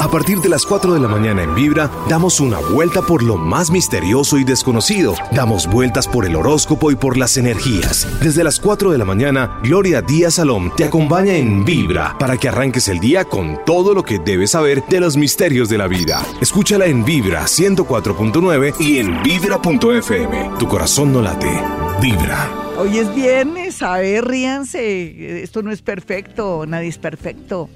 A 0.00 0.10
partir 0.10 0.40
de 0.40 0.48
las 0.48 0.64
4 0.64 0.94
de 0.94 1.00
la 1.00 1.08
mañana 1.08 1.42
en 1.42 1.54
Vibra, 1.54 1.90
damos 2.08 2.40
una 2.40 2.58
vuelta 2.58 3.02
por 3.02 3.22
lo 3.22 3.36
más 3.36 3.70
misterioso 3.70 4.38
y 4.38 4.44
desconocido. 4.44 5.14
Damos 5.30 5.66
vueltas 5.66 6.08
por 6.08 6.24
el 6.24 6.36
horóscopo 6.36 6.90
y 6.90 6.96
por 6.96 7.18
las 7.18 7.36
energías. 7.36 8.08
Desde 8.22 8.42
las 8.42 8.58
4 8.60 8.92
de 8.92 8.96
la 8.96 9.04
mañana, 9.04 9.60
Gloria 9.62 10.00
Díaz 10.00 10.36
Salom 10.36 10.74
te 10.74 10.84
acompaña 10.84 11.34
en 11.34 11.66
Vibra 11.66 12.16
para 12.18 12.38
que 12.38 12.48
arranques 12.48 12.88
el 12.88 12.98
día 12.98 13.26
con 13.26 13.62
todo 13.66 13.92
lo 13.92 14.02
que 14.02 14.18
debes 14.18 14.52
saber 14.52 14.82
de 14.88 15.00
los 15.00 15.18
misterios 15.18 15.68
de 15.68 15.76
la 15.76 15.86
vida. 15.86 16.24
Escúchala 16.40 16.86
en 16.86 17.04
Vibra 17.04 17.42
104.9 17.42 18.80
y 18.80 19.00
en 19.00 19.22
Vibra.fm. 19.22 20.50
Tu 20.58 20.66
corazón 20.66 21.12
no 21.12 21.20
late. 21.20 21.62
Vibra. 22.00 22.50
Hoy 22.78 22.96
es 22.96 23.14
viernes, 23.14 23.82
a 23.82 23.98
ver, 23.98 24.24
ríanse. 24.24 25.42
Esto 25.42 25.62
no 25.62 25.70
es 25.70 25.82
perfecto, 25.82 26.64
nadie 26.66 26.88
es 26.88 26.96
perfecto. 26.96 27.68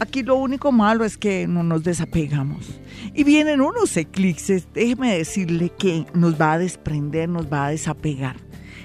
Aquí 0.00 0.22
lo 0.22 0.36
único 0.36 0.72
malo 0.72 1.04
es 1.04 1.16
que 1.16 1.46
no 1.46 1.62
nos 1.62 1.84
desapegamos. 1.84 2.80
Y 3.14 3.22
vienen 3.22 3.60
unos 3.60 3.96
eclipses, 3.96 4.66
déjeme 4.74 5.16
decirle 5.16 5.70
que 5.70 6.06
nos 6.14 6.40
va 6.40 6.54
a 6.54 6.58
desprender, 6.58 7.28
nos 7.28 7.52
va 7.52 7.66
a 7.66 7.70
desapegar. 7.70 8.36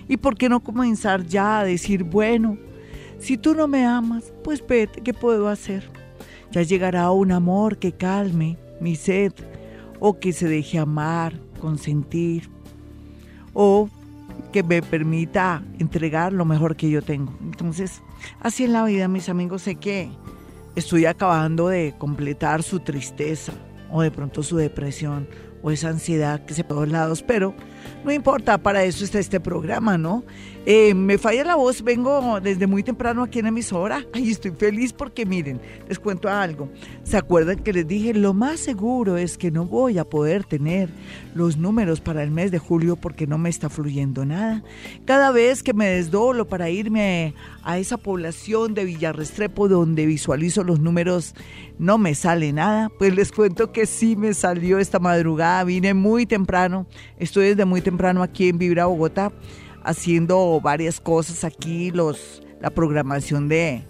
¿Y 0.07 0.17
por 0.17 0.37
qué 0.37 0.49
no 0.49 0.59
comenzar 0.59 1.25
ya 1.25 1.59
a 1.59 1.63
decir, 1.63 2.03
bueno, 2.03 2.57
si 3.19 3.37
tú 3.37 3.55
no 3.55 3.67
me 3.67 3.85
amas, 3.85 4.31
pues 4.43 4.65
vete, 4.65 5.01
¿qué 5.01 5.13
puedo 5.13 5.49
hacer? 5.49 5.89
Ya 6.51 6.61
llegará 6.61 7.11
un 7.11 7.31
amor 7.31 7.77
que 7.77 7.91
calme 7.91 8.57
mi 8.79 8.95
sed, 8.95 9.33
o 9.99 10.19
que 10.19 10.31
se 10.31 10.47
deje 10.47 10.79
amar, 10.79 11.33
consentir, 11.59 12.49
o 13.53 13.89
que 14.51 14.63
me 14.63 14.81
permita 14.81 15.63
entregar 15.79 16.33
lo 16.33 16.45
mejor 16.45 16.75
que 16.75 16.89
yo 16.89 17.01
tengo. 17.01 17.33
Entonces, 17.41 18.01
así 18.39 18.63
en 18.63 18.73
la 18.73 18.85
vida, 18.85 19.07
mis 19.07 19.29
amigos, 19.29 19.63
sé 19.63 19.75
que 19.75 20.09
estoy 20.79 21.05
acabando 21.05 21.67
de 21.67 21.93
completar 21.97 22.63
su 22.63 22.79
tristeza 22.79 23.53
o 23.91 24.01
de 24.01 24.11
pronto 24.11 24.43
su 24.43 24.57
depresión 24.57 25.27
o 25.61 25.71
esa 25.71 25.89
ansiedad 25.89 26.45
que 26.45 26.53
se 26.53 26.63
por 26.63 26.77
todos 26.77 26.89
lados, 26.89 27.21
pero 27.21 27.53
no 28.03 28.11
importa, 28.11 28.57
para 28.57 28.83
eso 28.83 29.03
está 29.03 29.19
este 29.19 29.39
programa, 29.39 29.97
¿no? 29.97 30.23
Eh, 30.65 30.93
me 30.93 31.17
falla 31.17 31.43
la 31.43 31.55
voz, 31.55 31.81
vengo 31.81 32.39
desde 32.41 32.67
muy 32.67 32.83
temprano 32.83 33.23
aquí 33.23 33.39
en 33.39 33.47
emisora. 33.47 34.05
Ay, 34.13 34.29
estoy 34.29 34.51
feliz 34.51 34.93
porque 34.93 35.25
miren, 35.25 35.59
les 35.87 35.97
cuento 35.97 36.29
algo. 36.29 36.69
¿Se 37.03 37.17
acuerdan 37.17 37.59
que 37.59 37.73
les 37.73 37.87
dije? 37.87 38.13
Lo 38.13 38.33
más 38.33 38.59
seguro 38.59 39.17
es 39.17 39.37
que 39.37 39.51
no 39.51 39.65
voy 39.65 39.97
a 39.97 40.03
poder 40.03 40.43
tener 40.43 40.89
los 41.33 41.57
números 41.57 42.01
para 42.01 42.23
el 42.23 42.29
mes 42.31 42.51
de 42.51 42.59
julio 42.59 42.97
porque 42.97 43.25
no 43.25 43.37
me 43.37 43.49
está 43.49 43.69
fluyendo 43.69 44.25
nada. 44.25 44.63
Cada 45.05 45.31
vez 45.31 45.63
que 45.63 45.73
me 45.73 45.87
desdoblo 45.87 46.47
para 46.47 46.69
irme 46.69 47.33
a 47.63 47.79
esa 47.79 47.97
población 47.97 48.73
de 48.73 48.85
Villarrestrepo 48.85 49.69
donde 49.69 50.05
visualizo 50.05 50.63
los 50.63 50.79
números, 50.79 51.33
no 51.79 51.97
me 51.97 52.13
sale 52.13 52.51
nada. 52.51 52.89
Pues 52.89 53.15
les 53.15 53.31
cuento 53.31 53.71
que 53.71 53.85
sí 53.85 54.15
me 54.15 54.33
salió 54.33 54.77
esta 54.77 54.99
madrugada. 54.99 55.63
Vine 55.63 55.93
muy 55.93 56.25
temprano. 56.25 56.85
Estoy 57.17 57.47
desde 57.47 57.65
muy 57.65 57.78
temprano 57.81 58.23
aquí 58.23 58.49
en 58.49 58.57
Vibra, 58.57 58.85
Bogotá 58.85 59.31
haciendo 59.83 60.59
varias 60.61 60.99
cosas 60.99 61.43
aquí, 61.43 61.91
los, 61.91 62.41
la 62.61 62.69
programación 62.69 63.47
de, 63.47 63.83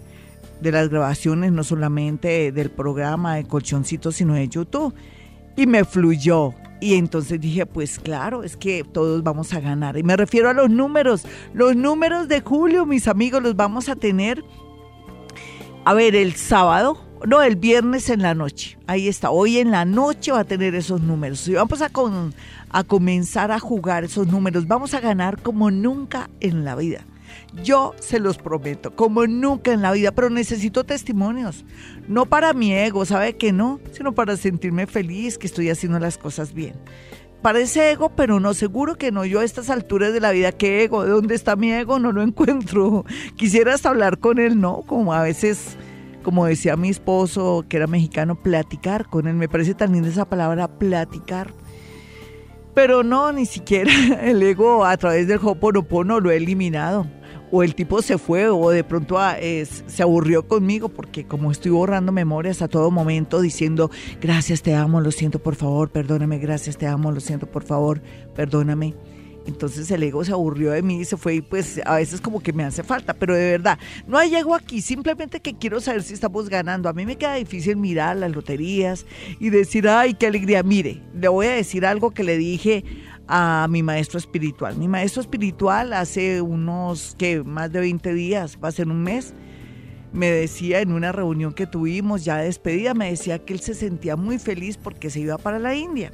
de 0.60 0.72
las 0.72 0.88
grabaciones, 0.88 1.52
no 1.52 1.64
solamente 1.64 2.52
del 2.52 2.70
programa 2.70 3.36
de 3.36 3.44
Colchoncito, 3.44 4.12
sino 4.12 4.34
de 4.34 4.48
YouTube. 4.48 4.94
Y 5.56 5.66
me 5.66 5.84
fluyó. 5.84 6.54
Y 6.80 6.94
entonces 6.94 7.38
dije, 7.40 7.66
pues 7.66 7.98
claro, 7.98 8.42
es 8.42 8.56
que 8.56 8.84
todos 8.84 9.22
vamos 9.22 9.52
a 9.52 9.60
ganar. 9.60 9.98
Y 9.98 10.02
me 10.02 10.16
refiero 10.16 10.48
a 10.48 10.54
los 10.54 10.70
números. 10.70 11.26
Los 11.52 11.76
números 11.76 12.28
de 12.28 12.40
julio, 12.40 12.86
mis 12.86 13.06
amigos, 13.06 13.42
los 13.42 13.56
vamos 13.56 13.88
a 13.90 13.96
tener. 13.96 14.42
A 15.84 15.92
ver, 15.92 16.14
el 16.14 16.34
sábado, 16.34 16.98
no, 17.26 17.42
el 17.42 17.56
viernes 17.56 18.08
en 18.10 18.22
la 18.22 18.34
noche. 18.34 18.78
Ahí 18.86 19.08
está. 19.08 19.30
Hoy 19.30 19.58
en 19.58 19.70
la 19.70 19.84
noche 19.84 20.32
va 20.32 20.40
a 20.40 20.44
tener 20.44 20.74
esos 20.74 21.00
números. 21.02 21.46
Y 21.48 21.54
vamos 21.54 21.82
a, 21.82 21.90
comenzar 22.84 23.52
a 23.52 23.58
jugar 23.58 24.04
esos 24.04 24.26
números. 24.26 24.66
Vamos 24.66 24.94
a 24.94 25.00
ganar 25.00 25.40
como 25.42 25.70
nunca 25.70 26.30
en 26.40 26.64
la 26.64 26.76
vida. 26.76 27.04
Yo 27.62 27.94
se 28.00 28.20
los 28.20 28.38
prometo, 28.38 28.94
como 28.94 29.26
nunca 29.26 29.72
en 29.72 29.82
la 29.82 29.92
vida, 29.92 30.12
pero 30.12 30.30
necesito 30.30 30.84
testimonios. 30.84 31.64
No 32.08 32.26
para 32.26 32.52
mi 32.54 32.72
ego, 32.72 33.04
¿sabe 33.04 33.36
que 33.36 33.52
no? 33.52 33.80
Sino 33.92 34.12
para 34.12 34.36
sentirme 34.36 34.86
feliz 34.86 35.38
que 35.38 35.46
estoy 35.46 35.70
haciendo 35.70 35.98
las 35.98 36.18
cosas 36.18 36.54
bien. 36.54 36.74
Parece 37.42 37.92
ego, 37.92 38.10
pero 38.10 38.38
no, 38.38 38.52
seguro 38.52 38.96
que 38.96 39.12
no. 39.12 39.24
Yo 39.24 39.40
a 39.40 39.44
estas 39.44 39.70
alturas 39.70 40.12
de 40.12 40.20
la 40.20 40.30
vida, 40.30 40.52
¿qué 40.52 40.84
ego? 40.84 41.04
¿De 41.04 41.10
dónde 41.10 41.34
está 41.34 41.56
mi 41.56 41.72
ego? 41.72 41.98
No 41.98 42.12
lo 42.12 42.22
encuentro. 42.22 43.04
Quisiera 43.36 43.74
hasta 43.74 43.88
hablar 43.88 44.18
con 44.18 44.38
él, 44.38 44.60
¿no? 44.60 44.82
Como 44.82 45.14
a 45.14 45.22
veces, 45.22 45.76
como 46.22 46.46
decía 46.46 46.76
mi 46.76 46.88
esposo, 46.88 47.64
que 47.68 47.76
era 47.76 47.86
mexicano, 47.86 48.40
platicar 48.40 49.08
con 49.08 49.26
él. 49.26 49.34
Me 49.34 49.48
parece 49.48 49.74
tan 49.74 49.92
linda 49.92 50.08
esa 50.08 50.28
palabra, 50.28 50.68
platicar 50.68 51.52
pero 52.74 53.02
no, 53.02 53.32
ni 53.32 53.46
siquiera 53.46 53.92
el 54.22 54.42
ego 54.42 54.84
a 54.84 54.96
través 54.96 55.26
del 55.26 55.40
Hoponopono 55.42 56.20
lo 56.20 56.30
he 56.30 56.36
eliminado. 56.36 57.06
O 57.52 57.64
el 57.64 57.74
tipo 57.74 58.00
se 58.00 58.16
fue 58.16 58.48
o 58.48 58.70
de 58.70 58.84
pronto 58.84 59.18
ah, 59.18 59.36
se 59.40 60.02
aburrió 60.02 60.46
conmigo 60.46 60.88
porque 60.88 61.26
como 61.26 61.50
estoy 61.50 61.72
borrando 61.72 62.12
memorias 62.12 62.62
a 62.62 62.68
todo 62.68 62.92
momento 62.92 63.40
diciendo 63.40 63.90
gracias, 64.20 64.62
te 64.62 64.76
amo, 64.76 65.00
lo 65.00 65.10
siento, 65.10 65.40
por 65.40 65.56
favor, 65.56 65.90
perdóname, 65.90 66.38
gracias, 66.38 66.76
te 66.76 66.86
amo, 66.86 67.10
lo 67.10 67.18
siento, 67.18 67.46
por 67.46 67.64
favor, 67.64 68.02
perdóname 68.36 68.94
entonces 69.50 69.90
el 69.90 70.02
ego 70.02 70.24
se 70.24 70.32
aburrió 70.32 70.70
de 70.70 70.82
mí 70.82 71.00
y 71.00 71.04
se 71.04 71.16
fue 71.16 71.34
y 71.36 71.40
pues 71.42 71.80
a 71.84 71.96
veces 71.96 72.20
como 72.20 72.40
que 72.40 72.52
me 72.52 72.64
hace 72.64 72.82
falta, 72.82 73.14
pero 73.14 73.34
de 73.34 73.50
verdad, 73.50 73.78
no 74.06 74.16
hay 74.16 74.34
ego 74.34 74.54
aquí, 74.54 74.80
simplemente 74.80 75.40
que 75.40 75.56
quiero 75.56 75.80
saber 75.80 76.02
si 76.02 76.14
estamos 76.14 76.48
ganando. 76.48 76.88
A 76.88 76.92
mí 76.92 77.04
me 77.04 77.16
queda 77.16 77.34
difícil 77.34 77.76
mirar 77.76 78.16
las 78.16 78.32
loterías 78.32 79.06
y 79.38 79.50
decir, 79.50 79.88
ay, 79.88 80.14
qué 80.14 80.28
alegría. 80.28 80.62
Mire, 80.62 81.02
le 81.14 81.28
voy 81.28 81.46
a 81.46 81.52
decir 81.52 81.84
algo 81.84 82.12
que 82.12 82.24
le 82.24 82.38
dije 82.38 82.84
a 83.26 83.66
mi 83.68 83.82
maestro 83.82 84.18
espiritual. 84.18 84.76
Mi 84.76 84.88
maestro 84.88 85.20
espiritual 85.20 85.92
hace 85.92 86.40
unos, 86.40 87.14
que 87.18 87.42
más 87.42 87.72
de 87.72 87.80
20 87.80 88.14
días, 88.14 88.58
va 88.62 88.68
a 88.68 88.72
ser 88.72 88.88
un 88.88 89.02
mes, 89.02 89.34
me 90.12 90.30
decía 90.30 90.80
en 90.80 90.92
una 90.92 91.12
reunión 91.12 91.52
que 91.52 91.66
tuvimos 91.66 92.24
ya 92.24 92.38
de 92.38 92.44
despedida, 92.44 92.94
me 92.94 93.10
decía 93.10 93.38
que 93.44 93.52
él 93.52 93.60
se 93.60 93.74
sentía 93.74 94.16
muy 94.16 94.38
feliz 94.38 94.76
porque 94.76 95.10
se 95.10 95.20
iba 95.20 95.38
para 95.38 95.58
la 95.58 95.74
India 95.74 96.12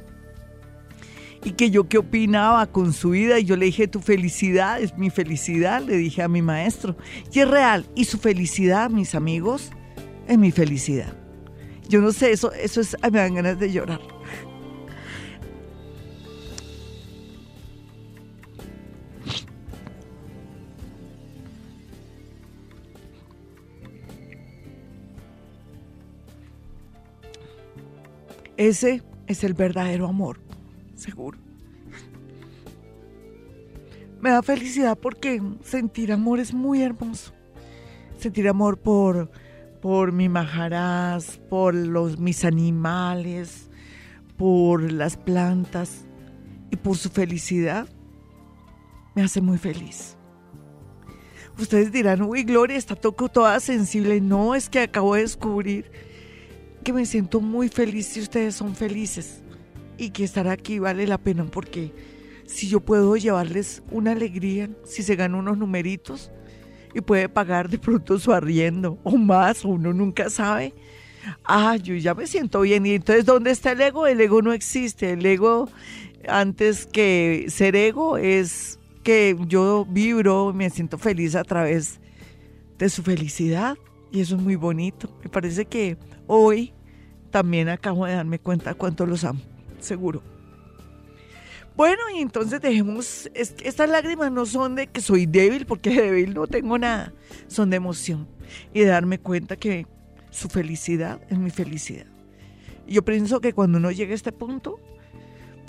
y 1.47 1.51
que 1.51 1.71
yo 1.71 1.87
qué 1.87 1.97
opinaba 1.97 2.65
con 2.65 2.91
su 2.91 3.11
vida 3.11 3.39
y 3.39 3.45
yo 3.45 3.55
le 3.55 3.67
dije 3.67 3.87
tu 3.87 4.01
felicidad 4.01 4.81
es 4.81 4.97
mi 4.97 5.09
felicidad, 5.09 5.81
le 5.81 5.95
dije 5.95 6.21
a 6.21 6.27
mi 6.27 6.41
maestro. 6.41 6.97
Y 7.31 7.39
es 7.39 7.49
real, 7.49 7.85
y 7.95 8.03
su 8.03 8.17
felicidad, 8.17 8.89
mis 8.89 9.15
amigos, 9.15 9.71
es 10.27 10.37
mi 10.37 10.51
felicidad. 10.51 11.13
Yo 11.87 12.01
no 12.01 12.11
sé, 12.11 12.31
eso, 12.31 12.51
eso 12.51 12.81
es, 12.81 12.97
me 13.01 13.19
dan 13.19 13.35
ganas 13.35 13.57
de 13.57 13.71
llorar. 13.71 14.01
Ese 28.57 29.01
es 29.27 29.45
el 29.45 29.53
verdadero 29.53 30.07
amor 30.07 30.46
seguro. 31.07 31.37
Me 34.19 34.31
da 34.31 34.41
felicidad 34.41 34.97
porque 34.97 35.41
sentir 35.63 36.11
amor 36.11 36.39
es 36.39 36.53
muy 36.53 36.81
hermoso. 36.81 37.33
Sentir 38.17 38.47
amor 38.49 38.77
por, 38.77 39.29
por 39.81 40.11
mi 40.11 40.27
majarás, 40.27 41.39
por 41.49 41.73
los, 41.73 42.17
mis 42.17 42.43
animales, 42.43 43.69
por 44.35 44.91
las 44.91 45.15
plantas 45.15 46.05
y 46.71 46.75
por 46.75 46.97
su 46.97 47.09
felicidad. 47.09 47.87
Me 49.15 49.23
hace 49.23 49.39
muy 49.39 49.57
feliz. 49.57 50.17
Ustedes 51.59 51.91
dirán, 51.91 52.21
uy, 52.21 52.43
Gloria, 52.43 52.77
está 52.77 52.95
toco 52.95 53.29
toda 53.29 53.59
sensible. 53.59 54.19
No, 54.19 54.55
es 54.55 54.69
que 54.69 54.79
acabo 54.79 55.15
de 55.15 55.21
descubrir 55.21 55.91
que 56.83 56.91
me 56.91 57.05
siento 57.05 57.39
muy 57.39 57.69
feliz 57.69 58.07
si 58.07 58.19
ustedes 58.21 58.55
son 58.55 58.75
felices 58.75 59.43
y 59.97 60.11
que 60.11 60.23
estar 60.23 60.47
aquí 60.47 60.79
vale 60.79 61.07
la 61.07 61.17
pena 61.17 61.45
porque 61.45 61.91
si 62.45 62.69
yo 62.69 62.79
puedo 62.79 63.15
llevarles 63.17 63.83
una 63.91 64.11
alegría, 64.11 64.69
si 64.85 65.03
se 65.03 65.15
ganan 65.15 65.39
unos 65.39 65.57
numeritos 65.57 66.31
y 66.93 67.01
puede 67.01 67.29
pagar 67.29 67.69
de 67.69 67.77
pronto 67.77 68.17
su 68.17 68.31
arriendo 68.31 68.97
o 69.03 69.17
más, 69.17 69.65
uno 69.65 69.93
nunca 69.93 70.29
sabe. 70.29 70.73
Ah, 71.43 71.75
yo 71.75 71.93
ya 71.95 72.13
me 72.13 72.25
siento 72.25 72.61
bien. 72.61 72.85
Y 72.85 72.93
entonces, 72.93 73.25
¿dónde 73.25 73.51
está 73.51 73.73
el 73.73 73.81
ego? 73.81 74.07
El 74.07 74.21
ego 74.21 74.41
no 74.41 74.53
existe. 74.53 75.11
El 75.11 75.25
ego, 75.25 75.69
antes 76.27 76.85
que 76.85 77.47
ser 77.49 77.75
ego, 77.75 78.17
es 78.17 78.79
que 79.03 79.35
yo 79.47 79.85
vibro, 79.89 80.53
me 80.53 80.69
siento 80.69 80.97
feliz 80.97 81.35
a 81.35 81.43
través 81.43 81.99
de 82.77 82.89
su 82.89 83.03
felicidad. 83.03 83.77
Y 84.09 84.21
eso 84.21 84.37
es 84.37 84.41
muy 84.41 84.55
bonito. 84.55 85.09
Me 85.21 85.29
parece 85.29 85.65
que 85.65 85.97
hoy 86.27 86.73
también 87.29 87.67
acabo 87.67 88.05
de 88.05 88.13
darme 88.13 88.39
cuenta 88.39 88.73
cuánto 88.73 89.05
los 89.05 89.25
amo 89.25 89.41
seguro. 89.79 90.21
Bueno, 91.75 92.01
y 92.15 92.21
entonces 92.21 92.59
dejemos, 92.59 93.29
estas 93.35 93.87
lágrimas 93.89 94.31
no 94.31 94.47
son 94.47 94.75
de 94.75 94.87
que 94.87 94.99
soy 94.99 95.27
débil, 95.27 95.67
porque 95.67 95.91
débil 95.91 96.33
no 96.33 96.47
tengo 96.47 96.77
nada, 96.79 97.13
son 97.47 97.69
de 97.69 97.77
emoción 97.77 98.27
y 98.73 98.79
de 98.79 98.87
darme 98.87 99.19
cuenta 99.19 99.55
que 99.57 99.85
su 100.31 100.49
felicidad 100.49 101.21
es 101.29 101.37
mi 101.37 101.51
felicidad. 101.51 102.07
Y 102.87 102.93
yo 102.93 103.05
pienso 103.05 103.41
que 103.41 103.53
cuando 103.53 103.77
uno 103.77 103.91
llega 103.91 104.13
a 104.13 104.15
este 104.15 104.31
punto, 104.31 104.79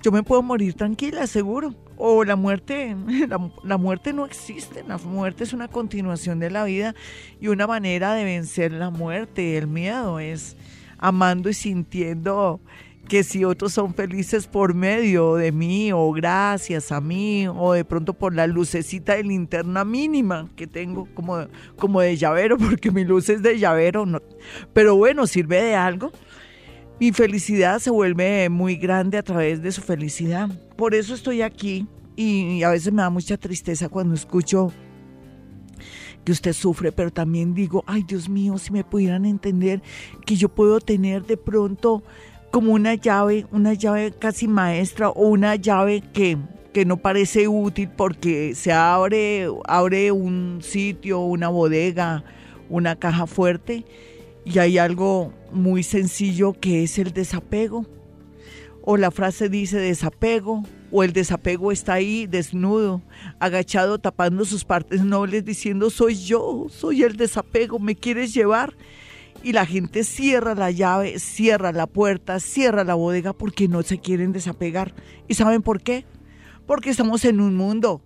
yo 0.03 0.13
me 0.13 0.23
puedo 0.23 0.43
morir 0.43 0.75
tranquila, 0.75 1.27
seguro. 1.27 1.75
O 1.97 2.25
la 2.25 2.37
muerte, 2.37 2.97
la, 3.65 3.77
muerte 3.77 4.13
no 4.13 4.25
existe, 4.25 4.85
la 4.87 4.99
muerte 4.99 5.45
es 5.45 5.53
una 5.53 5.69
continuación 5.69 6.39
de 6.39 6.51
la 6.51 6.65
vida 6.65 6.95
y 7.41 7.49
una 7.49 7.67
manera 7.67 8.15
de 8.15 8.25
vencer 8.25 8.73
la 8.73 8.91
muerte, 8.91 9.59
el 9.59 9.67
miedo 9.67 10.21
es 10.21 10.57
amando 10.99 11.49
y 11.49 11.55
sintiendo 11.55 12.61
que 13.09 13.25
si 13.25 13.45
otros 13.45 13.73
son 13.73 13.95
felices 13.95 14.47
por 14.47 14.75
medio 14.75 15.35
de 15.37 15.51
mí 15.51 15.91
o 15.93 16.13
gracias 16.13 16.93
a 16.93 17.01
mí 17.01 17.49
o 17.49 17.73
de 17.73 17.85
pronto 17.85 18.13
por 18.13 18.35
la 18.35 18.47
lucecita 18.47 19.15
de 19.17 19.25
linterna 19.25 19.85
mínima 19.85 20.49
que 20.55 20.67
tengo 20.67 21.09
como, 21.15 21.47
como 21.77 22.01
de 22.03 22.17
llavero, 22.17 22.59
porque 22.59 22.91
mi 22.91 23.05
luz 23.05 23.29
es 23.31 23.43
de 23.43 23.59
llavero, 23.59 24.05
no, 24.05 24.21
pero 24.75 24.95
bueno, 24.95 25.27
sirve 25.27 25.63
de 25.63 25.75
algo. 25.75 26.13
Mi 27.01 27.13
felicidad 27.13 27.79
se 27.79 27.91
vuelve 27.91 28.49
muy 28.49 28.77
grande 28.77 29.19
a 29.19 29.23
través 29.23 29.63
de 29.63 29.71
su 29.71 29.81
felicidad. 29.83 30.49
Por 30.77 30.95
eso 30.95 31.15
estoy 31.15 31.43
aquí 31.43 31.87
y 32.17 32.63
a 32.65 32.71
veces 32.71 32.93
me 32.93 33.03
da 33.03 33.11
mucha 33.11 33.37
tristeza 33.37 33.89
cuando 33.89 34.15
escucho 34.15 34.73
que 36.25 36.33
usted 36.33 36.53
sufre, 36.53 36.93
pero 36.93 37.11
también 37.11 37.55
digo, 37.55 37.85
ay 37.87 38.03
Dios 38.03 38.29
mío, 38.29 38.59
si 38.59 38.73
me 38.73 38.85
pudieran 38.85 39.25
entender 39.25 39.81
que 40.27 40.37
yo 40.37 40.49
puedo 40.49 40.81
tener 40.81 41.25
de 41.25 41.37
pronto 41.37 42.03
como 42.51 42.73
una 42.73 42.95
llave, 42.95 43.47
una 43.53 43.75
llave 43.75 44.13
casi 44.13 44.49
maestra 44.49 45.11
o 45.11 45.29
una 45.29 45.57
llave 45.57 46.03
que, 46.13 46.39
que 46.73 46.85
no 46.85 46.97
parece 46.97 47.49
útil 47.49 47.91
porque 47.97 48.55
se 48.55 48.73
abre, 48.73 49.49
abre 49.67 50.13
un 50.13 50.61
sitio, 50.63 51.21
una 51.21 51.49
bodega, 51.49 52.25
una 52.69 52.97
caja 52.97 53.27
fuerte 53.27 53.85
y 54.45 54.59
hay 54.59 54.79
algo 54.79 55.33
muy 55.53 55.83
sencillo 55.83 56.55
que 56.55 56.83
es 56.83 56.99
el 56.99 57.13
desapego. 57.13 57.87
O 58.83 58.97
la 58.97 59.11
frase 59.11 59.51
dice 59.51 59.79
desapego, 59.79 60.63
o 60.91 61.03
el 61.03 61.13
desapego 61.13 61.73
está 61.73 61.95
ahí 61.95 62.27
desnudo, 62.27 63.03
agachado, 63.39 63.99
tapando 63.99 64.47
sus 64.47 64.65
partes 64.65 65.05
nobles, 65.05 65.45
diciendo 65.45 65.91
soy 65.91 66.15
yo, 66.15 66.69
soy 66.71 67.03
el 67.03 67.17
desapego, 67.17 67.79
me 67.79 67.95
quieres 67.95 68.33
llevar 68.33 68.75
y 69.43 69.53
la 69.53 69.67
gente 69.67 70.05
cierra 70.05 70.55
la 70.55 70.71
llave, 70.71 71.19
cierra 71.19 71.73
la 71.73 71.87
puerta, 71.87 72.41
cierra 72.41 72.85
la 72.85 72.95
bodega 72.95 73.33
porque 73.33 73.69
no 73.69 73.83
se 73.83 73.99
quieren 73.99 74.33
desapegar. 74.33 74.95
¿Y 75.29 75.35
saben 75.35 75.63
por 75.63 75.81
qué? 75.81 76.05
Porque 76.67 76.91
estamos 76.91 77.25
en 77.25 77.41
un 77.41 77.55
mundo, 77.57 78.03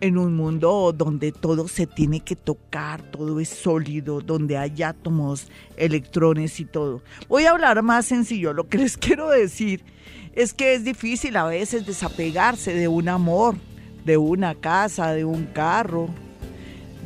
en 0.00 0.18
un 0.18 0.36
mundo 0.36 0.92
donde 0.92 1.32
todo 1.32 1.68
se 1.68 1.86
tiene 1.86 2.20
que 2.20 2.36
tocar, 2.36 3.02
todo 3.02 3.40
es 3.40 3.48
sólido, 3.48 4.20
donde 4.20 4.56
hay 4.56 4.82
átomos, 4.82 5.48
electrones 5.76 6.60
y 6.60 6.64
todo. 6.64 7.02
Voy 7.28 7.44
a 7.44 7.50
hablar 7.50 7.82
más 7.82 8.06
sencillo, 8.06 8.52
lo 8.52 8.68
que 8.68 8.78
les 8.78 8.96
quiero 8.98 9.30
decir 9.30 9.84
es 10.34 10.54
que 10.54 10.74
es 10.74 10.84
difícil 10.84 11.36
a 11.36 11.44
veces 11.44 11.86
desapegarse 11.86 12.74
de 12.74 12.86
un 12.86 13.08
amor, 13.08 13.56
de 14.04 14.16
una 14.16 14.54
casa, 14.54 15.12
de 15.12 15.24
un 15.24 15.46
carro, 15.46 16.08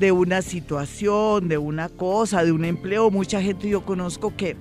de 0.02 0.10
una 0.10 0.42
situación, 0.42 1.46
de 1.46 1.58
una 1.58 1.88
cosa, 1.88 2.42
de 2.42 2.50
un 2.50 2.64
empleo. 2.64 3.08
Mucha 3.12 3.40
gente 3.40 3.68
yo 3.68 3.84
conozco 3.84 4.34
que 4.36 4.56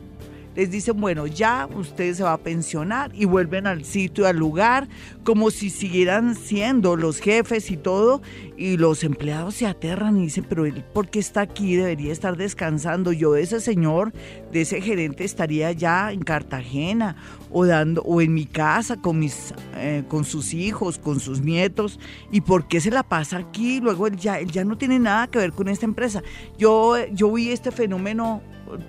les 0.55 0.69
dicen, 0.69 1.01
bueno, 1.01 1.25
ya 1.25 1.67
usted 1.73 2.13
se 2.13 2.21
va 2.21 2.33
a 2.33 2.37
pensionar 2.37 3.09
y 3.15 3.25
vuelven 3.25 3.65
al 3.65 3.83
sitio, 3.83 4.27
al 4.27 4.37
lugar, 4.37 4.87
como 5.23 5.49
si 5.49 5.71
siguieran 5.71 6.35
siendo 6.35 6.95
los 6.95 7.19
jefes 7.19 7.71
y 7.71 7.77
todo, 7.77 8.21
y 8.55 8.77
los 8.77 9.03
empleados 9.03 9.55
se 9.55 9.65
aterran 9.65 10.15
y 10.17 10.25
dicen, 10.25 10.45
pero 10.47 10.67
él, 10.67 10.83
¿por 10.93 11.09
qué 11.09 11.17
está 11.17 11.41
aquí? 11.41 11.75
Debería 11.75 12.11
estar 12.11 12.37
descansando. 12.37 13.11
Yo 13.11 13.35
ese 13.35 13.61
señor, 13.61 14.13
de 14.51 14.61
ese 14.61 14.79
gerente, 14.79 15.23
estaría 15.23 15.71
ya 15.71 16.11
en 16.11 16.21
Cartagena 16.21 17.15
o, 17.51 17.65
dando, 17.65 18.01
o 18.03 18.21
en 18.21 18.33
mi 18.33 18.45
casa 18.45 18.97
con, 18.97 19.19
mis, 19.19 19.53
eh, 19.75 20.03
con 20.07 20.23
sus 20.23 20.53
hijos, 20.53 20.97
con 20.97 21.19
sus 21.19 21.41
nietos, 21.41 21.99
¿y 22.31 22.41
por 22.41 22.67
qué 22.67 22.79
se 22.81 22.91
la 22.91 23.03
pasa 23.03 23.37
aquí? 23.37 23.79
Luego 23.81 24.07
él 24.07 24.17
ya, 24.17 24.39
él 24.39 24.51
ya 24.51 24.63
no 24.63 24.77
tiene 24.77 24.99
nada 24.99 25.27
que 25.27 25.39
ver 25.39 25.51
con 25.51 25.67
esta 25.67 25.85
empresa. 25.85 26.23
Yo, 26.57 26.95
yo 27.13 27.31
vi 27.31 27.51
este 27.51 27.71
fenómeno 27.71 28.41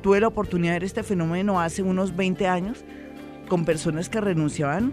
tuve 0.03 0.21
la 0.21 0.29
oportunidad 0.29 0.73
de 0.73 0.79
ver 0.81 0.85
este 0.85 1.03
fenómeno 1.03 1.61
hace 1.61 1.83
unos 1.83 2.15
20 2.17 2.47
años 2.47 2.85
con 3.49 3.65
personas 3.65 4.09
que 4.09 4.21
renunciaban, 4.21 4.93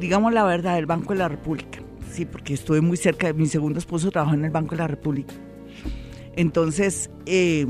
digamos 0.00 0.32
la 0.32 0.44
verdad, 0.44 0.76
del 0.76 0.86
Banco 0.86 1.12
de 1.12 1.18
la 1.18 1.28
República. 1.28 1.80
Sí, 2.10 2.26
porque 2.26 2.54
estuve 2.54 2.80
muy 2.80 2.96
cerca, 2.96 3.32
mi 3.32 3.46
segundo 3.46 3.78
esposo 3.78 4.10
trabajó 4.10 4.34
en 4.34 4.44
el 4.44 4.50
Banco 4.50 4.72
de 4.72 4.76
la 4.78 4.88
República. 4.88 5.34
Entonces, 6.36 7.10
eh, 7.26 7.66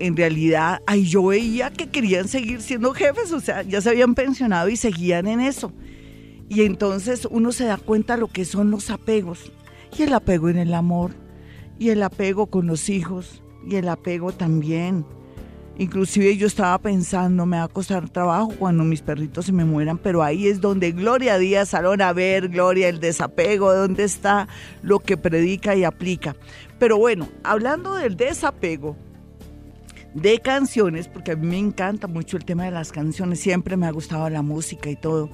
en 0.00 0.16
realidad, 0.16 0.80
ahí 0.86 1.04
yo 1.04 1.26
veía 1.26 1.70
que 1.70 1.88
querían 1.88 2.28
seguir 2.28 2.62
siendo 2.62 2.94
jefes, 2.94 3.32
o 3.32 3.40
sea, 3.40 3.62
ya 3.62 3.80
se 3.80 3.90
habían 3.90 4.14
pensionado 4.14 4.68
y 4.68 4.76
seguían 4.76 5.26
en 5.26 5.40
eso. 5.40 5.72
Y 6.48 6.62
entonces 6.62 7.26
uno 7.30 7.52
se 7.52 7.64
da 7.64 7.76
cuenta 7.76 8.16
lo 8.16 8.28
que 8.28 8.44
son 8.44 8.70
los 8.70 8.90
apegos. 8.90 9.52
Y 9.96 10.02
el 10.02 10.12
apego 10.12 10.48
en 10.48 10.58
el 10.58 10.74
amor, 10.74 11.12
y 11.78 11.90
el 11.90 12.02
apego 12.02 12.46
con 12.46 12.66
los 12.66 12.88
hijos, 12.88 13.42
y 13.66 13.76
el 13.76 13.88
apego 13.88 14.32
también. 14.32 15.04
Inclusive 15.78 16.36
yo 16.36 16.46
estaba 16.46 16.76
pensando, 16.78 17.46
me 17.46 17.58
va 17.58 17.64
a 17.64 17.68
costar 17.68 18.08
trabajo 18.08 18.52
cuando 18.58 18.82
mis 18.84 19.00
perritos 19.00 19.46
se 19.46 19.52
me 19.52 19.64
mueran, 19.64 19.98
pero 19.98 20.22
ahí 20.22 20.48
es 20.48 20.60
donde 20.60 20.90
Gloria 20.90 21.38
Díaz 21.38 21.68
Salón, 21.70 22.02
a 22.02 22.12
ver, 22.12 22.48
Gloria, 22.48 22.88
el 22.88 22.98
desapego, 22.98 23.72
dónde 23.72 24.04
está 24.04 24.48
lo 24.82 24.98
que 24.98 25.16
predica 25.16 25.76
y 25.76 25.84
aplica. 25.84 26.34
Pero 26.80 26.98
bueno, 26.98 27.28
hablando 27.44 27.94
del 27.94 28.16
desapego 28.16 28.96
de 30.14 30.38
canciones, 30.40 31.08
porque 31.08 31.32
a 31.32 31.36
mí 31.36 31.46
me 31.46 31.58
encanta 31.58 32.06
mucho 32.06 32.36
el 32.36 32.44
tema 32.44 32.64
de 32.64 32.70
las 32.70 32.92
canciones, 32.92 33.40
siempre 33.40 33.76
me 33.76 33.86
ha 33.86 33.90
gustado 33.90 34.28
la 34.30 34.42
música 34.42 34.90
y 34.90 34.96
todo. 34.96 35.30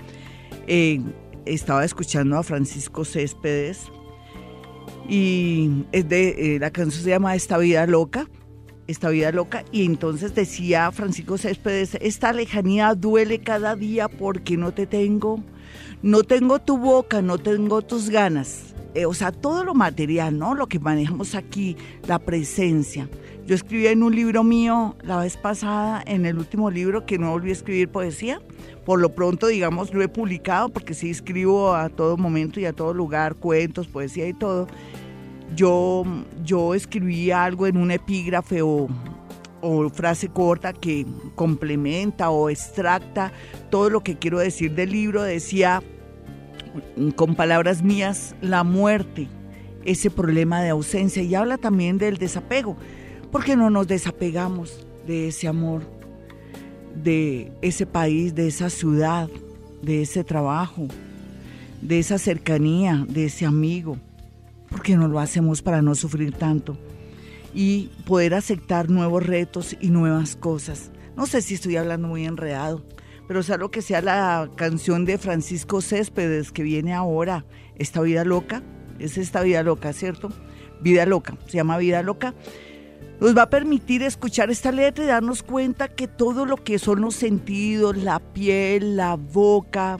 Eh, 0.67 1.00
estaba 1.47 1.85
escuchando 1.85 2.38
a 2.38 2.43
Francisco 2.43 3.05
Céspedes, 3.05 3.91
y 5.09 5.85
es 5.93 6.09
de, 6.09 6.56
eh, 6.56 6.59
la 6.59 6.71
canción 6.71 7.03
se 7.03 7.11
llama 7.11 7.35
Esta 7.35 7.59
vida 7.59 7.87
loca, 7.87 8.29
esta 8.87 9.09
vida 9.09 9.32
loca, 9.32 9.65
y 9.73 9.85
entonces 9.85 10.35
decía 10.35 10.91
Francisco 10.93 11.38
Céspedes, 11.38 11.97
esta 12.00 12.32
lejanía 12.32 12.94
duele 12.94 13.41
cada 13.41 13.77
día 13.77 14.09
porque 14.09 14.56
no 14.56 14.73
te 14.73 14.87
tengo, 14.87 15.43
no 16.03 16.23
tengo 16.23 16.59
tu 16.59 16.79
boca, 16.79 17.23
no 17.23 17.38
tengo 17.38 17.82
tus 17.82 18.11
ganas, 18.11 18.75
eh, 18.94 19.06
o 19.06 19.15
sea, 19.15 19.32
todo 19.32 19.65
lo 19.65 19.75
material, 19.75 20.38
¿no? 20.38 20.55
Lo 20.55 20.69
que 20.69 20.79
manejamos 20.79 21.35
aquí, 21.35 21.77
la 22.06 22.19
presencia. 22.19 23.09
Yo 23.46 23.55
escribí 23.55 23.87
en 23.88 24.02
un 24.02 24.14
libro 24.14 24.43
mío 24.43 24.96
la 25.02 25.19
vez 25.19 25.37
pasada, 25.37 26.02
en 26.06 26.25
el 26.25 26.38
último 26.38 26.70
libro, 26.70 27.05
que 27.05 27.19
no 27.19 27.31
volví 27.31 27.50
a 27.50 27.52
escribir 27.52 27.91
poesía, 27.91 28.41
por 28.86 29.01
lo 29.01 29.15
pronto, 29.15 29.48
digamos, 29.48 29.93
lo 29.93 30.03
he 30.03 30.08
publicado 30.08 30.70
porque 30.70 30.94
sí 30.94 31.10
escribo 31.10 31.74
a 31.74 31.91
todo 31.91 32.17
momento 32.17 32.58
y 32.58 32.65
a 32.65 32.72
todo 32.72 32.94
lugar, 32.94 33.34
cuentos, 33.34 33.86
poesía 33.86 34.27
y 34.27 34.32
todo. 34.32 34.67
Yo, 35.55 36.05
yo 36.43 36.74
escribí 36.74 37.31
algo 37.31 37.67
en 37.67 37.77
un 37.77 37.91
epígrafe 37.91 38.63
o, 38.63 38.89
o 39.60 39.91
frase 39.91 40.29
corta 40.29 40.72
que 40.72 41.06
complementa 41.34 42.31
o 42.31 42.48
extracta 42.48 43.31
todo 43.70 43.91
lo 43.91 44.03
que 44.03 44.17
quiero 44.19 44.39
decir 44.39 44.74
del 44.74 44.91
libro, 44.91 45.22
decía 45.22 45.82
con 47.15 47.34
palabras 47.34 47.82
mías, 47.82 48.34
la 48.41 48.65
muerte, 48.65 49.29
ese 49.84 50.10
problema 50.10 50.63
de 50.63 50.70
ausencia. 50.70 51.22
Y 51.22 51.34
habla 51.34 51.58
también 51.58 51.98
del 51.98 52.17
desapego, 52.17 52.77
porque 53.34 53.56
no 53.56 53.69
nos 53.69 53.88
desapegamos 53.88 54.86
de 55.08 55.26
ese 55.26 55.48
amor, 55.48 55.82
de 56.94 57.50
ese 57.62 57.84
país, 57.84 58.32
de 58.36 58.46
esa 58.46 58.70
ciudad, 58.70 59.29
de 59.82 60.03
ese 60.03 60.22
trabajo, 60.22 60.86
de 61.82 61.98
esa 61.98 62.19
cercanía, 62.19 63.05
de 63.08 63.24
ese 63.24 63.44
amigo. 63.44 63.98
¿Por 64.70 64.82
qué 64.82 64.94
no 64.94 65.08
lo 65.08 65.19
hacemos 65.19 65.62
para 65.62 65.82
no 65.82 65.96
sufrir 65.96 66.32
tanto? 66.32 66.79
Y 67.53 67.91
poder 68.06 68.34
aceptar 68.34 68.88
nuevos 68.88 69.26
retos 69.26 69.76
y 69.81 69.88
nuevas 69.88 70.36
cosas. 70.36 70.93
No 71.17 71.26
sé 71.26 71.43
si 71.43 71.55
estoy 71.55 71.74
hablando 71.74 72.06
muy 72.06 72.26
enredado, 72.26 72.84
pero 73.26 73.43
sea 73.43 73.56
lo 73.56 73.72
que 73.72 73.82
sea 73.82 74.00
la 74.00 74.48
canción 74.55 75.05
de 75.05 75.19
Francisco 75.19 75.81
Céspedes 75.81 76.53
que 76.53 76.62
viene 76.62 76.94
ahora, 76.94 77.44
Esta 77.74 78.00
vida 78.00 78.24
loca, 78.24 78.62
es 79.00 79.19
esta 79.19 79.43
vida 79.43 79.64
loca, 79.64 79.93
¿cierto? 79.93 80.29
Vida 80.81 81.05
loca, 81.05 81.36
se 81.46 81.56
llama 81.56 81.79
Vida 81.79 82.00
loca. 82.05 82.32
Nos 83.25 83.35
va 83.35 83.45
a 83.45 83.49
permitir 83.49 84.03
escuchar 84.03 84.51
esta 84.51 84.71
letra 84.71 85.03
y 85.03 85.07
darnos 85.07 85.43
cuenta 85.43 85.89
que 85.89 86.07
todo 86.07 86.45
lo 86.45 86.59
que 86.59 86.79
son 86.79 87.01
los 87.01 87.15
sentidos, 87.15 87.97
la 87.97 88.19
piel, 88.19 88.99
la 88.99 89.15
boca, 89.15 89.97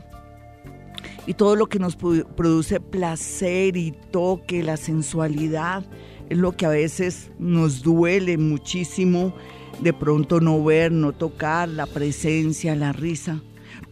y 1.26 1.33
todo 1.33 1.57
lo 1.57 1.66
que 1.66 1.78
nos 1.78 1.97
produce 1.97 2.81
placer 2.81 3.78
y 3.78 3.93
toque, 4.11 4.62
la 4.62 4.76
sensualidad, 4.76 5.87
es 6.28 6.37
lo 6.37 6.52
que 6.52 6.66
a 6.66 6.69
veces 6.69 7.31
nos 7.38 7.83
duele 7.83 8.37
muchísimo 8.37 9.35
de 9.81 9.95
pronto 9.95 10.40
no 10.40 10.62
ver, 10.62 10.93
no 10.93 11.12
tocar, 11.12 11.71
la 11.71 11.87
presencia, 11.87 12.76
la 12.76 12.93
risa. 12.93 13.40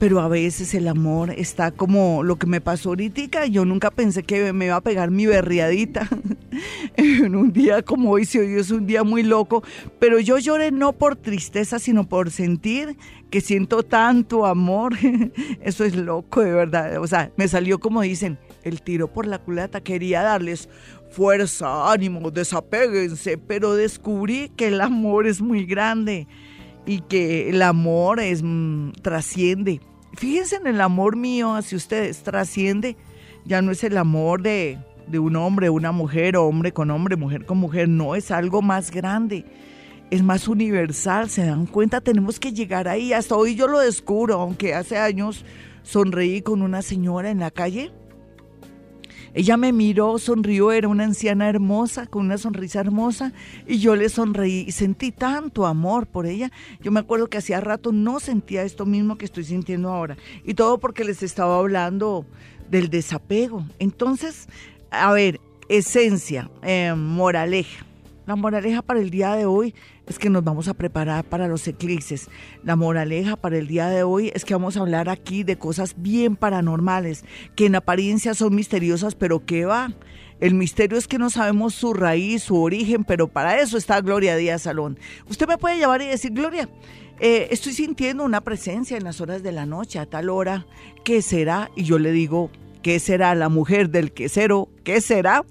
Pero 0.02 0.18
a 0.18 0.26
veces 0.26 0.74
el 0.74 0.88
amor 0.88 1.30
está 1.30 1.70
como 1.70 2.24
lo 2.24 2.34
que 2.34 2.48
me 2.48 2.60
pasó 2.60 2.88
ahorita. 2.88 3.46
Yo 3.46 3.64
nunca 3.64 3.92
pensé 3.92 4.24
que 4.24 4.52
me 4.52 4.64
iba 4.64 4.74
a 4.74 4.80
pegar 4.80 5.12
mi 5.12 5.26
berriadita 5.26 6.08
en 6.96 7.36
un 7.36 7.52
día 7.52 7.82
como 7.82 8.10
hoy, 8.10 8.24
si 8.24 8.40
hoy 8.40 8.54
es 8.54 8.72
un 8.72 8.84
día 8.84 9.04
muy 9.04 9.22
loco, 9.22 9.62
pero 10.00 10.18
yo 10.18 10.38
lloré 10.38 10.72
no 10.72 10.92
por 10.92 11.14
tristeza, 11.14 11.78
sino 11.78 12.08
por 12.08 12.32
sentir 12.32 12.96
que 13.30 13.40
siento 13.40 13.84
tanto 13.84 14.44
amor. 14.44 14.94
Eso 15.62 15.84
es 15.84 15.94
loco, 15.94 16.40
de 16.40 16.50
verdad. 16.50 17.00
O 17.00 17.06
sea, 17.06 17.30
me 17.36 17.46
salió 17.46 17.78
como 17.78 18.02
dicen, 18.02 18.40
el 18.64 18.82
tiro 18.82 19.06
por 19.06 19.28
la 19.28 19.38
culata. 19.38 19.82
Quería 19.82 20.22
darles 20.22 20.68
fuerza, 21.12 21.92
ánimo, 21.92 22.32
desapéguense, 22.32 23.38
pero 23.38 23.76
descubrí 23.76 24.50
que 24.56 24.66
el 24.66 24.80
amor 24.80 25.28
es 25.28 25.40
muy 25.40 25.64
grande 25.64 26.26
y 26.86 27.02
que 27.02 27.50
el 27.50 27.62
amor 27.62 28.18
es 28.18 28.42
mm, 28.42 28.94
trasciende. 29.00 29.80
Fíjense 30.14 30.56
en 30.56 30.66
el 30.66 30.80
amor 30.80 31.16
mío 31.16 31.54
hacia 31.54 31.76
ustedes, 31.76 32.22
trasciende. 32.22 32.96
Ya 33.44 33.62
no 33.62 33.72
es 33.72 33.82
el 33.82 33.96
amor 33.96 34.42
de, 34.42 34.78
de 35.06 35.18
un 35.18 35.36
hombre, 35.36 35.70
una 35.70 35.92
mujer, 35.92 36.36
hombre 36.36 36.72
con 36.72 36.90
hombre, 36.90 37.16
mujer 37.16 37.44
con 37.44 37.58
mujer, 37.58 37.88
no, 37.88 38.14
es 38.14 38.30
algo 38.30 38.62
más 38.62 38.90
grande, 38.90 39.44
es 40.10 40.22
más 40.22 40.48
universal, 40.48 41.28
se 41.28 41.44
dan 41.44 41.66
cuenta, 41.66 42.00
tenemos 42.00 42.38
que 42.38 42.52
llegar 42.52 42.88
ahí, 42.88 43.12
hasta 43.12 43.34
hoy 43.34 43.54
yo 43.54 43.66
lo 43.66 43.80
descubro, 43.80 44.40
aunque 44.40 44.74
hace 44.74 44.98
años 44.98 45.44
sonreí 45.82 46.42
con 46.42 46.62
una 46.62 46.82
señora 46.82 47.30
en 47.30 47.40
la 47.40 47.50
calle 47.50 47.90
ella 49.34 49.56
me 49.56 49.72
miró, 49.72 50.18
sonrió, 50.18 50.72
era 50.72 50.88
una 50.88 51.04
anciana 51.04 51.48
hermosa, 51.48 52.06
con 52.06 52.26
una 52.26 52.36
sonrisa 52.36 52.80
hermosa, 52.80 53.32
y 53.66 53.78
yo 53.78 53.96
le 53.96 54.08
sonreí 54.10 54.64
y 54.68 54.72
sentí 54.72 55.10
tanto 55.10 55.66
amor 55.66 56.06
por 56.06 56.26
ella. 56.26 56.52
Yo 56.82 56.92
me 56.92 57.00
acuerdo 57.00 57.28
que 57.28 57.38
hacía 57.38 57.60
rato 57.60 57.92
no 57.92 58.20
sentía 58.20 58.62
esto 58.62 58.84
mismo 58.84 59.16
que 59.16 59.24
estoy 59.24 59.44
sintiendo 59.44 59.88
ahora. 59.88 60.16
Y 60.44 60.54
todo 60.54 60.78
porque 60.78 61.04
les 61.04 61.22
estaba 61.22 61.58
hablando 61.58 62.26
del 62.70 62.90
desapego. 62.90 63.64
Entonces, 63.78 64.48
a 64.90 65.12
ver, 65.12 65.40
esencia, 65.68 66.50
eh, 66.62 66.94
moraleja. 66.94 67.86
La 68.26 68.36
moraleja 68.36 68.82
para 68.82 69.00
el 69.00 69.10
día 69.10 69.34
de 69.34 69.46
hoy 69.46 69.74
es 70.06 70.18
que 70.18 70.30
nos 70.30 70.44
vamos 70.44 70.68
a 70.68 70.74
preparar 70.74 71.24
para 71.24 71.48
los 71.48 71.66
eclipses. 71.68 72.28
La 72.64 72.76
moraleja 72.76 73.36
para 73.36 73.58
el 73.58 73.66
día 73.66 73.88
de 73.88 74.02
hoy 74.02 74.30
es 74.34 74.44
que 74.44 74.54
vamos 74.54 74.76
a 74.76 74.80
hablar 74.80 75.08
aquí 75.08 75.42
de 75.44 75.56
cosas 75.56 75.94
bien 75.96 76.36
paranormales, 76.36 77.24
que 77.54 77.66
en 77.66 77.76
apariencia 77.76 78.34
son 78.34 78.54
misteriosas, 78.54 79.14
pero 79.14 79.44
¿qué 79.44 79.64
va? 79.64 79.92
El 80.40 80.54
misterio 80.54 80.98
es 80.98 81.06
que 81.06 81.18
no 81.18 81.30
sabemos 81.30 81.74
su 81.74 81.94
raíz, 81.94 82.42
su 82.42 82.60
origen, 82.60 83.04
pero 83.04 83.28
para 83.28 83.60
eso 83.60 83.78
está 83.78 84.00
Gloria 84.00 84.36
Díaz 84.36 84.62
Salón. 84.62 84.98
Usted 85.28 85.46
me 85.46 85.56
puede 85.56 85.78
llamar 85.78 86.02
y 86.02 86.08
decir, 86.08 86.32
Gloria, 86.32 86.68
eh, 87.20 87.46
estoy 87.52 87.72
sintiendo 87.72 88.24
una 88.24 88.40
presencia 88.40 88.96
en 88.96 89.04
las 89.04 89.20
horas 89.20 89.44
de 89.44 89.52
la 89.52 89.66
noche, 89.66 90.00
a 90.00 90.06
tal 90.06 90.28
hora, 90.28 90.66
¿qué 91.04 91.22
será? 91.22 91.70
Y 91.76 91.84
yo 91.84 92.00
le 92.00 92.10
digo, 92.10 92.50
¿qué 92.82 92.98
será 92.98 93.36
la 93.36 93.48
mujer 93.48 93.90
del 93.90 94.12
quesero? 94.12 94.68
¿Qué 94.82 95.00
será? 95.00 95.44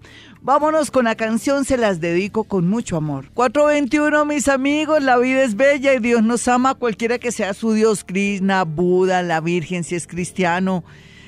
Vámonos 0.43 0.89
con 0.89 1.05
la 1.05 1.13
canción, 1.13 1.65
se 1.65 1.77
las 1.77 2.01
dedico 2.01 2.45
con 2.45 2.67
mucho 2.67 2.97
amor. 2.97 3.25
421, 3.35 4.25
mis 4.25 4.47
amigos, 4.47 5.03
la 5.03 5.19
vida 5.19 5.43
es 5.43 5.55
bella 5.55 5.93
y 5.93 5.99
Dios 5.99 6.23
nos 6.23 6.47
ama, 6.47 6.73
cualquiera 6.73 7.19
que 7.19 7.31
sea 7.31 7.53
su 7.53 7.73
Dios, 7.73 8.03
Krishna, 8.03 8.63
Buda, 8.63 9.21
la 9.21 9.39
Virgen, 9.39 9.83
si 9.83 9.93
es 9.93 10.07
cristiano, 10.07 10.83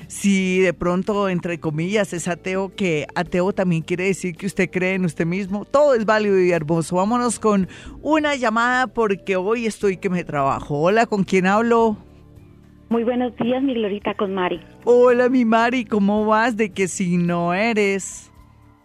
si 0.08 0.58
de 0.58 0.72
pronto, 0.74 1.28
entre 1.28 1.60
comillas, 1.60 2.12
es 2.12 2.26
ateo, 2.26 2.74
que 2.74 3.06
ateo 3.14 3.52
también 3.52 3.82
quiere 3.82 4.02
decir 4.06 4.34
que 4.34 4.46
usted 4.46 4.68
cree 4.68 4.94
en 4.94 5.04
usted 5.04 5.26
mismo, 5.26 5.64
todo 5.64 5.94
es 5.94 6.04
válido 6.04 6.40
y 6.40 6.50
hermoso. 6.50 6.96
Vámonos 6.96 7.38
con 7.38 7.68
una 8.02 8.34
llamada 8.34 8.88
porque 8.88 9.36
hoy 9.36 9.66
estoy 9.66 9.96
que 9.96 10.10
me 10.10 10.24
trabajo. 10.24 10.80
Hola, 10.80 11.06
¿con 11.06 11.22
quién 11.22 11.46
hablo? 11.46 11.96
Muy 12.88 13.04
buenos 13.04 13.32
días, 13.36 13.62
mi 13.62 13.74
Glorita, 13.74 14.14
con 14.14 14.34
Mari. 14.34 14.60
Hola, 14.82 15.28
mi 15.28 15.44
Mari, 15.44 15.84
¿cómo 15.84 16.26
vas? 16.26 16.56
¿De 16.56 16.70
qué 16.70 16.88
signo 16.88 17.54
eres? 17.54 18.32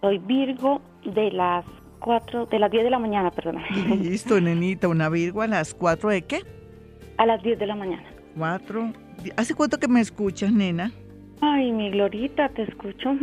Soy 0.01 0.17
Virgo 0.19 0.81
de 1.03 1.31
las 1.31 1.65
4, 1.99 2.45
de 2.45 2.59
las 2.59 2.71
10 2.71 2.85
de 2.85 2.89
la 2.89 2.99
mañana, 2.99 3.31
perdona. 3.31 3.63
Listo, 4.01 4.39
nenita, 4.39 4.87
una 4.87 5.09
Virgo 5.09 5.41
a 5.41 5.47
las 5.47 5.73
4 5.73 6.09
de 6.09 6.21
qué? 6.21 6.39
A 7.17 7.25
las 7.25 7.43
10 7.43 7.59
de 7.59 7.67
la 7.67 7.75
mañana. 7.75 8.03
4. 8.37 8.93
¿Hace 9.35 9.55
cuánto 9.55 9.77
que 9.77 9.87
me 9.87 9.99
escuchas, 9.99 10.51
nena? 10.53 10.91
Ay, 11.41 11.71
mi 11.71 11.89
Glorita, 11.91 12.49
te 12.49 12.63
escucho 12.63 13.13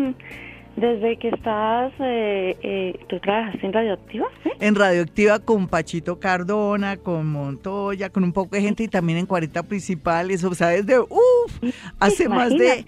desde 0.77 1.17
que 1.17 1.29
estás, 1.29 1.93
eh, 2.01 2.57
eh, 2.63 2.99
¿tú 3.09 3.19
trabajas 3.21 3.57
en 3.63 3.73
Radioactiva? 3.73 4.27
En 4.61 4.75
Radioactiva 4.75 5.39
con 5.39 5.69
Pachito 5.69 6.21
Cardona, 6.21 6.99
con 6.99 7.27
Montoya, 7.27 8.11
con 8.11 8.25
un 8.25 8.33
poco 8.33 8.57
de 8.57 8.63
gente 8.63 8.85
y 8.85 8.89
también 8.89 9.19
en 9.19 9.27
40 9.27 9.63
principales, 9.63 10.45
o 10.45 10.55
sea, 10.55 10.69
desde, 10.69 10.99
uff, 11.01 11.75
hace 11.99 12.29
más 12.29 12.51
de 12.51 12.85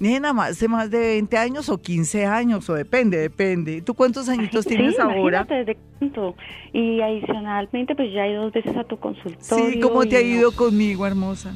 Nena, 0.00 0.30
hace 0.42 0.68
más 0.68 0.90
de 0.90 0.98
20 0.98 1.36
años 1.38 1.68
o 1.68 1.78
15 1.78 2.26
años, 2.26 2.68
o 2.68 2.74
depende, 2.74 3.18
depende. 3.18 3.82
¿Tú 3.82 3.94
cuántos 3.94 4.28
añitos 4.28 4.64
tienes 4.66 4.98
ahora? 4.98 5.44
desde 5.44 5.76
cuánto. 5.98 6.36
Y 6.72 7.00
adicionalmente, 7.00 7.94
pues 7.94 8.12
ya 8.12 8.26
he 8.26 8.32
ido 8.32 8.44
dos 8.44 8.52
veces 8.52 8.76
a 8.76 8.84
tu 8.84 8.98
consultorio. 8.98 9.70
Sí, 9.70 9.80
¿cómo 9.80 10.06
te 10.06 10.16
ha 10.16 10.22
ido 10.22 10.52
conmigo, 10.52 11.06
hermosa? 11.06 11.54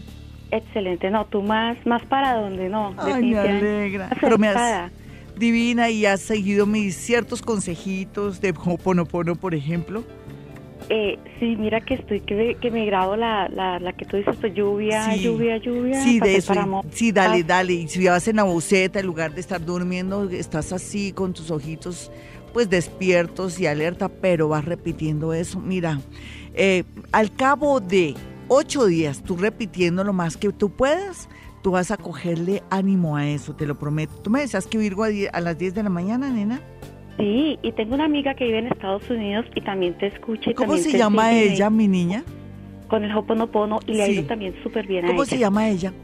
Excelente, 0.50 1.10
no, 1.10 1.24
tú 1.26 1.42
más, 1.42 1.84
más 1.86 2.04
para 2.04 2.34
dónde, 2.34 2.68
no. 2.68 2.94
Ay, 2.98 3.30
me 3.30 3.38
alegra. 3.38 4.10
Pero 4.20 4.38
me 4.38 4.48
has 4.48 4.92
divina 5.36 5.90
y 5.90 6.06
has 6.06 6.20
seguido 6.20 6.66
mis 6.66 6.96
ciertos 6.96 7.42
consejitos 7.42 8.40
de 8.40 8.54
Hoponopono, 8.64 9.36
por 9.36 9.54
ejemplo. 9.54 10.04
Eh, 10.90 11.18
sí, 11.40 11.56
mira 11.56 11.80
que 11.80 11.94
estoy, 11.94 12.20
que 12.20 12.34
me, 12.34 12.54
que 12.56 12.70
me 12.70 12.84
grabo 12.84 13.16
la, 13.16 13.48
la, 13.48 13.78
la 13.78 13.92
que 13.94 14.04
tú 14.04 14.18
dices, 14.18 14.36
pues 14.38 14.54
lluvia, 14.54 15.16
lluvia, 15.16 15.56
lluvia. 15.56 16.02
Sí, 16.04 16.20
de 16.20 16.36
eso. 16.36 16.52
sí, 16.90 17.10
dale, 17.10 17.42
dale. 17.42 17.72
Y 17.72 17.88
si 17.88 18.06
vas 18.06 18.28
en 18.28 18.36
la 18.36 18.42
boceta, 18.42 19.00
en 19.00 19.06
lugar 19.06 19.34
de 19.34 19.40
estar 19.40 19.64
durmiendo, 19.64 20.28
estás 20.30 20.72
así 20.72 21.12
con 21.12 21.32
tus 21.32 21.50
ojitos 21.50 22.10
pues 22.52 22.70
despiertos 22.70 23.58
y 23.58 23.66
alerta, 23.66 24.08
pero 24.08 24.48
vas 24.48 24.64
repitiendo 24.64 25.34
eso. 25.34 25.58
Mira, 25.58 26.00
eh, 26.54 26.84
al 27.10 27.34
cabo 27.34 27.80
de 27.80 28.14
ocho 28.48 28.86
días, 28.86 29.22
tú 29.22 29.36
repitiendo 29.36 30.04
lo 30.04 30.12
más 30.12 30.36
que 30.36 30.52
tú 30.52 30.70
puedas, 30.70 31.28
tú 31.64 31.70
vas 31.70 31.90
a 31.90 31.96
cogerle 31.96 32.62
ánimo 32.68 33.16
a 33.16 33.26
eso, 33.26 33.56
te 33.56 33.66
lo 33.66 33.74
prometo. 33.74 34.14
¿Tú 34.16 34.28
me 34.28 34.40
decías 34.40 34.66
que 34.66 34.76
Virgo 34.76 35.02
a, 35.02 35.08
a 35.32 35.40
las 35.40 35.56
10 35.56 35.74
de 35.74 35.82
la 35.82 35.88
mañana, 35.88 36.28
nena? 36.28 36.60
Sí, 37.16 37.58
y 37.62 37.72
tengo 37.72 37.94
una 37.94 38.04
amiga 38.04 38.34
que 38.34 38.44
vive 38.44 38.58
en 38.58 38.66
Estados 38.66 39.08
Unidos 39.08 39.46
y 39.54 39.62
también 39.62 39.96
te 39.96 40.08
escucha. 40.08 40.50
Y 40.50 40.54
¿Cómo 40.54 40.76
se 40.76 40.92
llama 40.92 41.32
ella, 41.32 41.70
mi 41.70 41.88
niña? 41.88 42.22
Con 42.88 43.02
el 43.02 43.16
Hoponopono 43.16 43.80
y 43.86 43.94
le 43.94 44.02
ha 44.02 44.08
ido 44.08 44.24
también 44.24 44.54
súper 44.62 44.86
bien 44.86 45.06
¿Cómo 45.06 45.24
se 45.24 45.38
llama 45.38 45.70
ella? 45.70 45.94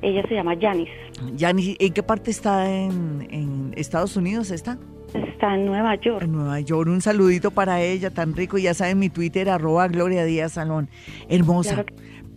Ella 0.00 0.22
se 0.26 0.34
llama 0.34 0.56
Janice. 0.58 0.92
Janice, 1.38 1.76
¿en 1.80 1.92
qué 1.92 2.02
parte 2.02 2.30
está 2.30 2.70
en, 2.70 3.74
Estados 3.76 4.16
Unidos? 4.16 4.50
¿Está? 4.50 4.78
Está 5.12 5.54
en 5.54 5.66
Nueva 5.66 5.96
York. 5.96 6.22
En 6.22 6.32
Nueva 6.32 6.60
York. 6.60 6.88
Un 6.88 7.02
saludito 7.02 7.50
para 7.50 7.82
ella, 7.82 8.08
tan 8.08 8.34
rico. 8.34 8.56
Ya 8.56 8.72
saben, 8.72 8.98
mi 8.98 9.10
Twitter, 9.10 9.50
arroba 9.50 9.86
Gloria 9.88 10.24
Díaz 10.24 10.52
Salón. 10.52 10.88
Hermosa. 11.28 11.84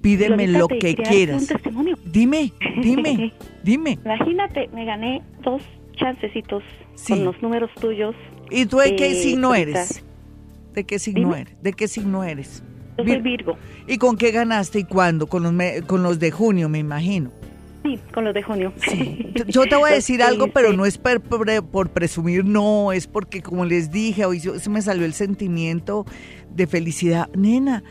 Pídeme 0.02 0.48
lo 0.48 0.68
que 0.68 0.96
quieras. 0.96 1.48
Dime, 2.06 2.52
dime, 2.82 3.34
dime. 3.64 4.00
Imagínate, 4.04 4.68
me 4.74 4.86
gané 4.86 5.22
dos 5.44 5.62
chancecitos 5.96 6.64
con 7.08 7.26
los 7.26 7.42
números 7.42 7.70
tuyos. 7.80 8.16
¿Y 8.50 8.66
tú 8.66 8.78
de 8.78 8.96
qué 8.96 9.14
signo 9.14 9.54
eres? 9.54 10.04
¿De 10.74 10.84
qué 10.84 11.00
signo 11.00 11.36
eres? 11.36 11.56
¿De 11.62 11.74
qué 11.74 11.88
signo 11.88 12.24
eres? 12.24 12.64
Yo 12.98 13.06
soy 13.06 13.22
Virgo. 13.22 13.58
¿Y 13.88 13.98
con 13.98 14.18
qué 14.18 14.32
ganaste 14.32 14.80
y 14.80 14.84
cuándo? 14.84 15.28
Con 15.28 15.44
los, 15.44 15.54
con 15.86 16.04
los 16.04 16.20
de 16.20 16.32
junio, 16.32 16.70
me 16.70 16.80
imagino. 16.80 17.32
Sí, 17.84 18.00
con 18.14 18.26
los 18.26 18.34
de 18.34 18.44
junio. 18.44 18.74
Yo 19.48 19.66
te 19.66 19.76
voy 19.76 19.92
a 19.92 19.94
decir 19.94 20.22
algo, 20.22 20.48
pero 20.48 20.74
no 20.74 20.86
es 20.86 20.98
por, 20.98 21.22
por, 21.22 21.90
presumir, 21.90 22.46
no, 22.46 22.92
es 22.92 23.08
porque 23.08 23.42
como 23.42 23.66
les 23.66 23.92
dije, 23.92 24.26
hoy 24.26 24.40
se 24.40 24.70
me 24.70 24.82
salió 24.82 25.06
el 25.06 25.14
sentimiento 25.14 26.06
de 26.54 26.68
felicidad. 26.68 27.30
Nena, 27.34 27.84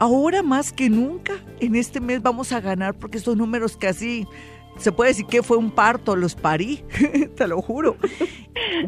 ahora 0.00 0.42
más 0.42 0.72
que 0.72 0.88
nunca, 0.88 1.34
en 1.60 1.76
este 1.76 2.00
mes 2.00 2.22
vamos 2.22 2.52
a 2.52 2.60
ganar 2.60 2.94
porque 2.94 3.18
estos 3.18 3.36
números 3.36 3.76
casi 3.76 4.26
se 4.78 4.92
puede 4.92 5.10
decir 5.10 5.26
que 5.26 5.42
fue 5.42 5.58
un 5.58 5.70
parto, 5.70 6.16
los 6.16 6.34
parí, 6.34 6.82
te 7.36 7.46
lo 7.46 7.60
juro. 7.60 7.96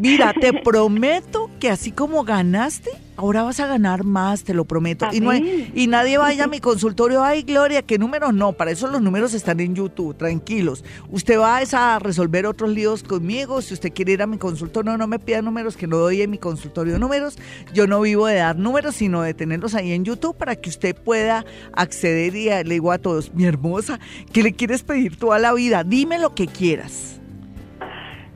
Mira, 0.01 0.33
te 0.33 0.55
prometo 0.55 1.51
que 1.61 1.69
así 1.69 1.93
como 1.93 2.25
ganaste, 2.25 2.91
ahora 3.23 3.45
vas 3.45 3.61
a 3.61 3.67
ganar 3.67 4.05
más, 4.05 4.43
te 4.43 4.53
lo 4.53 4.65
prometo. 4.65 5.07
Y, 5.13 5.21
no 5.21 5.33
y 5.35 5.87
nadie 5.87 6.19
vaya 6.19 6.45
a 6.45 6.47
mi 6.49 6.61
consultorio, 6.61 7.23
ay 7.23 7.43
Gloria, 7.43 7.83
¿qué 7.83 7.99
números? 7.99 8.35
No, 8.35 8.53
para 8.53 8.73
eso 8.73 8.89
los 8.89 9.01
números 9.01 9.33
están 9.33 9.61
en 9.61 9.75
YouTube, 9.75 10.17
tranquilos. 10.17 10.85
Usted 11.11 11.39
va 11.39 11.59
a 11.59 11.99
resolver 12.01 12.47
otros 12.47 12.71
líos 12.71 13.05
conmigo, 13.05 13.63
si 13.63 13.75
usted 13.75 13.93
quiere 13.93 14.13
ir 14.13 14.23
a 14.23 14.27
mi 14.27 14.39
consultorio, 14.39 14.93
no, 14.93 14.99
no 14.99 15.07
me 15.07 15.21
pida 15.21 15.41
números 15.41 15.77
que 15.77 15.87
no 15.87 15.99
doy 15.99 16.23
en 16.23 16.31
mi 16.31 16.39
consultorio 16.39 16.99
números. 16.99 17.39
Yo 17.73 17.87
no 17.87 18.01
vivo 18.01 18.27
de 18.27 18.37
dar 18.37 18.57
números, 18.57 18.97
sino 18.97 19.23
de 19.23 19.35
tenerlos 19.35 19.75
ahí 19.75 19.93
en 19.93 20.05
YouTube 20.05 20.37
para 20.37 20.57
que 20.57 20.69
usted 20.69 20.97
pueda 20.97 21.45
acceder 21.73 22.35
y 22.35 22.47
le 22.47 22.65
digo 22.65 22.91
a 22.91 22.99
todos, 22.99 23.33
mi 23.35 23.45
hermosa, 23.45 24.01
¿qué 24.33 24.43
le 24.43 24.53
quieres 24.53 24.83
pedir 24.83 25.17
toda 25.17 25.39
la 25.39 25.53
vida? 25.53 25.85
Dime 25.85 26.19
lo 26.19 26.35
que 26.35 26.49
quieras. 26.49 27.22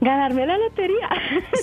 Ganarme 0.01 0.47
la 0.47 0.59
lotería. 0.59 1.09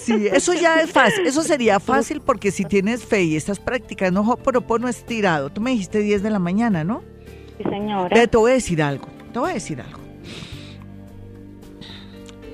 Sí, 0.01 0.27
eso 0.27 0.53
ya 0.53 0.81
es 0.81 0.91
fácil. 0.91 1.25
Eso 1.25 1.43
sería 1.43 1.79
fácil 1.79 2.19
porque 2.19 2.51
si 2.51 2.65
tienes 2.65 3.05
fe 3.05 3.23
y 3.23 3.35
estás 3.35 3.59
practicando 3.59 4.23
no 4.79 4.87
es 4.87 5.05
tirado. 5.05 5.49
Tú 5.49 5.61
me 5.61 5.71
dijiste 5.71 5.99
10 5.99 6.23
de 6.23 6.29
la 6.29 6.39
mañana, 6.39 6.83
¿no? 6.83 7.03
Sí, 7.57 7.63
señora. 7.69 8.27
te 8.27 8.37
voy 8.37 8.51
a 8.51 8.53
decir 8.55 8.81
algo. 8.81 9.07
te 9.31 9.39
voy 9.39 9.51
a 9.51 9.53
decir 9.53 9.79
algo. 9.81 9.99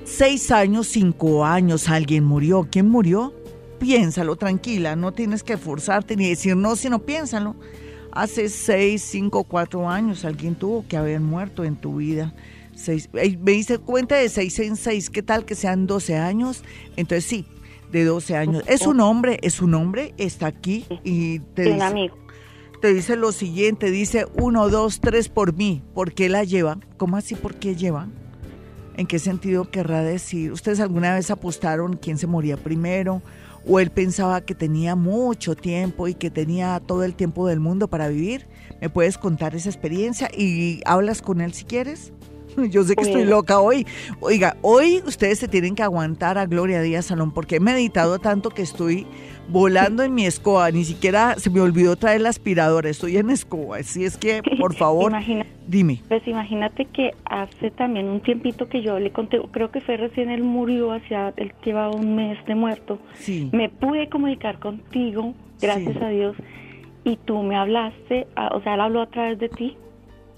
Seis 0.04 0.50
años, 0.50 0.86
cinco 0.88 1.46
años, 1.46 1.88
alguien 1.88 2.24
murió. 2.24 2.68
¿Quién 2.70 2.88
murió? 2.88 3.32
Piénsalo, 3.78 4.36
tranquila, 4.36 4.94
no 4.94 5.12
tienes 5.12 5.42
que 5.42 5.56
forzarte 5.56 6.14
ni 6.14 6.28
decir 6.28 6.54
no, 6.54 6.76
sino 6.76 6.98
piénsalo. 6.98 7.56
Hace 8.12 8.50
seis, 8.50 9.02
cinco, 9.02 9.44
cuatro 9.44 9.88
años 9.88 10.26
alguien 10.26 10.56
tuvo 10.56 10.84
que 10.86 10.98
haber 10.98 11.20
muerto 11.20 11.64
en 11.64 11.76
tu 11.76 11.96
vida. 11.96 12.34
Seis, 12.80 13.10
me 13.12 13.52
hice 13.52 13.76
cuenta 13.76 14.16
de 14.16 14.30
seis 14.30 14.58
en 14.58 14.76
seis, 14.76 15.10
¿qué 15.10 15.22
tal 15.22 15.44
que 15.44 15.54
sean 15.54 15.86
12 15.86 16.16
años? 16.16 16.64
Entonces 16.96 17.26
sí, 17.26 17.44
de 17.92 18.04
12 18.04 18.36
años. 18.36 18.64
Es 18.66 18.86
un 18.86 19.00
hombre, 19.00 19.38
es 19.42 19.60
un 19.60 19.74
hombre, 19.74 20.14
está 20.16 20.46
aquí 20.46 20.86
y 21.04 21.40
te 21.40 21.64
dice, 21.64 21.82
amigo. 21.82 22.16
te 22.80 22.94
dice 22.94 23.16
lo 23.16 23.32
siguiente, 23.32 23.90
dice 23.90 24.26
uno, 24.34 24.70
dos, 24.70 25.00
tres 25.00 25.28
por 25.28 25.54
mí. 25.54 25.82
¿Por 25.92 26.14
qué 26.14 26.30
la 26.30 26.42
lleva? 26.42 26.78
¿Cómo 26.96 27.18
así 27.18 27.34
por 27.34 27.56
qué 27.56 27.76
lleva? 27.76 28.08
¿En 28.96 29.06
qué 29.06 29.18
sentido 29.18 29.70
querrá 29.70 30.02
decir? 30.02 30.50
¿Ustedes 30.50 30.80
alguna 30.80 31.14
vez 31.14 31.30
apostaron 31.30 31.98
quién 31.98 32.16
se 32.16 32.26
moría 32.26 32.56
primero? 32.56 33.20
¿O 33.66 33.78
él 33.78 33.90
pensaba 33.90 34.40
que 34.40 34.54
tenía 34.54 34.96
mucho 34.96 35.54
tiempo 35.54 36.08
y 36.08 36.14
que 36.14 36.30
tenía 36.30 36.80
todo 36.80 37.04
el 37.04 37.14
tiempo 37.14 37.46
del 37.46 37.60
mundo 37.60 37.88
para 37.88 38.08
vivir? 38.08 38.48
¿Me 38.80 38.88
puedes 38.88 39.18
contar 39.18 39.54
esa 39.54 39.68
experiencia 39.68 40.30
y 40.34 40.80
hablas 40.86 41.20
con 41.20 41.42
él 41.42 41.52
si 41.52 41.64
quieres? 41.64 42.14
Yo 42.70 42.82
sé 42.84 42.96
que 42.96 43.02
estoy 43.02 43.24
loca 43.24 43.60
hoy. 43.60 43.86
Oiga, 44.20 44.56
hoy 44.62 45.02
ustedes 45.06 45.38
se 45.38 45.48
tienen 45.48 45.74
que 45.74 45.82
aguantar 45.82 46.38
a 46.38 46.46
Gloria 46.46 46.80
Díaz 46.80 47.06
Salón 47.06 47.32
porque 47.32 47.56
he 47.56 47.60
meditado 47.60 48.18
tanto 48.18 48.50
que 48.50 48.62
estoy 48.62 49.06
volando 49.48 50.02
en 50.02 50.14
mi 50.14 50.26
escoba. 50.26 50.70
Ni 50.70 50.84
siquiera 50.84 51.34
se 51.36 51.50
me 51.50 51.60
olvidó 51.60 51.96
traer 51.96 52.20
la 52.20 52.28
aspiradora. 52.28 52.88
Estoy 52.88 53.16
en 53.16 53.30
escoba. 53.30 53.78
Así 53.78 54.04
es 54.04 54.16
que, 54.16 54.42
por 54.58 54.74
favor, 54.74 55.12
dime. 55.66 56.02
Pues 56.08 56.26
imagínate 56.26 56.86
que 56.86 57.12
hace 57.24 57.70
también 57.70 58.08
un 58.08 58.20
tiempito 58.20 58.68
que 58.68 58.82
yo 58.82 58.98
le 58.98 59.10
conté, 59.10 59.40
creo 59.50 59.70
que 59.70 59.80
fue 59.80 59.96
recién 59.96 60.30
él 60.30 60.42
murió, 60.42 60.92
hacia, 60.92 61.32
él 61.36 61.52
llevaba 61.64 61.94
un 61.94 62.14
mes 62.14 62.38
de 62.46 62.54
muerto. 62.54 62.98
Sí. 63.14 63.50
Me 63.52 63.68
pude 63.68 64.08
comunicar 64.08 64.58
contigo, 64.58 65.34
gracias 65.60 65.96
a 66.02 66.08
Dios, 66.08 66.36
y 67.04 67.16
tú 67.16 67.42
me 67.42 67.56
hablaste, 67.56 68.26
o 68.52 68.60
sea, 68.62 68.74
él 68.74 68.80
habló 68.80 69.02
a 69.02 69.06
través 69.06 69.38
de 69.38 69.48
ti. 69.48 69.76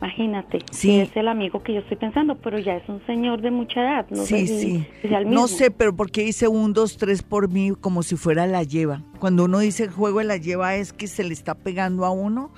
Imagínate, 0.02 0.59
sí. 0.73 0.99
es 0.99 1.16
el 1.16 1.28
amigo 1.28 1.62
que 1.62 1.75
yo 1.75 1.78
estoy 1.78 1.97
pensando, 1.97 2.35
pero 2.35 2.59
ya 2.59 2.75
es 2.75 2.88
un 2.88 3.00
señor 3.06 3.40
de 3.40 3.52
mucha 3.52 3.82
edad. 3.82 4.06
No 4.11 4.25
sí, 4.25 4.49
sé 4.49 4.59
sí. 4.59 4.87
No 5.26 5.47
sé, 5.47 5.71
pero 5.71 5.94
¿por 5.94 6.11
qué 6.11 6.25
dice 6.25 6.49
un, 6.49 6.73
dos, 6.73 6.97
tres 6.97 7.23
por 7.23 7.49
mí 7.49 7.71
como 7.80 8.02
si 8.02 8.16
fuera 8.16 8.49
la 8.49 8.64
lleva? 8.64 9.04
Cuando 9.21 9.44
uno 9.44 9.61
dice 9.61 9.87
juego 9.87 10.18
de 10.18 10.25
la 10.25 10.38
lleva 10.38 10.75
es 10.75 10.92
que 10.92 11.06
se 11.06 11.23
le 11.23 11.32
está 11.32 11.54
pegando 11.54 12.04
a 12.04 12.11
uno, 12.11 12.50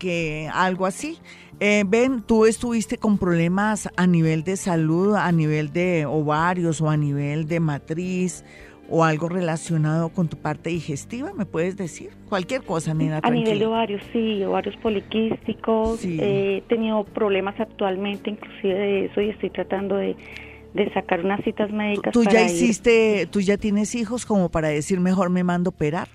que 0.00 0.50
algo 0.52 0.86
así. 0.86 1.18
Eh, 1.60 1.84
ven, 1.86 2.20
tú 2.20 2.46
estuviste 2.46 2.98
con 2.98 3.16
problemas 3.16 3.88
a 3.96 4.08
nivel 4.08 4.42
de 4.42 4.56
salud, 4.56 5.14
a 5.14 5.30
nivel 5.30 5.72
de 5.72 6.04
ovarios 6.04 6.80
o 6.80 6.90
a 6.90 6.96
nivel 6.96 7.46
de 7.46 7.60
matriz 7.60 8.44
o 8.88 9.04
algo 9.04 9.28
relacionado 9.28 10.08
con 10.08 10.28
tu 10.28 10.36
parte 10.38 10.70
digestiva, 10.70 11.32
¿me 11.34 11.44
puedes 11.44 11.76
decir? 11.76 12.10
Cualquier 12.28 12.62
cosa, 12.62 12.94
nena. 12.94 13.20
A 13.22 13.30
nivel 13.30 13.58
de 13.58 13.66
ovarios, 13.66 14.02
sí, 14.12 14.42
ovarios 14.42 14.76
poliquísticos. 14.76 16.04
he 16.04 16.62
tenido 16.68 17.04
problemas 17.04 17.58
actualmente, 17.60 18.30
inclusive 18.30 18.74
de 18.74 19.04
eso, 19.06 19.20
y 19.20 19.30
estoy 19.30 19.50
tratando 19.50 19.96
de, 19.96 20.16
sacar 20.94 21.24
unas 21.24 21.42
citas 21.44 21.70
médicas. 21.70 22.12
¿Tú, 22.12 22.24
ya 22.24 22.42
hiciste, 22.42 23.26
tú 23.30 23.40
ya 23.40 23.56
tienes 23.56 23.94
hijos 23.94 24.24
como 24.24 24.48
para 24.48 24.68
decir 24.68 25.00
mejor 25.00 25.28
me 25.28 25.44
mando 25.44 25.70
a 25.70 25.72
operar? 25.74 26.08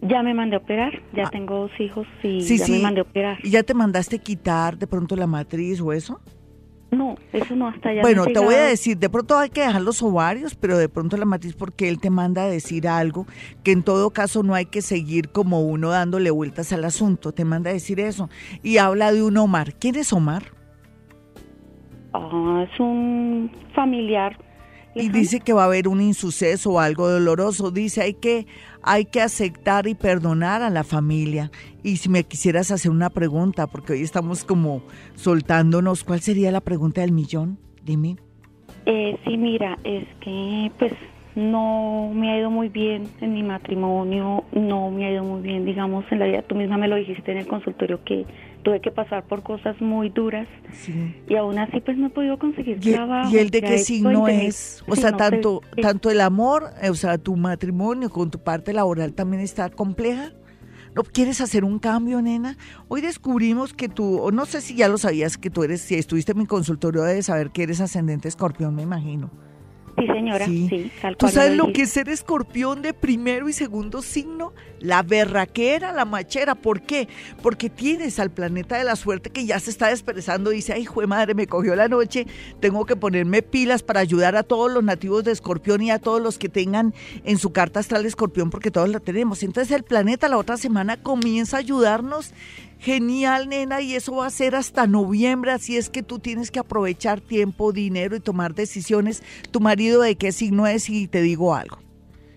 Ya 0.00 0.22
me 0.22 0.34
mandé 0.34 0.56
a 0.56 0.58
operar, 0.58 0.92
ya 1.14 1.24
ah. 1.26 1.30
tengo 1.30 1.60
dos 1.60 1.70
hijos 1.78 2.06
y 2.22 2.40
ya 2.40 2.66
me 2.68 2.78
mandé 2.80 3.00
a 3.00 3.04
operar. 3.04 3.38
¿Y 3.42 3.50
ya 3.50 3.62
te 3.62 3.72
mandaste 3.72 4.18
quitar 4.18 4.76
de 4.76 4.86
pronto 4.86 5.16
la 5.16 5.26
matriz 5.26 5.80
o 5.80 5.92
eso? 5.92 6.20
No, 6.96 7.16
eso 7.32 7.56
no 7.56 7.68
hasta 7.68 7.88
allá. 7.88 8.02
Bueno, 8.02 8.24
te 8.26 8.38
voy 8.38 8.54
a 8.54 8.64
decir, 8.64 8.98
de 8.98 9.08
pronto 9.08 9.36
hay 9.36 9.50
que 9.50 9.62
dejar 9.62 9.82
los 9.82 10.02
ovarios, 10.02 10.54
pero 10.54 10.78
de 10.78 10.88
pronto 10.88 11.16
la 11.16 11.24
matriz 11.24 11.54
porque 11.54 11.88
él 11.88 12.00
te 12.00 12.10
manda 12.10 12.44
a 12.44 12.46
decir 12.46 12.86
algo, 12.88 13.26
que 13.62 13.72
en 13.72 13.82
todo 13.82 14.10
caso 14.10 14.42
no 14.42 14.54
hay 14.54 14.66
que 14.66 14.82
seguir 14.82 15.30
como 15.30 15.62
uno 15.62 15.90
dándole 15.90 16.30
vueltas 16.30 16.72
al 16.72 16.84
asunto, 16.84 17.32
te 17.32 17.44
manda 17.44 17.70
a 17.70 17.72
decir 17.72 18.00
eso. 18.00 18.28
Y 18.62 18.78
habla 18.78 19.12
de 19.12 19.22
un 19.22 19.36
Omar. 19.36 19.74
¿Quién 19.74 19.96
es 19.96 20.12
Omar? 20.12 20.44
Ah, 22.12 22.64
es 22.70 22.80
un 22.80 23.50
familiar 23.74 24.38
y 24.94 25.08
dice 25.08 25.40
que 25.40 25.52
va 25.52 25.62
a 25.62 25.66
haber 25.66 25.88
un 25.88 26.00
insuceso 26.00 26.72
o 26.72 26.80
algo 26.80 27.08
doloroso. 27.08 27.70
Dice, 27.70 28.02
hay 28.02 28.14
que, 28.14 28.46
hay 28.82 29.04
que 29.06 29.20
aceptar 29.20 29.86
y 29.86 29.94
perdonar 29.94 30.62
a 30.62 30.70
la 30.70 30.84
familia. 30.84 31.50
Y 31.82 31.96
si 31.96 32.08
me 32.08 32.24
quisieras 32.24 32.70
hacer 32.70 32.90
una 32.90 33.10
pregunta, 33.10 33.66
porque 33.66 33.94
hoy 33.94 34.02
estamos 34.02 34.44
como 34.44 34.82
soltándonos, 35.14 36.04
¿cuál 36.04 36.20
sería 36.20 36.50
la 36.50 36.60
pregunta 36.60 37.00
del 37.00 37.12
millón? 37.12 37.58
Dime. 37.82 38.16
Eh, 38.86 39.18
sí, 39.24 39.36
mira, 39.36 39.78
es 39.84 40.06
que 40.20 40.70
pues 40.78 40.92
no 41.34 42.10
me 42.14 42.30
ha 42.30 42.38
ido 42.38 42.50
muy 42.50 42.68
bien 42.68 43.08
en 43.20 43.34
mi 43.34 43.42
matrimonio, 43.42 44.44
no 44.52 44.90
me 44.90 45.06
ha 45.06 45.12
ido 45.12 45.24
muy 45.24 45.42
bien, 45.42 45.64
digamos, 45.64 46.04
en 46.10 46.20
la 46.20 46.26
vida. 46.26 46.42
Tú 46.42 46.54
misma 46.54 46.76
me 46.76 46.88
lo 46.88 46.96
dijiste 46.96 47.32
en 47.32 47.38
el 47.38 47.46
consultorio 47.46 48.04
que 48.04 48.24
tuve 48.64 48.80
que 48.80 48.90
pasar 48.90 49.24
por 49.28 49.42
cosas 49.42 49.80
muy 49.80 50.08
duras 50.08 50.48
y 51.28 51.36
aún 51.36 51.58
así 51.58 51.80
pues 51.80 51.96
no 51.96 52.08
he 52.08 52.10
podido 52.10 52.38
conseguir 52.38 52.80
trabajo. 52.80 53.30
¿Y 53.30 53.38
el 53.38 53.50
de 53.50 53.62
qué 53.62 53.78
signo 53.78 54.26
es? 54.26 54.82
O 54.88 54.96
sea, 54.96 55.12
tanto, 55.12 55.60
tanto 55.80 56.10
el 56.10 56.20
amor, 56.20 56.70
eh, 56.82 56.90
o 56.90 56.94
sea, 56.94 57.18
tu 57.18 57.36
matrimonio 57.36 58.10
con 58.10 58.30
tu 58.30 58.40
parte 58.40 58.72
laboral 58.72 59.12
también 59.12 59.42
está 59.42 59.70
compleja. 59.70 60.32
¿No 60.96 61.02
quieres 61.02 61.40
hacer 61.40 61.64
un 61.64 61.80
cambio, 61.80 62.22
nena? 62.22 62.56
Hoy 62.88 63.00
descubrimos 63.00 63.74
que 63.74 63.88
tú, 63.88 64.30
no 64.32 64.46
sé 64.46 64.60
si 64.60 64.76
ya 64.76 64.88
lo 64.88 64.96
sabías, 64.96 65.36
que 65.36 65.50
tú 65.50 65.64
eres, 65.64 65.80
si 65.80 65.96
estuviste 65.96 66.32
en 66.32 66.38
mi 66.38 66.46
consultorio, 66.46 67.02
de 67.02 67.20
saber 67.22 67.50
que 67.50 67.64
eres 67.64 67.80
ascendente 67.80 68.28
escorpión, 68.28 68.74
me 68.74 68.82
imagino. 68.82 69.30
Sí, 69.96 70.06
señora, 70.06 70.46
sí. 70.46 70.90
¿Tú 71.18 71.28
sabes 71.28 71.56
lo, 71.56 71.72
que 71.72 71.82
es 71.82 71.90
ser 71.90 72.08
escorpión 72.08 72.82
de 72.82 72.92
primero 72.92 73.48
y 73.48 73.52
segundo 73.52 74.02
signo? 74.02 74.52
La 74.80 75.02
berraquera, 75.02 75.92
la 75.92 76.04
machera. 76.04 76.54
¿Por 76.54 76.82
qué? 76.82 77.08
Porque 77.42 77.70
tienes 77.70 78.18
al 78.18 78.30
planeta 78.30 78.76
de 78.76 78.84
la 78.84 78.96
suerte 78.96 79.30
que 79.30 79.46
ya 79.46 79.60
se 79.60 79.70
está 79.70 79.90
expresando. 79.90 80.50
Dice, 80.50 80.72
ay, 80.72 80.86
de 80.94 81.06
madre, 81.06 81.34
me 81.34 81.46
cogió 81.46 81.76
la 81.76 81.88
noche. 81.88 82.26
Tengo 82.60 82.84
que 82.86 82.96
ponerme 82.96 83.42
pilas 83.42 83.82
para 83.82 84.00
ayudar 84.00 84.36
a 84.36 84.42
todos 84.42 84.70
los 84.70 84.82
nativos 84.82 85.24
de 85.24 85.32
escorpión 85.32 85.82
y 85.82 85.90
a 85.90 85.98
todos 85.98 86.20
los 86.20 86.38
que 86.38 86.48
tengan 86.48 86.92
en 87.24 87.38
su 87.38 87.52
carta 87.52 87.80
astral 87.80 88.04
escorpión, 88.04 88.50
porque 88.50 88.70
todos 88.70 88.88
la 88.88 89.00
tenemos. 89.00 89.42
Entonces 89.42 89.74
el 89.74 89.84
planeta 89.84 90.28
la 90.28 90.38
otra 90.38 90.56
semana 90.56 90.96
comienza 90.96 91.56
a 91.56 91.60
ayudarnos 91.60 92.32
Genial, 92.78 93.48
nena, 93.48 93.80
y 93.80 93.94
eso 93.94 94.16
va 94.16 94.26
a 94.26 94.30
ser 94.30 94.54
hasta 94.54 94.86
noviembre, 94.86 95.52
así 95.52 95.76
es 95.76 95.88
que 95.88 96.02
tú 96.02 96.18
tienes 96.18 96.50
que 96.50 96.58
aprovechar 96.58 97.20
tiempo, 97.20 97.72
dinero 97.72 98.16
y 98.16 98.20
tomar 98.20 98.54
decisiones. 98.54 99.22
¿Tu 99.50 99.60
marido 99.60 100.02
de 100.02 100.16
qué 100.16 100.32
signo 100.32 100.66
es? 100.66 100.90
Y 100.90 101.08
te 101.08 101.22
digo 101.22 101.54
algo. 101.54 101.78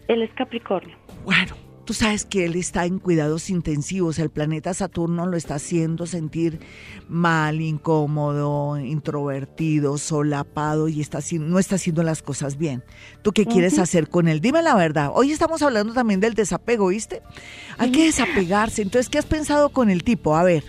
Él 0.08 0.22
es 0.22 0.32
Capricornio. 0.36 0.98
Bueno, 1.26 1.56
Tú 1.88 1.94
sabes 1.94 2.26
que 2.26 2.44
él 2.44 2.58
está 2.58 2.86
en 2.86 3.00
cuidados 3.00 3.50
intensivos, 3.50 4.20
el 4.20 4.30
planeta 4.30 4.74
Saturno 4.74 5.26
lo 5.26 5.38
está 5.38 5.56
haciendo 5.56 6.06
sentir 6.06 6.60
mal, 7.08 7.62
incómodo, 7.62 8.78
introvertido, 8.78 9.98
solapado 9.98 10.90
y 10.90 11.00
está, 11.00 11.20
no 11.40 11.60
está 11.60 11.76
haciendo 11.76 12.04
las 12.04 12.22
cosas 12.22 12.58
bien. 12.58 12.84
¿Tú 13.22 13.32
qué 13.32 13.46
quieres 13.46 13.80
hacer 13.80 14.10
con 14.10 14.28
él? 14.28 14.42
Dime 14.42 14.62
la 14.62 14.76
verdad. 14.76 15.12
Hoy 15.14 15.32
estamos 15.32 15.62
hablando 15.62 15.94
también 15.94 16.20
del 16.20 16.34
desapego, 16.34 16.90
¿viste? 16.90 17.22
Hay 17.78 17.90
que 17.94 18.04
desapegarse. 18.04 18.82
Entonces, 18.82 19.08
¿qué 19.08 19.20
has 19.20 19.26
pensado 19.26 19.70
con 19.70 19.90
el 19.90 20.04
tipo? 20.04 20.36
A 20.36 20.44
ver. 20.44 20.66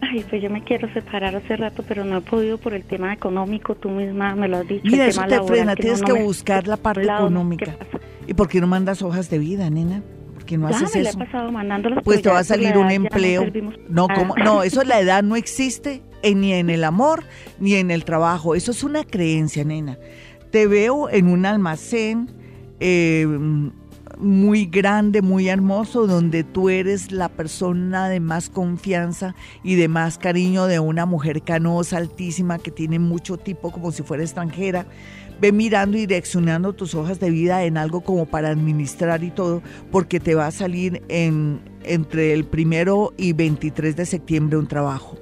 Ay, 0.00 0.24
pues 0.30 0.42
yo 0.42 0.48
me 0.48 0.64
quiero 0.64 0.90
separar 0.94 1.36
hace 1.36 1.56
rato, 1.56 1.84
pero 1.86 2.06
no 2.06 2.16
he 2.16 2.20
podido 2.22 2.56
por 2.56 2.72
el 2.72 2.84
tema 2.84 3.12
económico. 3.12 3.74
Tú 3.74 3.90
misma 3.90 4.34
me 4.34 4.48
lo 4.48 4.56
has 4.56 4.66
dicho. 4.66 4.86
Mira, 4.86 5.08
eso 5.08 5.20
te 5.28 5.42
frena. 5.42 5.76
Tienes 5.76 6.00
que 6.00 6.22
buscar 6.22 6.66
la 6.66 6.78
parte 6.78 7.02
económica. 7.02 7.76
¿Y 8.26 8.32
por 8.32 8.48
qué 8.48 8.62
no 8.62 8.66
mandas 8.66 9.02
hojas 9.02 9.28
de 9.28 9.38
vida, 9.38 9.68
nena? 9.68 10.02
Que 10.44 10.58
no 10.58 10.68
haces 10.68 10.94
eso? 10.94 11.18
pues 12.04 12.22
te 12.22 12.28
va 12.28 12.40
a 12.40 12.44
salir 12.44 12.76
un 12.76 12.90
empleo. 12.90 13.46
No, 13.88 14.08
como, 14.08 14.34
no, 14.36 14.62
eso 14.62 14.82
es 14.82 14.88
la 14.88 15.00
edad 15.00 15.22
no 15.22 15.36
existe 15.36 16.02
ni 16.22 16.54
en 16.54 16.70
el 16.70 16.84
amor 16.84 17.24
ni 17.58 17.74
en 17.74 17.90
el 17.90 18.04
trabajo. 18.04 18.54
Eso 18.54 18.70
es 18.70 18.82
una 18.84 19.04
creencia, 19.04 19.64
nena. 19.64 19.98
Te 20.50 20.66
veo 20.66 21.10
en 21.10 21.28
un 21.28 21.44
almacén 21.46 22.30
eh, 22.80 23.26
muy 24.18 24.66
grande, 24.66 25.22
muy 25.22 25.48
hermoso, 25.48 26.06
donde 26.06 26.44
tú 26.44 26.68
eres 26.68 27.12
la 27.12 27.28
persona 27.28 28.08
de 28.08 28.20
más 28.20 28.48
confianza 28.48 29.34
y 29.62 29.74
de 29.74 29.88
más 29.88 30.18
cariño 30.18 30.66
de 30.66 30.78
una 30.78 31.06
mujer 31.06 31.42
canosa, 31.42 31.98
altísima, 31.98 32.58
que 32.58 32.70
tiene 32.70 32.98
mucho 32.98 33.36
tipo 33.36 33.70
como 33.70 33.92
si 33.92 34.02
fuera 34.02 34.22
extranjera 34.22 34.86
ve 35.44 35.52
mirando 35.52 35.98
y 35.98 36.06
direccionando 36.06 36.72
tus 36.72 36.94
hojas 36.94 37.20
de 37.20 37.28
vida 37.28 37.64
en 37.64 37.76
algo 37.76 38.00
como 38.00 38.24
para 38.24 38.48
administrar 38.48 39.22
y 39.22 39.30
todo, 39.30 39.62
porque 39.92 40.18
te 40.18 40.34
va 40.34 40.46
a 40.46 40.50
salir 40.50 41.02
en, 41.08 41.60
entre 41.82 42.32
el 42.32 42.46
primero 42.46 43.12
y 43.18 43.34
23 43.34 43.94
de 43.94 44.06
septiembre 44.06 44.56
un 44.56 44.66
trabajo. 44.66 45.18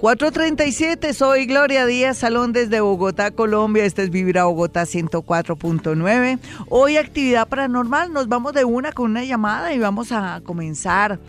437, 0.00 1.14
soy 1.14 1.46
Gloria 1.46 1.86
Díaz 1.86 2.18
Salón 2.18 2.52
desde 2.52 2.80
Bogotá, 2.80 3.30
Colombia. 3.30 3.84
Este 3.84 4.02
es 4.02 4.10
Vivir 4.10 4.36
a 4.36 4.46
Bogotá 4.46 4.82
104.9. 4.82 6.40
Hoy 6.68 6.96
actividad 6.96 7.46
paranormal, 7.46 8.12
nos 8.12 8.26
vamos 8.26 8.52
de 8.52 8.64
una 8.64 8.90
con 8.90 9.12
una 9.12 9.22
llamada 9.22 9.72
y 9.72 9.78
vamos 9.78 10.10
a 10.10 10.40
comenzar 10.44 11.20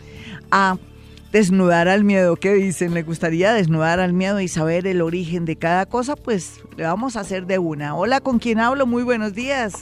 a 0.50 0.78
desnudar 1.32 1.88
al 1.88 2.04
miedo. 2.04 2.36
¿Qué 2.36 2.54
dicen? 2.54 2.94
¿Le 2.94 3.04
gustaría 3.04 3.54
desnudar 3.54 4.00
al 4.00 4.14
miedo 4.14 4.40
y 4.40 4.48
saber 4.48 4.88
el 4.88 5.02
origen 5.02 5.46
de 5.46 5.56
cada 5.58 5.86
cosa? 5.86 6.16
Pues 6.16 6.64
le 6.78 6.84
vamos 6.84 7.18
a 7.18 7.22
hacer 7.22 7.46
de 7.46 7.60
una. 7.60 7.96
Hola, 7.96 8.22
¿con 8.22 8.40
quién 8.40 8.60
hablo? 8.60 8.86
Muy 8.86 9.04
buenos 9.04 9.34
días. 9.34 9.74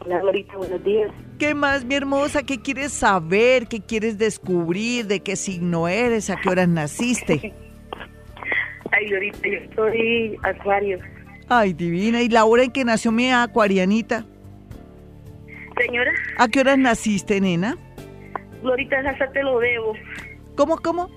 Hola, 0.00 0.20
Glorita, 0.20 0.56
buenos 0.56 0.82
días. 0.84 1.10
¿Qué 1.38 1.54
más, 1.54 1.84
mi 1.84 1.94
hermosa? 1.94 2.42
¿Qué 2.42 2.60
quieres 2.60 2.92
saber? 2.92 3.66
¿Qué 3.68 3.80
quieres 3.80 4.18
descubrir? 4.18 5.06
¿De 5.06 5.20
qué 5.20 5.36
signo 5.36 5.88
eres? 5.88 6.28
¿A 6.30 6.36
qué 6.36 6.48
horas 6.48 6.68
naciste? 6.68 7.54
Ay, 8.92 9.06
Glorita, 9.08 9.38
yo 9.48 9.58
soy 9.74 10.36
acuario. 10.42 10.98
Ay, 11.48 11.72
divina. 11.72 12.20
¿Y 12.20 12.28
la 12.28 12.44
hora 12.44 12.64
en 12.64 12.70
que 12.70 12.84
nació 12.84 13.10
mi 13.12 13.30
acuarianita? 13.30 14.26
Señora, 15.78 16.12
¿A 16.36 16.48
qué 16.48 16.60
horas 16.60 16.78
naciste, 16.78 17.40
nena? 17.40 17.76
Glorita, 18.62 19.00
esa 19.00 19.30
te 19.32 19.42
lo 19.42 19.58
debo. 19.58 19.94
¿Cómo, 20.56 20.76
cómo? 20.78 21.08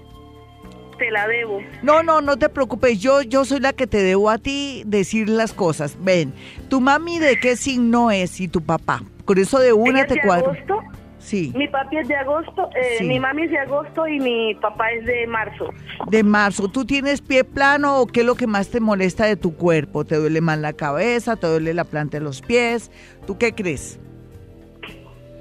Te 0.98 1.12
la 1.12 1.28
debo. 1.28 1.60
No, 1.84 2.04
no, 2.04 2.22
no 2.22 2.38
te 2.38 2.48
preocupes. 2.48 3.00
Yo, 3.00 3.22
yo 3.22 3.44
soy 3.44 3.60
la 3.60 3.74
que 3.74 3.86
te 3.86 4.02
debo 4.02 4.30
a 4.30 4.38
ti 4.38 4.84
decir 4.86 5.28
las 5.28 5.52
cosas. 5.52 5.98
Ven, 6.00 6.34
tu 6.70 6.80
mami 6.80 7.20
de 7.20 7.38
qué 7.40 7.58
signo 7.58 8.12
es 8.12 8.40
y 8.40 8.48
tu 8.48 8.62
papá. 8.62 9.04
Con 9.26 9.38
eso 9.38 9.60
de 9.60 9.74
una 9.74 10.00
Ella 10.00 10.08
te 10.08 10.14
es 10.16 10.22
de 10.22 10.28
cuadro. 10.28 10.52
agosto, 10.52 10.80
Sí, 11.18 11.52
mi 11.56 11.68
papi 11.68 11.98
es 11.98 12.08
de 12.08 12.16
agosto, 12.16 12.70
eh, 12.80 12.98
Sí. 13.00 13.04
mi 13.06 13.20
mami 13.20 13.44
es 13.46 13.50
de 13.50 13.58
agosto 13.58 14.08
y 14.08 14.20
mi 14.20 14.54
papá 14.62 14.92
es 14.92 15.06
de 15.08 15.26
marzo. 15.26 15.70
de 16.12 16.22
marzo. 16.24 16.68
¿Tú 16.68 16.86
tienes 16.86 17.20
pie 17.22 17.44
plano 17.44 18.00
o 18.00 18.06
qué 18.06 18.20
es 18.20 18.26
lo 18.28 18.36
que 18.36 18.46
más 18.46 18.68
te 18.70 18.80
molesta 18.80 19.26
de 19.26 19.36
tu 19.36 19.56
cuerpo? 19.56 20.06
¿Te 20.06 20.18
duele 20.18 20.40
más 20.42 20.60
la 20.60 20.74
cabeza? 20.74 21.36
¿Te 21.36 21.48
duele 21.48 21.74
la 21.74 21.84
planta 21.84 22.20
de 22.20 22.24
los 22.24 22.44
pies? 22.44 22.92
¿Tú 23.26 23.40
qué 23.40 23.54
crees? 23.54 24.00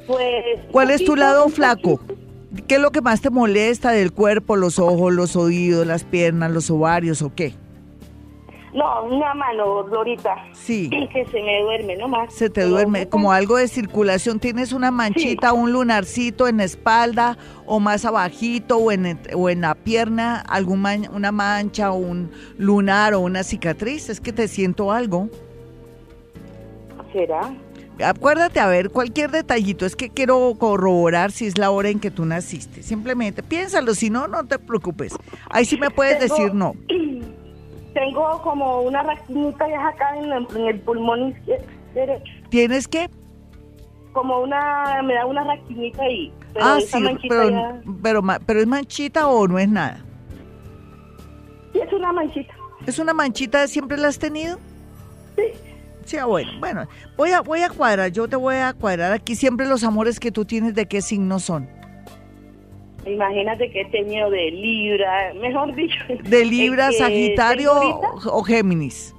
Pues. 0.07 0.61
¿Cuál 0.73 0.91
es 0.91 1.05
tu 1.05 1.17
lado 1.17 1.49
flaco? 1.51 1.99
poquito. 1.99 2.24
¿Qué 2.67 2.77
es 2.77 2.81
lo 2.81 2.91
que 2.91 3.01
más 3.01 3.21
te 3.21 3.31
molesta 3.31 3.91
del 3.91 4.13
cuerpo? 4.13 4.57
¿Los 4.57 4.79
ojos, 4.79 5.13
los 5.13 5.37
oídos, 5.37 5.87
las 5.87 6.05
piernas, 6.05 6.51
los 6.51 6.71
ovarios 6.71 7.23
o 7.23 7.35
qué? 7.35 7.55
No, 8.73 9.05
una 9.05 9.33
mano, 9.35 9.85
Glorita. 9.85 10.35
Sí. 10.53 10.91
Que 10.91 11.25
se 11.27 11.41
me 11.43 11.63
duerme 11.63 11.95
nomás. 11.97 12.35
Se 12.35 12.49
te 12.51 12.63
Pero 12.63 12.71
duerme 12.71 13.09
como 13.09 13.31
algo 13.31 13.57
de 13.57 13.69
circulación. 13.69 14.41
¿Tienes 14.41 14.73
una 14.73 14.91
manchita, 14.91 15.53
un 15.53 15.71
lunarcito 15.73 16.49
en 16.49 16.57
la 16.57 16.65
espalda 16.65 17.39
o 17.67 17.79
más 17.79 18.05
abajito 18.05 18.79
o 18.79 18.91
en, 18.91 19.21
o 19.35 19.49
en 19.49 19.61
la 19.61 19.77
pierna? 19.77 20.41
algún 20.41 20.81
man- 20.81 21.09
¿Una 21.15 21.31
mancha 21.31 21.93
o 21.93 21.97
un 21.99 22.33
lunar 22.59 23.15
o 23.15 23.21
una 23.21 23.45
cicatriz? 23.45 24.09
Es 24.09 24.21
que 24.21 24.33
te 24.33 24.49
siento 24.49 24.91
algo. 24.91 25.29
¿Será? 27.13 27.55
Acuérdate, 28.03 28.59
a 28.61 28.67
ver, 28.67 28.91
cualquier 28.91 29.31
detallito. 29.31 29.87
Es 29.87 29.95
que 29.95 30.11
quiero 30.11 30.55
corroborar 30.59 31.31
si 31.31 31.47
es 31.47 31.59
la 31.59 31.71
hora 31.71 31.91
en 31.91 32.01
que 32.01 32.11
tú 32.11 32.25
naciste. 32.25 32.83
Simplemente 32.83 33.43
piénsalo, 33.43 33.95
si 33.95 34.11
no, 34.11 34.27
no 34.27 34.45
te 34.45 34.59
preocupes. 34.59 35.15
Ahí 35.51 35.65
sí 35.65 35.77
me 35.79 35.91
puedes 35.91 36.19
Tengo- 36.19 36.35
decir 36.37 36.55
no. 36.55 36.75
Tengo 37.95 38.43
como 38.43 38.81
una 38.83 39.03
raquinita 39.05 39.69
ya 39.69 39.87
acá 39.89 40.17
en, 40.17 40.25
el- 40.33 40.47
en 40.57 40.67
el 40.67 40.81
pulmón 40.81 41.35
derecho. 41.95 42.33
¿Tienes 42.49 42.89
que? 42.89 43.09
Como 44.13 44.41
una, 44.41 45.01
me 45.05 45.15
da 45.15 45.27
una 45.27 45.45
raquinita 45.45 46.03
ahí. 46.03 46.33
Pero 46.53 46.65
ah, 46.67 46.79
sí, 46.81 47.05
pero, 47.29 47.51
ya- 47.51 47.81
pero, 48.03 48.23
pero 48.47 48.61
es 48.61 48.67
manchita 48.67 49.29
o 49.29 49.47
no 49.47 49.59
es 49.61 49.69
nada. 49.69 50.05
Sí, 51.73 51.81
es 51.81 51.93
una 51.93 52.13
manchita. 52.13 52.55
¿Es 52.87 52.99
una 52.99 53.15
manchita, 53.15 53.67
siempre 53.69 53.97
la 53.97 54.09
has 54.09 54.19
tenido? 54.19 54.59
Sí. 55.37 55.43
Sí, 56.05 56.17
ah, 56.17 56.27
bueno, 56.27 56.51
bueno, 56.61 56.87
voy 57.17 57.31
a, 57.31 57.41
voy 57.41 57.61
a 57.61 57.71
cuadrar, 57.71 58.11
yo 58.11 58.29
te 58.29 58.37
voy 58.37 58.57
a 58.57 58.73
cuadrar 58.75 59.13
aquí 59.13 59.35
siempre 59.35 59.67
los 59.67 59.85
amores 59.85 60.21
que 60.21 60.31
tú 60.31 60.45
tienes, 60.45 60.75
¿de 60.75 60.87
qué 60.87 61.01
signo 61.01 61.39
son? 61.39 61.69
Imagínate 63.07 63.71
que 63.71 63.83
he 63.83 63.91
tenido 63.91 64.31
de 64.31 64.51
Libra, 64.51 65.35
mejor 65.35 65.75
dicho. 65.75 65.99
¿De 66.25 66.45
Libra, 66.45 66.89
que 66.91 66.99
Sagitario 66.99 67.73
o 68.27 68.43
Géminis? 68.43 69.15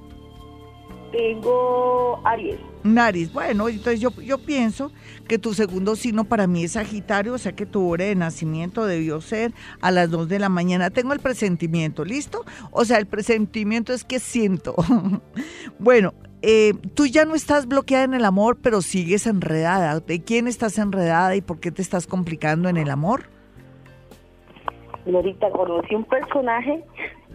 Tengo 1.11 2.19
Aries. 2.23 2.57
Naris, 2.85 3.33
bueno, 3.33 3.67
entonces 3.67 3.99
yo, 3.99 4.11
yo 4.21 4.37
pienso 4.37 4.91
que 5.27 5.39
tu 5.39 5.55
segundo 5.55 5.95
signo 5.95 6.25
para 6.25 6.45
mí 6.45 6.65
es 6.65 6.73
Sagitario, 6.73 7.33
o 7.33 7.37
sea 7.39 7.53
que 7.53 7.65
tu 7.65 7.89
hora 7.89 8.05
de 8.05 8.13
nacimiento 8.13 8.85
debió 8.85 9.21
ser 9.21 9.53
a 9.81 9.89
las 9.89 10.11
2 10.11 10.29
de 10.29 10.37
la 10.37 10.49
mañana. 10.49 10.91
Tengo 10.91 11.13
el 11.13 11.19
presentimiento, 11.19 12.05
¿listo? 12.05 12.45
O 12.69 12.85
sea, 12.85 12.97
el 12.99 13.07
presentimiento 13.07 13.91
es 13.91 14.03
que 14.03 14.19
siento. 14.19 14.75
bueno, 15.79 16.13
eh, 16.47 16.73
tú 16.93 17.08
ya 17.08 17.25
no 17.25 17.34
estás 17.34 17.67
bloqueada 17.67 18.03
en 18.03 18.13
el 18.13 18.23
amor, 18.23 18.58
pero 18.62 18.81
sigues 18.84 19.25
enredada. 19.25 19.99
¿De 19.99 20.21
quién 20.23 20.47
estás 20.47 20.77
enredada 20.77 21.36
y 21.36 21.41
por 21.41 21.60
qué 21.60 21.71
te 21.71 21.81
estás 21.81 22.05
complicando 22.05 22.69
en 22.69 22.77
el 22.77 22.89
amor? 22.91 23.23
Ahorita 25.12 25.49
conocí 25.51 25.95
un 25.95 26.03
personaje, 26.05 26.84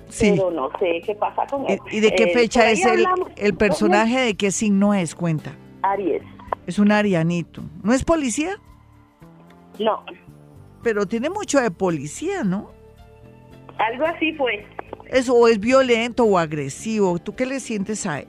Sí. 0.09 0.33
pero 0.37 0.51
no 0.51 0.71
sé 0.81 1.01
qué 1.05 1.15
pasa 1.15 1.47
con 1.49 1.69
él. 1.69 1.79
¿Y, 1.91 2.01
de 2.01 2.15
qué 2.15 2.25
Eh, 2.25 2.35
fecha 2.35 2.71
es 2.71 2.85
el, 2.85 3.05
el 3.37 3.55
personaje? 3.55 4.19
¿De 4.21 4.35
qué 4.37 4.51
signo 4.51 4.93
es? 4.95 5.15
Cuenta. 5.15 5.53
Aries. 5.83 6.23
Es 6.67 6.79
un 6.79 6.91
arianito. 6.93 7.63
¿No 7.83 7.93
es 7.93 8.05
policía? 8.05 8.57
No, 9.79 10.05
Pero 10.83 11.07
tiene 11.07 11.31
mucho 11.31 11.61
de 11.61 11.71
policía, 11.71 12.43
¿no? 12.45 12.71
algo 13.79 14.05
así 14.05 14.33
fue. 14.35 14.67
Es, 15.07 15.29
o 15.31 15.49
es 15.49 15.59
violento 15.59 16.25
o 16.25 16.39
agresivo. 16.39 17.19
¿Tú 17.19 17.35
qué 17.35 17.47
le 17.47 17.61
sientes 17.61 18.05
a 18.07 18.21
él? 18.21 18.29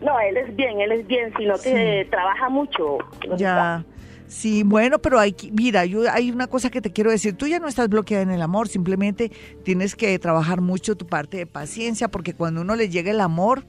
No, 0.00 0.18
él 0.20 0.36
es 0.36 0.54
bien, 0.54 0.80
él 0.80 0.92
es 0.92 1.06
bien, 1.06 1.32
sino 1.38 1.54
que 1.58 2.06
trabaja 2.10 2.48
mucho. 2.48 2.98
Ya. 3.36 3.84
Sí, 4.28 4.62
bueno, 4.64 4.98
pero 4.98 5.18
hay 5.20 5.32
que- 5.32 5.50
mira, 5.52 5.84
yo, 5.86 6.02
hay 6.10 6.30
una 6.32 6.48
cosa 6.48 6.68
que 6.68 6.80
te 6.80 6.90
quiero 6.92 7.10
decir. 7.10 7.36
Tú 7.36 7.46
ya 7.46 7.60
no 7.60 7.68
estás 7.68 7.88
bloqueada 7.88 8.22
en 8.24 8.30
el 8.30 8.42
amor, 8.42 8.66
simplemente 8.68 9.30
tienes 9.62 9.94
que 9.94 10.18
trabajar 10.18 10.60
mucho 10.60 10.96
tu 10.96 11.06
parte 11.06 11.36
de 11.36 11.46
paciencia, 11.46 12.08
porque 12.08 12.34
cuando 12.34 12.60
uno 12.62 12.74
le 12.74 12.88
llega 12.88 13.12
el 13.12 13.20
amor, 13.20 13.62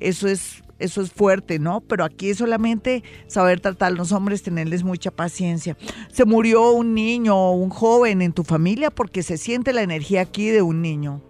eso 0.00 0.26
es, 0.26 0.62
eso 0.78 1.02
es 1.02 1.12
fuerte, 1.12 1.58
¿no? 1.58 1.82
Pero 1.82 2.04
aquí 2.04 2.30
es 2.30 2.38
solamente 2.38 3.04
saber 3.26 3.60
tratar 3.60 3.92
a 3.92 3.94
los 3.94 4.10
hombres, 4.12 4.42
tenerles 4.42 4.82
mucha 4.84 5.10
paciencia. 5.10 5.76
Se 6.10 6.24
murió 6.24 6.70
un 6.72 6.94
niño 6.94 7.36
o 7.36 7.52
un 7.52 7.68
joven 7.68 8.22
en 8.22 8.32
tu 8.32 8.42
familia 8.42 8.90
porque 8.90 9.22
se 9.22 9.36
siente 9.36 9.74
la 9.74 9.82
energía 9.82 10.22
aquí 10.22 10.48
de 10.48 10.62
un 10.62 10.80
niño. 10.80 11.20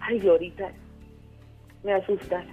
Ay, 0.00 0.18
Glorita, 0.18 0.72
me 1.84 1.92
asusta. 1.92 2.44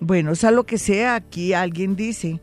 Bueno, 0.00 0.34
sea 0.34 0.50
lo 0.50 0.64
que 0.64 0.78
sea, 0.78 1.14
aquí 1.14 1.52
alguien 1.52 1.96
dice 1.96 2.40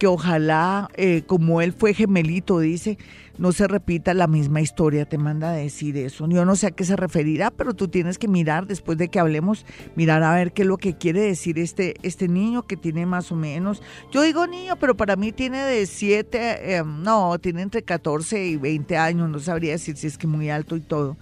que 0.00 0.06
ojalá, 0.06 0.88
eh, 0.96 1.24
como 1.26 1.60
él 1.60 1.74
fue 1.74 1.92
gemelito, 1.92 2.58
dice, 2.58 2.96
no 3.36 3.52
se 3.52 3.68
repita 3.68 4.14
la 4.14 4.26
misma 4.26 4.62
historia, 4.62 5.04
te 5.04 5.18
manda 5.18 5.50
a 5.50 5.52
decir 5.52 5.98
eso. 5.98 6.26
Yo 6.26 6.46
no 6.46 6.56
sé 6.56 6.68
a 6.68 6.70
qué 6.70 6.84
se 6.84 6.96
referirá, 6.96 7.50
pero 7.50 7.74
tú 7.74 7.88
tienes 7.88 8.16
que 8.16 8.26
mirar, 8.26 8.66
después 8.66 8.96
de 8.96 9.08
que 9.08 9.20
hablemos, 9.20 9.66
mirar 9.96 10.22
a 10.22 10.34
ver 10.34 10.52
qué 10.52 10.62
es 10.62 10.68
lo 10.68 10.78
que 10.78 10.96
quiere 10.96 11.20
decir 11.20 11.58
este, 11.58 11.96
este 12.02 12.28
niño 12.28 12.62
que 12.66 12.78
tiene 12.78 13.04
más 13.04 13.30
o 13.30 13.36
menos, 13.36 13.82
yo 14.10 14.22
digo 14.22 14.46
niño, 14.46 14.76
pero 14.76 14.96
para 14.96 15.16
mí 15.16 15.32
tiene 15.32 15.58
de 15.58 15.84
7, 15.84 16.82
no, 16.86 17.38
tiene 17.38 17.60
entre 17.60 17.82
14 17.82 18.46
y 18.46 18.56
20 18.56 18.96
años, 18.96 19.28
no 19.28 19.38
sabría 19.38 19.72
decir 19.72 19.98
si 19.98 20.06
es 20.06 20.16
que 20.16 20.26
muy 20.26 20.48
alto 20.48 20.76
y 20.76 20.80
todo 20.80 21.18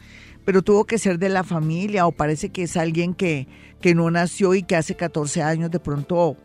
pero 0.48 0.62
tuvo 0.62 0.86
que 0.86 0.96
ser 0.96 1.18
de 1.18 1.28
la 1.28 1.44
familia 1.44 2.06
o 2.06 2.12
parece 2.12 2.48
que 2.48 2.62
es 2.62 2.78
alguien 2.78 3.12
que, 3.12 3.46
que 3.82 3.94
no 3.94 4.10
nació 4.10 4.54
y 4.54 4.62
que 4.62 4.76
hace 4.76 4.96
14 4.96 5.42
años 5.42 5.70
de 5.70 5.78
pronto 5.78 6.38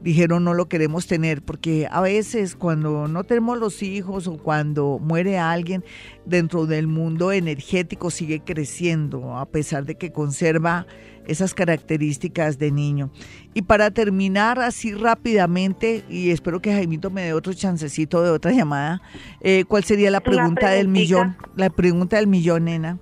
dijeron 0.00 0.44
no 0.44 0.54
lo 0.54 0.66
queremos 0.66 1.06
tener, 1.06 1.42
porque 1.42 1.86
a 1.90 2.00
veces 2.00 2.56
cuando 2.56 3.06
no 3.06 3.24
tenemos 3.24 3.58
los 3.58 3.82
hijos 3.82 4.28
o 4.28 4.38
cuando 4.38 4.98
muere 4.98 5.38
alguien 5.38 5.84
dentro 6.24 6.64
del 6.64 6.86
mundo 6.86 7.32
energético 7.32 8.10
sigue 8.10 8.40
creciendo 8.40 9.36
a 9.36 9.44
pesar 9.44 9.84
de 9.84 9.96
que 9.96 10.10
conserva 10.10 10.86
esas 11.26 11.52
características 11.52 12.58
de 12.58 12.70
niño. 12.70 13.10
Y 13.52 13.60
para 13.60 13.90
terminar 13.90 14.58
así 14.58 14.94
rápidamente, 14.94 16.02
y 16.08 16.30
espero 16.30 16.62
que 16.62 16.72
Jaimito 16.72 17.10
me 17.10 17.24
dé 17.24 17.34
otro 17.34 17.52
chancecito 17.52 18.22
de 18.22 18.30
otra 18.30 18.52
llamada, 18.52 19.02
eh, 19.42 19.64
¿cuál 19.68 19.84
sería 19.84 20.10
la 20.10 20.20
pregunta 20.20 20.70
del 20.70 20.88
millón? 20.88 21.36
La 21.56 21.68
pregunta 21.68 22.16
del 22.16 22.26
millón, 22.26 22.64
nena. 22.64 22.98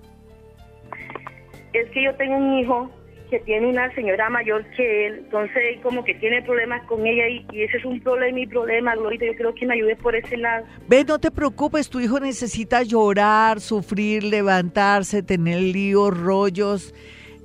Es 1.72 1.90
que 1.90 2.04
yo 2.04 2.14
tengo 2.16 2.36
un 2.36 2.58
hijo 2.58 2.90
que 3.32 3.40
tiene 3.40 3.66
una 3.66 3.90
señora 3.94 4.28
mayor 4.28 4.62
que 4.76 5.06
él, 5.06 5.20
entonces 5.24 5.80
como 5.82 6.04
que 6.04 6.14
tiene 6.16 6.42
problemas 6.42 6.84
con 6.86 7.06
ella 7.06 7.26
y, 7.28 7.62
ese 7.62 7.78
es 7.78 7.84
un 7.86 7.98
problema 8.00 8.40
y 8.40 8.46
problema, 8.46 8.94
Glorita, 8.94 9.24
yo 9.24 9.34
creo 9.34 9.54
que 9.54 9.64
me 9.64 9.72
ayude 9.72 9.96
por 9.96 10.14
ese 10.14 10.36
lado. 10.36 10.66
Ve, 10.86 11.02
no 11.02 11.18
te 11.18 11.30
preocupes, 11.30 11.88
tu 11.88 11.98
hijo 11.98 12.20
necesita 12.20 12.82
llorar, 12.82 13.60
sufrir, 13.60 14.22
levantarse, 14.22 15.22
tener 15.22 15.60
líos, 15.60 16.14
rollos. 16.14 16.94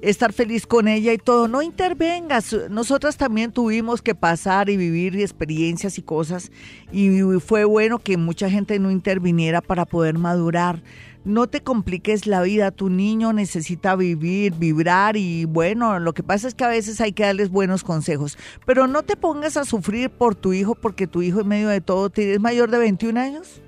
Estar 0.01 0.33
feliz 0.33 0.67
con 0.67 0.87
ella 0.87 1.13
y 1.13 1.17
todo. 1.17 1.47
No 1.47 1.61
intervengas. 1.61 2.55
Nosotras 2.69 3.17
también 3.17 3.51
tuvimos 3.51 4.01
que 4.01 4.15
pasar 4.15 4.69
y 4.69 4.77
vivir 4.77 5.19
experiencias 5.19 5.97
y 5.97 6.01
cosas 6.01 6.51
y 6.91 7.19
fue 7.39 7.63
bueno 7.65 7.99
que 7.99 8.17
mucha 8.17 8.49
gente 8.49 8.79
no 8.79 8.91
interviniera 8.91 9.61
para 9.61 9.85
poder 9.85 10.17
madurar. 10.17 10.81
No 11.25 11.47
te 11.47 11.61
compliques 11.61 12.25
la 12.25 12.41
vida, 12.41 12.71
tu 12.71 12.89
niño 12.89 13.33
necesita 13.33 13.97
vivir, 13.97 14.53
vibrar 14.53 15.17
y 15.17 15.43
bueno, 15.43 15.99
lo 15.99 16.13
que 16.13 16.23
pasa 16.23 16.47
es 16.47 16.55
que 16.55 16.63
a 16.63 16.69
veces 16.69 17.01
hay 17.01 17.11
que 17.11 17.23
darles 17.23 17.49
buenos 17.49 17.83
consejos, 17.83 18.37
pero 18.65 18.87
no 18.87 19.03
te 19.03 19.17
pongas 19.17 19.57
a 19.57 19.65
sufrir 19.65 20.09
por 20.09 20.35
tu 20.35 20.53
hijo 20.53 20.73
porque 20.73 21.05
tu 21.05 21.21
hijo 21.21 21.41
en 21.41 21.49
medio 21.49 21.67
de 21.67 21.81
todo 21.81 22.09
es 22.15 22.39
mayor 22.39 22.71
de 22.71 22.77
21 22.77 23.19
años. 23.19 23.61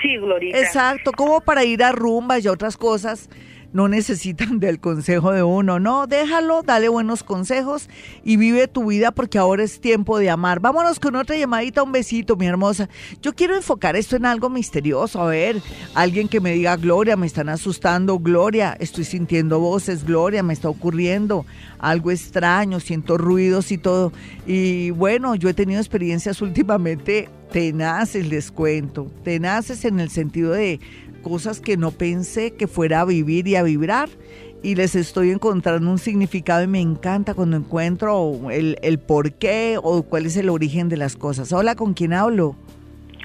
Sí, 0.00 0.16
Glorita. 0.16 0.60
Exacto, 0.60 1.10
como 1.10 1.40
para 1.40 1.64
ir 1.64 1.82
a 1.82 1.90
rumbas 1.90 2.44
y 2.44 2.48
otras 2.48 2.76
cosas 2.76 3.28
no 3.72 3.88
necesitan 3.88 4.58
del 4.60 4.80
consejo 4.80 5.32
de 5.32 5.42
uno. 5.42 5.78
No, 5.78 6.06
déjalo, 6.06 6.62
dale 6.62 6.88
buenos 6.88 7.22
consejos 7.22 7.88
y 8.24 8.36
vive 8.36 8.68
tu 8.68 8.86
vida 8.86 9.10
porque 9.12 9.38
ahora 9.38 9.62
es 9.62 9.80
tiempo 9.80 10.18
de 10.18 10.30
amar. 10.30 10.60
Vámonos 10.60 10.98
con 10.98 11.16
otra 11.16 11.36
llamadita, 11.36 11.82
un 11.82 11.92
besito, 11.92 12.36
mi 12.36 12.46
hermosa. 12.46 12.88
Yo 13.22 13.34
quiero 13.34 13.56
enfocar 13.56 13.96
esto 13.96 14.16
en 14.16 14.26
algo 14.26 14.50
misterioso. 14.50 15.20
A 15.20 15.26
ver, 15.26 15.60
alguien 15.94 16.28
que 16.28 16.40
me 16.40 16.52
diga, 16.52 16.76
Gloria, 16.76 17.16
me 17.16 17.26
están 17.26 17.48
asustando, 17.48 18.18
Gloria, 18.18 18.76
estoy 18.80 19.04
sintiendo 19.04 19.60
voces, 19.60 20.04
Gloria, 20.04 20.42
me 20.42 20.52
está 20.52 20.68
ocurriendo 20.68 21.46
algo 21.78 22.10
extraño, 22.10 22.80
siento 22.80 23.16
ruidos 23.16 23.72
y 23.72 23.78
todo. 23.78 24.12
Y 24.46 24.90
bueno, 24.90 25.34
yo 25.34 25.48
he 25.48 25.54
tenido 25.54 25.80
experiencias 25.80 26.42
últimamente 26.42 27.28
tenaces, 27.52 28.26
les 28.28 28.50
cuento, 28.50 29.10
tenaces 29.24 29.84
en 29.84 30.00
el 30.00 30.10
sentido 30.10 30.52
de 30.52 30.80
cosas 31.22 31.60
que 31.60 31.76
no 31.76 31.90
pensé 31.90 32.52
que 32.52 32.66
fuera 32.66 33.00
a 33.00 33.04
vivir 33.04 33.46
y 33.48 33.56
a 33.56 33.62
vibrar 33.62 34.08
y 34.62 34.74
les 34.74 34.94
estoy 34.94 35.30
encontrando 35.30 35.90
un 35.90 35.98
significado 35.98 36.62
y 36.62 36.66
me 36.66 36.80
encanta 36.80 37.34
cuando 37.34 37.56
encuentro 37.56 38.50
el, 38.50 38.78
el 38.82 38.98
por 38.98 39.32
qué 39.32 39.78
o 39.82 40.02
cuál 40.02 40.26
es 40.26 40.36
el 40.36 40.50
origen 40.50 40.88
de 40.88 40.96
las 40.96 41.16
cosas. 41.16 41.52
Hola, 41.52 41.74
¿con 41.74 41.94
quién 41.94 42.12
hablo? 42.12 42.56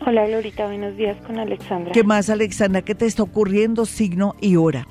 Hola, 0.06 0.28
Lorita, 0.28 0.66
buenos 0.66 0.96
días 0.98 1.18
con 1.26 1.40
Alexandra. 1.40 1.92
¿Qué 1.92 2.04
más, 2.04 2.30
Alexandra? 2.30 2.82
¿Qué 2.82 2.96
te 2.96 3.06
está 3.06 3.24
ocurriendo, 3.24 3.86
signo 3.86 4.36
y 4.42 4.56
hora? 4.56 4.88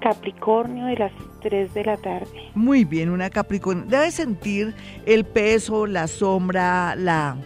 Capricornio 0.00 0.86
de 0.86 0.96
las 0.96 1.12
3 1.42 1.74
de 1.74 1.84
la 1.84 1.96
tarde. 1.96 2.50
Muy 2.54 2.84
bien, 2.84 3.10
una 3.10 3.30
Capricornio. 3.30 3.84
Debes 3.86 4.14
sentir 4.14 4.74
el 5.06 5.24
peso, 5.24 5.86
la 5.86 6.06
sombra, 6.06 6.96
la 6.96 7.36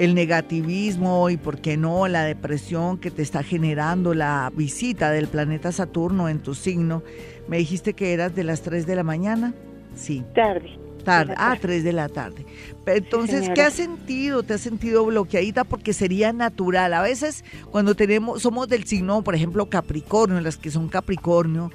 el 0.00 0.14
negativismo 0.14 1.28
y, 1.28 1.36
por 1.36 1.60
qué 1.60 1.76
no, 1.76 2.08
la 2.08 2.24
depresión 2.24 2.96
que 2.96 3.10
te 3.10 3.20
está 3.20 3.42
generando 3.42 4.14
la 4.14 4.50
visita 4.56 5.10
del 5.10 5.28
planeta 5.28 5.72
Saturno 5.72 6.30
en 6.30 6.38
tu 6.38 6.54
signo. 6.54 7.02
Me 7.48 7.58
dijiste 7.58 7.92
que 7.92 8.14
eras 8.14 8.34
de 8.34 8.42
las 8.42 8.62
3 8.62 8.86
de 8.86 8.96
la 8.96 9.02
mañana. 9.02 9.52
Sí. 9.94 10.24
Tarde. 10.34 10.78
Tarde, 11.04 11.34
ah, 11.36 11.54
3 11.60 11.84
de 11.84 11.92
la 11.92 12.08
tarde. 12.08 12.46
Entonces, 12.86 13.50
¿qué 13.54 13.60
has 13.60 13.74
sentido? 13.74 14.42
¿Te 14.42 14.54
has 14.54 14.62
sentido 14.62 15.04
bloqueadita? 15.04 15.64
Porque 15.64 15.92
sería 15.92 16.32
natural. 16.32 16.94
A 16.94 17.02
veces, 17.02 17.44
cuando 17.70 17.94
tenemos, 17.94 18.40
somos 18.40 18.68
del 18.68 18.84
signo, 18.84 19.22
por 19.22 19.34
ejemplo, 19.34 19.68
Capricornio, 19.68 20.40
las 20.40 20.56
que 20.56 20.70
son 20.70 20.88
Capricornio, 20.88 21.70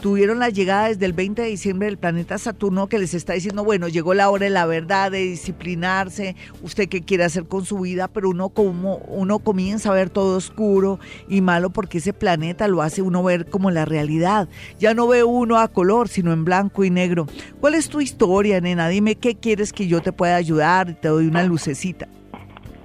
tuvieron 0.00 0.38
la 0.38 0.50
llegada 0.50 0.88
desde 0.88 1.06
el 1.06 1.12
20 1.12 1.42
de 1.42 1.48
diciembre 1.48 1.86
del 1.86 1.98
planeta 1.98 2.38
Saturno 2.38 2.88
que 2.88 2.98
les 2.98 3.14
está 3.14 3.32
diciendo, 3.32 3.64
bueno, 3.64 3.88
llegó 3.88 4.14
la 4.14 4.30
hora 4.30 4.44
de 4.44 4.50
la 4.50 4.66
verdad, 4.66 5.10
de 5.10 5.18
disciplinarse, 5.20 6.36
usted 6.62 6.88
qué 6.88 7.02
quiere 7.02 7.24
hacer 7.24 7.46
con 7.46 7.64
su 7.64 7.80
vida, 7.80 8.08
pero 8.08 8.30
uno 8.30 8.50
como 8.50 8.96
uno 9.08 9.38
comienza 9.38 9.90
a 9.90 9.94
ver 9.94 10.10
todo 10.10 10.36
oscuro 10.36 10.98
y 11.28 11.40
malo 11.40 11.70
porque 11.70 11.98
ese 11.98 12.12
planeta 12.12 12.68
lo 12.68 12.82
hace 12.82 13.02
uno 13.02 13.22
ver 13.22 13.46
como 13.46 13.70
la 13.70 13.84
realidad. 13.84 14.48
Ya 14.78 14.94
no 14.94 15.08
ve 15.08 15.24
uno 15.24 15.58
a 15.58 15.68
color, 15.68 16.08
sino 16.08 16.32
en 16.32 16.44
blanco 16.44 16.84
y 16.84 16.90
negro. 16.90 17.26
¿Cuál 17.60 17.74
es 17.74 17.88
tu 17.88 18.00
historia, 18.00 18.60
nena? 18.60 18.88
Dime 18.88 19.16
qué 19.16 19.34
quieres 19.34 19.72
que 19.72 19.86
yo 19.86 20.00
te 20.00 20.12
pueda 20.12 20.36
ayudar, 20.36 20.94
te 20.94 21.08
doy 21.08 21.26
una 21.26 21.42
lucecita. 21.44 22.08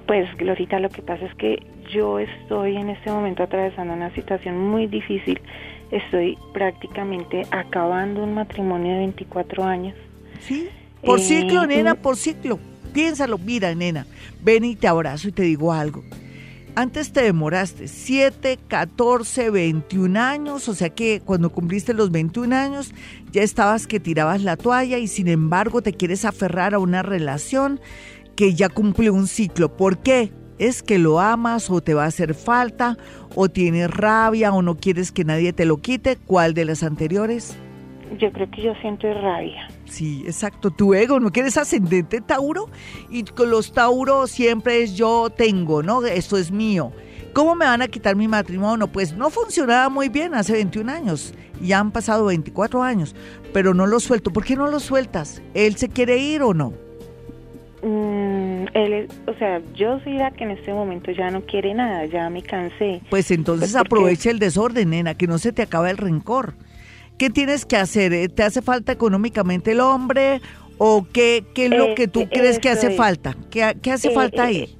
Pues, 0.07 0.27
Glorita, 0.37 0.79
lo 0.79 0.89
que 0.89 1.01
pasa 1.01 1.25
es 1.25 1.35
que 1.35 1.65
yo 1.93 2.19
estoy 2.19 2.75
en 2.77 2.89
este 2.89 3.11
momento 3.11 3.43
atravesando 3.43 3.93
una 3.93 4.13
situación 4.15 4.57
muy 4.57 4.87
difícil 4.87 5.39
estoy 5.91 6.37
prácticamente 6.53 7.43
acabando 7.51 8.23
un 8.23 8.33
matrimonio 8.33 8.93
de 8.93 8.99
24 8.99 9.63
años. 9.63 9.95
Sí, 10.39 10.69
por 11.03 11.19
eh, 11.19 11.23
ciclo, 11.23 11.65
nena, 11.65 11.95
por 11.95 12.17
ciclo. 12.17 12.59
Piénsalo, 12.93 13.37
mira, 13.37 13.73
nena, 13.75 14.05
ven 14.43 14.65
y 14.65 14.75
te 14.75 14.87
abrazo 14.87 15.29
y 15.29 15.31
te 15.31 15.43
digo 15.43 15.71
algo. 15.71 16.03
Antes 16.73 17.11
te 17.11 17.21
demoraste 17.21 17.89
7, 17.89 18.57
14, 18.67 19.49
21 19.49 20.19
años, 20.19 20.69
o 20.69 20.73
sea 20.73 20.89
que 20.89 21.21
cuando 21.23 21.51
cumpliste 21.51 21.93
los 21.93 22.11
21 22.11 22.55
años 22.55 22.93
ya 23.31 23.43
estabas 23.43 23.87
que 23.87 23.99
tirabas 23.99 24.41
la 24.41 24.55
toalla 24.55 24.97
y 24.97 25.07
sin 25.07 25.27
embargo 25.27 25.81
te 25.81 25.91
quieres 25.91 26.23
aferrar 26.23 26.73
a 26.73 26.79
una 26.79 27.03
relación 27.03 27.81
que 28.37 28.55
ya 28.55 28.69
cumple 28.69 29.09
un 29.09 29.27
ciclo. 29.27 29.75
¿Por 29.75 29.97
qué? 29.99 30.31
Es 30.61 30.83
que 30.83 30.99
lo 30.99 31.19
amas 31.19 31.71
o 31.71 31.81
te 31.81 31.95
va 31.95 32.03
a 32.03 32.07
hacer 32.07 32.35
falta 32.35 32.95
o 33.33 33.49
tienes 33.49 33.89
rabia 33.89 34.53
o 34.53 34.61
no 34.61 34.77
quieres 34.77 35.11
que 35.11 35.25
nadie 35.25 35.53
te 35.53 35.65
lo 35.65 35.77
quite. 35.77 36.17
¿Cuál 36.17 36.53
de 36.53 36.65
las 36.65 36.83
anteriores? 36.83 37.57
Yo 38.19 38.31
creo 38.31 38.51
que 38.51 38.61
yo 38.61 38.73
siento 38.79 39.11
rabia. 39.11 39.67
Sí, 39.85 40.21
exacto, 40.27 40.69
tu 40.69 40.93
ego, 40.93 41.19
¿no 41.19 41.31
quieres 41.31 41.57
ascendente 41.57 42.21
Tauro? 42.21 42.69
Y 43.09 43.23
con 43.23 43.49
los 43.49 43.73
Tauros 43.73 44.29
siempre 44.29 44.83
es 44.83 44.95
yo 44.95 45.31
tengo, 45.35 45.81
¿no? 45.81 46.05
Esto 46.05 46.37
es 46.37 46.51
mío. 46.51 46.91
¿Cómo 47.33 47.55
me 47.55 47.65
van 47.65 47.81
a 47.81 47.87
quitar 47.87 48.15
mi 48.15 48.27
matrimonio? 48.27 48.85
Pues 48.87 49.15
no 49.15 49.31
funcionaba 49.31 49.89
muy 49.89 50.09
bien 50.09 50.35
hace 50.35 50.53
21 50.53 50.91
años. 50.91 51.33
Ya 51.59 51.79
han 51.79 51.91
pasado 51.91 52.25
24 52.25 52.83
años, 52.83 53.15
pero 53.51 53.73
no 53.73 53.87
lo 53.87 53.99
suelto. 53.99 54.31
¿Por 54.31 54.43
qué 54.43 54.55
no 54.55 54.67
lo 54.67 54.79
sueltas? 54.79 55.41
¿Él 55.55 55.75
se 55.77 55.89
quiere 55.89 56.19
ir 56.19 56.43
o 56.43 56.53
no? 56.53 56.90
Mm, 57.83 58.65
él, 58.73 59.07
o 59.25 59.33
sea, 59.39 59.61
yo 59.73 59.99
soy 60.03 60.13
la 60.13 60.31
que 60.31 60.43
en 60.43 60.51
este 60.51 60.71
momento 60.71 61.11
ya 61.11 61.31
no 61.31 61.41
quiere 61.41 61.73
nada, 61.73 62.05
ya 62.05 62.29
me 62.29 62.43
cansé. 62.43 63.01
Pues 63.09 63.31
entonces 63.31 63.71
pues 63.71 63.75
aprovecha 63.75 64.29
el 64.29 64.39
desorden, 64.39 64.91
nena, 64.91 65.15
que 65.15 65.27
no 65.27 65.39
se 65.39 65.51
te 65.51 65.63
acabe 65.63 65.89
el 65.89 65.97
rencor. 65.97 66.53
¿Qué 67.17 67.29
tienes 67.29 67.65
que 67.65 67.77
hacer? 67.77 68.13
Eh, 68.13 68.29
¿Te 68.29 68.43
hace 68.43 68.61
falta 68.61 68.91
económicamente 68.91 69.71
el 69.71 69.79
hombre? 69.79 70.41
¿O 70.77 71.05
qué, 71.11 71.43
qué 71.53 71.65
es 71.65 71.71
lo 71.71 71.93
que 71.95 72.07
tú 72.07 72.27
crees 72.29 72.59
que 72.59 72.69
hace 72.69 72.91
falta? 72.91 73.35
¿Qué, 73.49 73.91
hace 73.91 74.09
eh, 74.09 74.13
falta 74.13 74.45
ahí? 74.45 74.75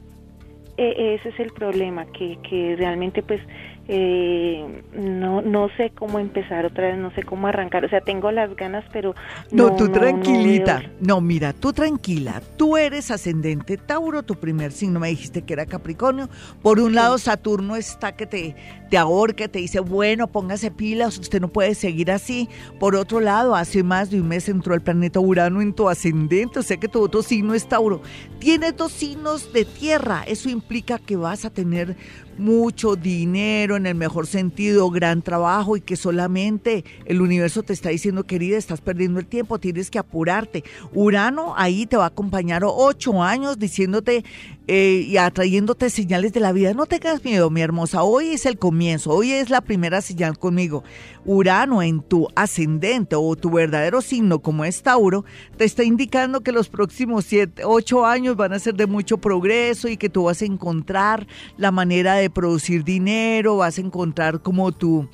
Eh, 0.78 1.16
ese 1.20 1.30
es 1.30 1.40
el 1.40 1.52
problema, 1.54 2.06
que, 2.08 2.38
que 2.48 2.76
realmente 2.78 3.22
pues 3.22 3.42
eh, 3.88 4.84
no, 4.94 5.42
no 5.42 5.70
sé 5.78 5.92
cómo 5.92 6.20
empezar 6.20 6.66
otra 6.66 6.88
vez, 6.88 6.98
no 6.98 7.14
sé 7.16 7.24
cómo 7.24 7.48
arrancar, 7.48 7.84
o 7.84 7.90
sea, 7.90 8.02
tengo 8.02 8.32
las 8.32 8.56
ganas, 8.56 8.86
pero... 8.94 9.16
No, 9.52 9.76
tú 9.76 9.90
tranquilita, 9.90 10.84
no, 11.00 11.20
mira, 11.22 11.54
tú 11.54 11.74
tranquila, 11.74 12.42
tú 12.58 12.78
eres 12.78 13.12
ascendente. 13.12 13.78
Tauro, 13.78 14.24
tu 14.24 14.36
primer 14.36 14.72
signo. 14.72 15.00
Me 15.00 15.10
dijiste 15.10 15.42
que 15.42 15.54
era 15.54 15.66
Capricornio, 15.66 16.30
por 16.62 16.80
un 16.80 16.96
lado 16.96 17.18
Saturno 17.18 17.76
está 17.76 18.14
que 18.14 18.26
te, 18.26 18.56
te 18.90 18.98
ahorca, 18.98 19.48
te 19.48 19.60
dice, 19.60 19.80
bueno, 19.80 20.28
póngase 20.28 20.72
pilas, 20.72 21.18
usted 21.18 21.42
no 21.42 21.48
puede 21.48 21.76
seguir 21.76 22.12
así, 22.12 22.50
por 22.80 22.96
otro 22.96 23.20
lado, 23.20 23.56
hace 23.56 23.84
más 23.84 24.12
de 24.12 24.22
un 24.22 24.28
mes 24.28 24.50
entró 24.50 24.74
el 24.74 24.82
planeta 24.82 25.20
Urano 25.20 25.62
en 25.62 25.74
tu 25.74 25.90
ascendente, 25.90 26.60
o 26.60 26.64
sea 26.64 26.78
que 26.78 26.88
tu 26.88 27.02
otro 27.02 27.22
signo 27.22 27.54
es 27.54 27.68
Tauro, 27.68 28.02
tiene 28.40 28.72
dos 28.72 28.92
signos 28.92 29.54
de 29.54 29.66
tierra, 29.66 30.24
eso 30.28 30.50
implica 30.50 31.00
que 31.00 31.16
vas 31.16 31.46
a 31.46 31.50
tener 31.50 31.96
mucho 32.38 32.96
dinero 32.96 33.76
en 33.76 33.86
el 33.86 33.96
mejor 33.96 34.28
sentido, 34.28 34.90
gran 34.90 35.22
trabajo 35.22 35.78
y 35.78 35.82
que 35.82 35.96
solamente 35.96 36.84
el 37.06 37.22
universo 37.22 37.64
te 37.64 37.74
está 37.74 37.90
diciendo, 37.90 38.24
querida, 38.24 38.58
estás 38.58 38.82
perdiendo 38.82 39.20
el 39.20 39.26
tiempo, 39.26 39.60
tienes 39.60 39.92
que 39.92 40.00
apurarte. 40.00 40.64
Urano 40.94 41.54
ahí 41.58 41.86
te 41.86 41.98
va 41.98 42.06
a 42.06 42.08
acompañar 42.08 42.64
ocho 42.66 43.22
años 43.22 43.60
diciéndote 43.60 44.24
eh, 44.68 45.06
y 45.08 45.18
atrayéndote 45.18 45.90
señales 45.90 46.34
de 46.34 46.40
la 46.40 46.52
vida. 46.52 46.74
No 46.74 46.86
tengas 46.86 47.24
miedo, 47.24 47.50
mi 47.50 47.62
hermosa, 47.62 48.04
hoy 48.04 48.30
es 48.30 48.46
el 48.46 48.58
comienzo, 48.58 49.12
hoy 49.12 49.32
es 49.32 49.50
la 49.50 49.62
primera 49.62 50.02
señal 50.02 50.38
conmigo. 50.38 50.84
Urano 51.26 51.82
en 51.82 52.02
tu 52.02 52.28
ascendente 52.36 53.16
o 53.16 53.36
tu 53.36 53.52
verdadero 53.52 54.02
signo 54.02 54.40
como 54.40 54.66
es 54.66 54.82
Tauro, 54.82 55.26
te 55.58 55.66
está 55.66 55.84
indicando 55.84 56.42
que 56.42 56.52
los 56.52 56.70
próximos 56.70 57.26
siete, 57.26 57.64
ocho 57.66 58.06
años 58.06 58.36
van 58.36 58.54
a 58.54 58.60
ser 58.60 58.76
de 58.76 58.88
mucho 58.88 59.18
progreso 59.18 59.88
y 59.88 59.98
que 59.98 60.10
tú 60.10 60.24
vas 60.24 60.42
a 60.42 60.46
encontrar 60.46 61.28
la 61.58 61.72
manera 61.72 62.16
de 62.16 62.30
producir 62.30 62.84
dinero, 62.84 63.58
vas 63.58 63.78
a 63.78 63.82
encontrar 63.82 64.42
como 64.42 64.72
tu 64.72 65.08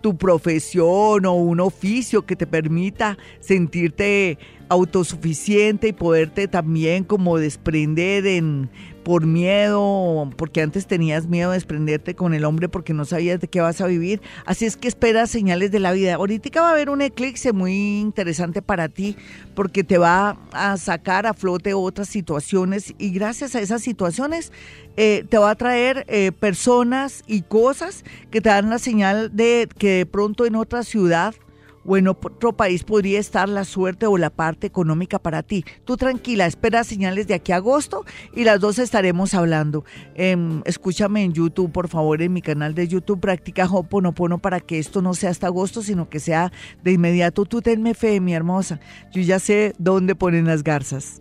tu 0.00 0.16
profesión 0.16 1.26
o 1.26 1.34
un 1.34 1.60
oficio 1.60 2.26
que 2.26 2.36
te 2.36 2.46
permita 2.46 3.18
sentirte 3.40 4.38
autosuficiente 4.68 5.88
y 5.88 5.92
poderte 5.92 6.48
también 6.48 7.04
como 7.04 7.38
desprender 7.38 8.26
en 8.26 8.70
por 9.10 9.26
miedo, 9.26 10.30
porque 10.36 10.62
antes 10.62 10.86
tenías 10.86 11.26
miedo 11.26 11.50
de 11.50 11.56
desprenderte 11.56 12.14
con 12.14 12.32
el 12.32 12.44
hombre 12.44 12.68
porque 12.68 12.94
no 12.94 13.04
sabías 13.04 13.40
de 13.40 13.48
qué 13.48 13.60
vas 13.60 13.80
a 13.80 13.88
vivir. 13.88 14.22
Así 14.46 14.66
es 14.66 14.76
que 14.76 14.86
espera 14.86 15.26
señales 15.26 15.72
de 15.72 15.80
la 15.80 15.90
vida. 15.90 16.14
Ahorita 16.14 16.60
va 16.60 16.68
a 16.68 16.70
haber 16.70 16.90
un 16.90 17.02
eclipse 17.02 17.52
muy 17.52 17.98
interesante 17.98 18.62
para 18.62 18.88
ti 18.88 19.16
porque 19.56 19.82
te 19.82 19.98
va 19.98 20.38
a 20.52 20.76
sacar 20.76 21.26
a 21.26 21.34
flote 21.34 21.74
otras 21.74 22.08
situaciones 22.08 22.94
y 22.98 23.10
gracias 23.10 23.56
a 23.56 23.60
esas 23.60 23.82
situaciones 23.82 24.52
eh, 24.96 25.24
te 25.28 25.38
va 25.38 25.50
a 25.50 25.56
traer 25.56 26.06
eh, 26.06 26.30
personas 26.30 27.24
y 27.26 27.42
cosas 27.42 28.04
que 28.30 28.40
te 28.40 28.48
dan 28.48 28.70
la 28.70 28.78
señal 28.78 29.34
de 29.34 29.68
que 29.76 29.90
de 29.90 30.06
pronto 30.06 30.46
en 30.46 30.54
otra 30.54 30.84
ciudad 30.84 31.34
o 31.84 31.96
en 31.96 32.08
otro 32.08 32.52
país 32.56 32.84
podría 32.84 33.18
estar 33.18 33.48
la 33.48 33.64
suerte 33.64 34.06
o 34.06 34.18
la 34.18 34.30
parte 34.30 34.66
económica 34.66 35.18
para 35.18 35.42
ti. 35.42 35.64
Tú 35.84 35.96
tranquila, 35.96 36.46
espera 36.46 36.84
señales 36.84 37.26
de 37.26 37.34
aquí 37.34 37.52
a 37.52 37.56
agosto 37.56 38.04
y 38.34 38.44
las 38.44 38.60
dos 38.60 38.78
estaremos 38.78 39.34
hablando. 39.34 39.84
Em, 40.14 40.62
escúchame 40.64 41.22
en 41.24 41.32
YouTube, 41.32 41.72
por 41.72 41.88
favor, 41.88 42.22
en 42.22 42.32
mi 42.32 42.42
canal 42.42 42.74
de 42.74 42.88
YouTube, 42.88 43.20
practica 43.20 43.66
Hoponopono 43.66 44.38
para 44.38 44.60
que 44.60 44.78
esto 44.78 45.02
no 45.02 45.14
sea 45.14 45.30
hasta 45.30 45.46
agosto, 45.46 45.82
sino 45.82 46.08
que 46.08 46.20
sea 46.20 46.52
de 46.82 46.92
inmediato. 46.92 47.44
Tú 47.44 47.62
tenme 47.62 47.94
fe, 47.94 48.20
mi 48.20 48.34
hermosa. 48.34 48.80
Yo 49.12 49.22
ya 49.22 49.38
sé 49.38 49.74
dónde 49.78 50.14
ponen 50.14 50.46
las 50.46 50.62
garzas. 50.62 51.20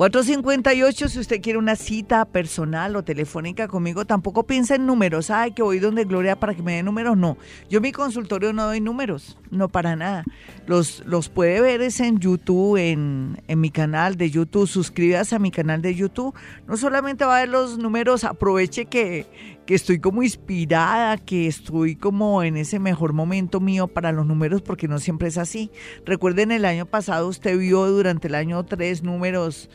458, 0.00 1.10
si 1.10 1.18
usted 1.18 1.42
quiere 1.42 1.58
una 1.58 1.76
cita 1.76 2.24
personal 2.24 2.96
o 2.96 3.04
telefónica 3.04 3.68
conmigo, 3.68 4.06
tampoco 4.06 4.46
piensa 4.46 4.74
en 4.74 4.86
números. 4.86 5.30
Ay, 5.30 5.52
que 5.52 5.62
voy 5.62 5.78
donde 5.78 6.06
Gloria 6.06 6.40
para 6.40 6.54
que 6.54 6.62
me 6.62 6.76
dé 6.76 6.82
números. 6.82 7.18
No, 7.18 7.36
yo 7.68 7.80
en 7.80 7.82
mi 7.82 7.92
consultorio 7.92 8.54
no 8.54 8.64
doy 8.64 8.80
números, 8.80 9.36
no 9.50 9.68
para 9.68 9.96
nada. 9.96 10.24
Los, 10.66 11.02
los 11.04 11.28
puede 11.28 11.60
ver 11.60 11.82
es 11.82 12.00
en 12.00 12.18
YouTube, 12.18 12.78
en, 12.78 13.42
en 13.46 13.60
mi 13.60 13.68
canal 13.68 14.16
de 14.16 14.30
YouTube. 14.30 14.66
Suscríbase 14.66 15.36
a 15.36 15.38
mi 15.38 15.50
canal 15.50 15.82
de 15.82 15.94
YouTube. 15.94 16.34
No 16.66 16.78
solamente 16.78 17.26
va 17.26 17.36
a 17.36 17.40
ver 17.40 17.50
los 17.50 17.76
números, 17.76 18.24
aproveche 18.24 18.86
que, 18.86 19.26
que 19.70 19.76
estoy 19.76 20.00
como 20.00 20.24
inspirada, 20.24 21.16
que 21.16 21.46
estoy 21.46 21.94
como 21.94 22.42
en 22.42 22.56
ese 22.56 22.80
mejor 22.80 23.12
momento 23.12 23.60
mío 23.60 23.86
para 23.86 24.10
los 24.10 24.26
números, 24.26 24.62
porque 24.62 24.88
no 24.88 24.98
siempre 24.98 25.28
es 25.28 25.38
así. 25.38 25.70
Recuerden, 26.04 26.50
el 26.50 26.64
año 26.64 26.86
pasado 26.86 27.28
usted 27.28 27.56
vio 27.56 27.86
durante 27.86 28.26
el 28.26 28.34
año 28.34 28.64
tres 28.64 29.04
números 29.04 29.70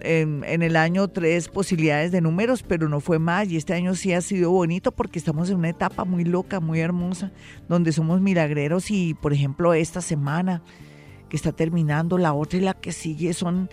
en, 0.00 0.42
el 0.44 0.74
año 0.74 1.06
tres 1.06 1.48
posibilidades 1.48 2.10
de 2.10 2.20
números, 2.20 2.64
pero 2.64 2.88
no 2.88 2.98
fue 2.98 3.20
más. 3.20 3.48
Y 3.48 3.56
este 3.56 3.74
año 3.74 3.94
sí 3.94 4.12
ha 4.12 4.22
sido 4.22 4.50
bonito 4.50 4.90
porque 4.90 5.20
estamos 5.20 5.50
en 5.50 5.58
una 5.58 5.68
etapa 5.68 6.04
muy 6.04 6.24
loca, 6.24 6.58
muy 6.58 6.80
hermosa, 6.80 7.30
donde 7.68 7.92
somos 7.92 8.20
milagreros 8.20 8.90
y, 8.90 9.14
por 9.14 9.32
ejemplo, 9.32 9.72
esta 9.72 10.00
semana 10.00 10.64
que 11.28 11.36
está 11.36 11.52
terminando, 11.52 12.18
la 12.18 12.32
otra 12.32 12.58
y 12.58 12.62
la 12.62 12.74
que 12.74 12.90
sigue 12.90 13.32
son 13.34 13.70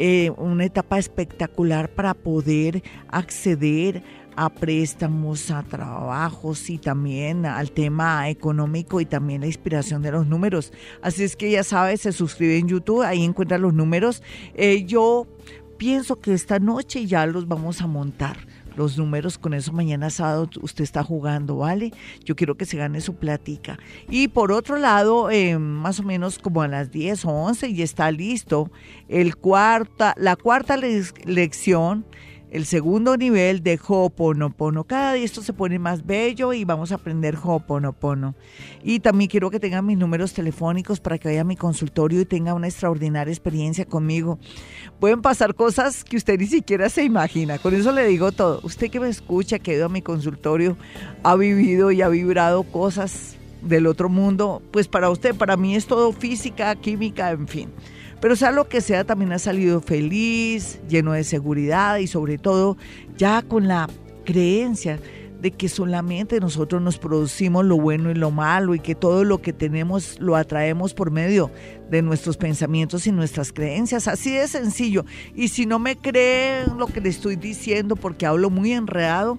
eh, 0.00 0.30
una 0.36 0.64
etapa 0.64 0.96
espectacular 0.96 1.88
para 1.88 2.14
poder 2.14 2.84
acceder 3.08 4.04
a 4.38 4.50
préstamos, 4.50 5.50
a 5.50 5.64
trabajos 5.64 6.70
y 6.70 6.78
también 6.78 7.44
al 7.44 7.72
tema 7.72 8.28
económico 8.28 9.00
y 9.00 9.04
también 9.04 9.40
la 9.40 9.48
inspiración 9.48 10.00
de 10.00 10.12
los 10.12 10.28
números. 10.28 10.72
Así 11.02 11.24
es 11.24 11.34
que 11.34 11.50
ya 11.50 11.64
sabes, 11.64 12.02
se 12.02 12.12
suscribe 12.12 12.56
en 12.56 12.68
YouTube, 12.68 13.02
ahí 13.02 13.24
encuentra 13.24 13.58
los 13.58 13.74
números. 13.74 14.22
Eh, 14.54 14.84
yo 14.84 15.26
pienso 15.76 16.20
que 16.20 16.34
esta 16.34 16.60
noche 16.60 17.04
ya 17.06 17.26
los 17.26 17.48
vamos 17.48 17.80
a 17.80 17.88
montar 17.88 18.46
los 18.76 18.96
números, 18.96 19.38
con 19.38 19.54
eso 19.54 19.72
mañana 19.72 20.08
sábado 20.08 20.48
usted 20.62 20.84
está 20.84 21.02
jugando, 21.02 21.56
¿vale? 21.56 21.92
Yo 22.24 22.36
quiero 22.36 22.56
que 22.56 22.64
se 22.64 22.76
gane 22.76 23.00
su 23.00 23.16
plática. 23.16 23.76
Y 24.08 24.28
por 24.28 24.52
otro 24.52 24.76
lado, 24.76 25.32
eh, 25.32 25.58
más 25.58 25.98
o 25.98 26.04
menos 26.04 26.38
como 26.38 26.62
a 26.62 26.68
las 26.68 26.92
10 26.92 27.24
o 27.24 27.30
11 27.30 27.74
ya 27.74 27.82
está 27.82 28.12
listo 28.12 28.70
el 29.08 29.34
cuarta, 29.34 30.14
la 30.16 30.36
cuarta 30.36 30.76
lección 30.76 32.06
el 32.50 32.64
segundo 32.64 33.16
nivel 33.16 33.62
de 33.62 33.78
Ho'oponopono. 33.78 34.84
Cada 34.84 35.12
día 35.12 35.24
esto 35.24 35.42
se 35.42 35.52
pone 35.52 35.78
más 35.78 36.06
bello 36.06 36.52
y 36.52 36.64
vamos 36.64 36.92
a 36.92 36.96
aprender 36.96 37.36
Ho'oponopono. 37.36 38.34
Y 38.82 39.00
también 39.00 39.30
quiero 39.30 39.50
que 39.50 39.60
tengan 39.60 39.84
mis 39.86 39.98
números 39.98 40.32
telefónicos 40.32 41.00
para 41.00 41.18
que 41.18 41.28
vaya 41.28 41.42
a 41.42 41.44
mi 41.44 41.56
consultorio 41.56 42.20
y 42.20 42.24
tenga 42.24 42.54
una 42.54 42.68
extraordinaria 42.68 43.32
experiencia 43.32 43.84
conmigo. 43.84 44.38
Pueden 45.00 45.22
pasar 45.22 45.54
cosas 45.54 46.04
que 46.04 46.16
usted 46.16 46.38
ni 46.38 46.46
siquiera 46.46 46.88
se 46.88 47.04
imagina. 47.04 47.58
Con 47.58 47.74
eso 47.74 47.92
le 47.92 48.06
digo 48.06 48.32
todo. 48.32 48.60
Usted 48.62 48.90
que 48.90 49.00
me 49.00 49.08
escucha, 49.08 49.58
que 49.58 49.72
ha 49.72 49.74
ido 49.74 49.86
a 49.86 49.90
mi 49.90 50.02
consultorio, 50.02 50.76
ha 51.22 51.36
vivido 51.36 51.90
y 51.90 52.02
ha 52.02 52.08
vibrado 52.08 52.62
cosas 52.64 53.36
del 53.62 53.86
otro 53.86 54.08
mundo, 54.08 54.62
pues 54.70 54.88
para 54.88 55.10
usted, 55.10 55.34
para 55.34 55.56
mí 55.56 55.74
es 55.74 55.86
todo 55.86 56.12
física, 56.12 56.74
química, 56.76 57.30
en 57.32 57.48
fin. 57.48 57.70
Pero 58.20 58.36
sea 58.36 58.50
lo 58.50 58.68
que 58.68 58.80
sea, 58.80 59.04
también 59.04 59.32
ha 59.32 59.38
salido 59.38 59.80
feliz, 59.80 60.80
lleno 60.88 61.12
de 61.12 61.24
seguridad 61.24 61.98
y 61.98 62.06
sobre 62.06 62.38
todo 62.38 62.76
ya 63.16 63.42
con 63.42 63.68
la 63.68 63.88
creencia 64.24 64.98
de 65.40 65.52
que 65.52 65.68
solamente 65.68 66.40
nosotros 66.40 66.82
nos 66.82 66.98
producimos 66.98 67.64
lo 67.64 67.76
bueno 67.76 68.10
y 68.10 68.14
lo 68.14 68.32
malo 68.32 68.74
y 68.74 68.80
que 68.80 68.96
todo 68.96 69.22
lo 69.22 69.40
que 69.40 69.52
tenemos 69.52 70.18
lo 70.18 70.34
atraemos 70.34 70.94
por 70.94 71.12
medio 71.12 71.50
de 71.90 72.02
nuestros 72.02 72.36
pensamientos 72.36 73.06
y 73.06 73.12
nuestras 73.12 73.52
creencias. 73.52 74.08
Así 74.08 74.32
de 74.32 74.48
sencillo. 74.48 75.04
Y 75.36 75.48
si 75.48 75.64
no 75.64 75.78
me 75.78 75.96
creen 75.96 76.76
lo 76.76 76.86
que 76.88 77.00
le 77.00 77.08
estoy 77.08 77.36
diciendo 77.36 77.94
porque 77.94 78.26
hablo 78.26 78.50
muy 78.50 78.72
enredado, 78.72 79.38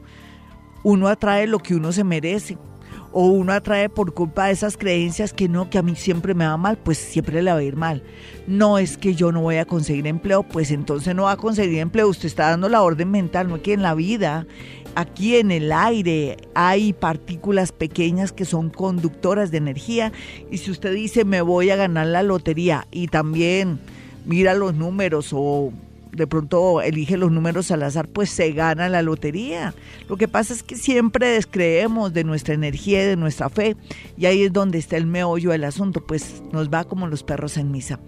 uno 0.83 1.09
atrae 1.09 1.47
lo 1.47 1.59
que 1.59 1.75
uno 1.75 1.91
se 1.91 2.05
merece 2.05 2.57
o 3.11 3.25
uno 3.25 3.53
atrae 3.53 3.89
por 3.89 4.13
culpa 4.13 4.45
de 4.45 4.53
esas 4.53 4.77
creencias 4.77 5.33
que 5.33 5.47
no, 5.47 5.69
que 5.69 5.77
a 5.77 5.81
mí 5.81 5.95
siempre 5.95 6.33
me 6.33 6.45
va 6.45 6.57
mal, 6.57 6.77
pues 6.77 6.97
siempre 6.97 7.41
le 7.41 7.51
va 7.51 7.57
a 7.57 7.63
ir 7.63 7.75
mal. 7.75 8.03
No 8.47 8.77
es 8.77 8.97
que 8.97 9.15
yo 9.15 9.31
no 9.31 9.41
voy 9.41 9.57
a 9.57 9.65
conseguir 9.65 10.07
empleo, 10.07 10.43
pues 10.43 10.71
entonces 10.71 11.15
no 11.15 11.23
va 11.23 11.33
a 11.33 11.37
conseguir 11.37 11.79
empleo. 11.79 12.07
Usted 12.07 12.27
está 12.27 12.49
dando 12.49 12.69
la 12.69 12.81
orden 12.81 13.11
mental, 13.11 13.47
no 13.47 13.57
es 13.57 13.61
que 13.61 13.73
en 13.73 13.81
la 13.81 13.95
vida, 13.95 14.45
aquí 14.95 15.35
en 15.35 15.51
el 15.51 15.71
aire 15.71 16.37
hay 16.53 16.93
partículas 16.93 17.71
pequeñas 17.71 18.31
que 18.31 18.45
son 18.45 18.69
conductoras 18.69 19.51
de 19.51 19.57
energía 19.57 20.11
y 20.51 20.57
si 20.57 20.71
usted 20.71 20.93
dice 20.93 21.25
me 21.25 21.41
voy 21.41 21.69
a 21.69 21.75
ganar 21.75 22.07
la 22.07 22.23
lotería 22.23 22.87
y 22.91 23.07
también 23.07 23.79
mira 24.25 24.53
los 24.53 24.75
números 24.75 25.29
o 25.31 25.71
de 26.11 26.27
pronto 26.27 26.81
elige 26.81 27.17
los 27.17 27.31
números 27.31 27.71
al 27.71 27.81
azar, 27.83 28.07
pues 28.07 28.29
se 28.29 28.51
gana 28.51 28.89
la 28.89 29.01
lotería. 29.01 29.73
Lo 30.07 30.17
que 30.17 30.27
pasa 30.27 30.53
es 30.53 30.61
que 30.63 30.75
siempre 30.75 31.27
descreemos 31.27 32.13
de 32.13 32.23
nuestra 32.23 32.53
energía 32.53 33.03
y 33.03 33.07
de 33.07 33.15
nuestra 33.15 33.49
fe, 33.49 33.75
y 34.17 34.25
ahí 34.25 34.43
es 34.43 34.53
donde 34.53 34.77
está 34.77 34.97
el 34.97 35.07
meollo 35.07 35.51
del 35.51 35.63
asunto, 35.63 36.05
pues 36.05 36.43
nos 36.51 36.69
va 36.69 36.83
como 36.83 37.07
los 37.07 37.23
perros 37.23 37.55
en 37.57 37.71
misa. 37.71 37.99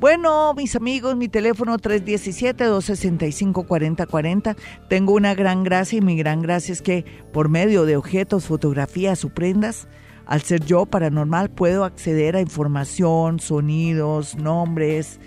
Bueno, 0.00 0.54
mis 0.54 0.76
amigos, 0.76 1.16
mi 1.16 1.28
teléfono 1.28 1.76
317-265-4040. 1.78 4.56
Tengo 4.88 5.14
una 5.14 5.34
gran 5.34 5.64
gracia 5.64 5.98
y 5.98 6.02
mi 6.02 6.16
gran 6.16 6.42
gracia 6.42 6.72
es 6.72 6.82
que 6.82 7.04
por 7.32 7.48
medio 7.48 7.84
de 7.84 7.96
objetos, 7.96 8.46
fotografías 8.46 9.24
o 9.24 9.30
prendas, 9.30 9.88
al 10.26 10.42
ser 10.42 10.64
yo 10.64 10.86
paranormal, 10.86 11.50
puedo 11.50 11.84
acceder 11.84 12.36
a 12.36 12.40
información, 12.40 13.38
sonidos, 13.38 14.34
nombres, 14.34 15.20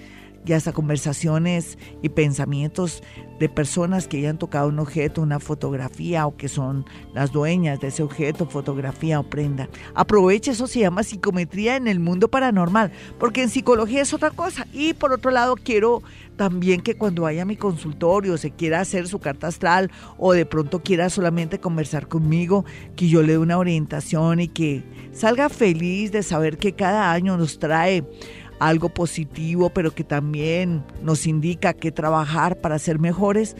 y 0.46 0.54
hasta 0.54 0.74
conversaciones 0.74 1.78
y 2.02 2.10
pensamientos 2.10 3.04
de 3.40 3.50
personas 3.50 4.08
que 4.08 4.22
ya 4.22 4.30
han 4.30 4.38
tocado 4.38 4.68
un 4.68 4.80
objeto, 4.80 5.22
una 5.22 5.40
fotografía 5.40 6.28
o 6.28 6.36
que 6.36 6.50
son 6.50 6.86
las 7.14 7.32
dueñas 7.32 7.80
de 7.80 7.88
ese 7.88 8.04
objeto, 8.04 8.46
fotografía 8.46 9.20
o 9.20 9.24
prenda. 9.24 9.70
Aproveche, 9.96 10.52
eso 10.52 10.68
se 10.68 10.80
llama 10.80 11.04
psicometría 11.04 11.78
en 11.78 11.88
el 11.88 12.00
mundo 12.00 12.30
paranormal, 12.30 12.92
porque 13.18 13.42
en 13.42 13.50
psicología 13.50 14.02
es 14.02 14.14
otra 14.14 14.32
cosa. 14.32 14.68
Y 14.74 14.94
por 14.94 15.14
otro 15.14 15.32
lado, 15.32 15.56
quiero 15.56 16.04
también 16.36 16.82
que 16.82 16.96
cuando 16.96 17.24
vaya 17.24 17.42
a 17.42 17.46
mi 17.46 17.56
consultorio 17.56 18.38
se 18.38 18.52
quiera 18.52 18.82
hacer 18.82 19.08
su 19.08 19.20
carta 19.20 19.48
astral 19.48 19.92
o 20.18 20.34
de 20.34 20.46
pronto 20.46 20.82
quiera 20.82 21.10
solamente 21.10 21.60
conversar 21.60 22.08
conmigo, 22.08 22.66
que 22.96 23.08
yo 23.08 23.22
le 23.22 23.34
dé 23.34 23.38
una 23.38 23.58
orientación 23.58 24.40
y 24.40 24.48
que 24.48 24.84
salga 25.12 25.50
feliz 25.50 26.12
de 26.12 26.24
saber 26.24 26.58
que 26.58 26.74
cada 26.74 27.12
año 27.12 27.38
nos 27.38 27.60
trae 27.60 28.06
algo 28.60 28.90
positivo, 28.90 29.70
pero 29.70 29.92
que 29.92 30.04
también 30.04 30.84
nos 31.02 31.26
indica 31.26 31.74
que 31.74 31.92
trabajar 31.92 32.60
para 32.60 32.80
ser 32.80 33.00
mejores, 33.00 33.56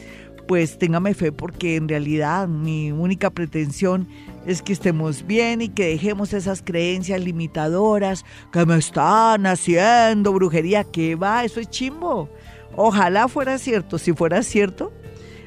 pues 0.48 0.80
téngame 0.80 1.14
fe 1.14 1.32
porque 1.32 1.76
en 1.76 1.88
realidad 1.88 2.48
mi 2.48 2.92
única 2.92 3.30
pretensión 3.30 4.08
es 4.48 4.64
que 4.64 4.74
estemos 4.74 5.28
bien 5.28 5.62
y 5.62 5.70
que 5.70 5.90
dejemos 5.90 6.34
esas 6.34 6.64
creencias 6.64 7.22
limitadoras 7.22 8.26
que 8.52 8.66
me 8.66 8.78
están 8.78 9.46
haciendo 9.46 10.34
brujería, 10.34 10.84
que 10.84 11.16
va, 11.16 11.44
eso 11.44 11.60
es 11.60 11.70
chimbo. 11.70 12.30
Ojalá 12.76 13.28
fuera 13.28 13.60
cierto, 13.60 14.00
si 14.00 14.14
fuera 14.14 14.42
cierto, 14.42 14.92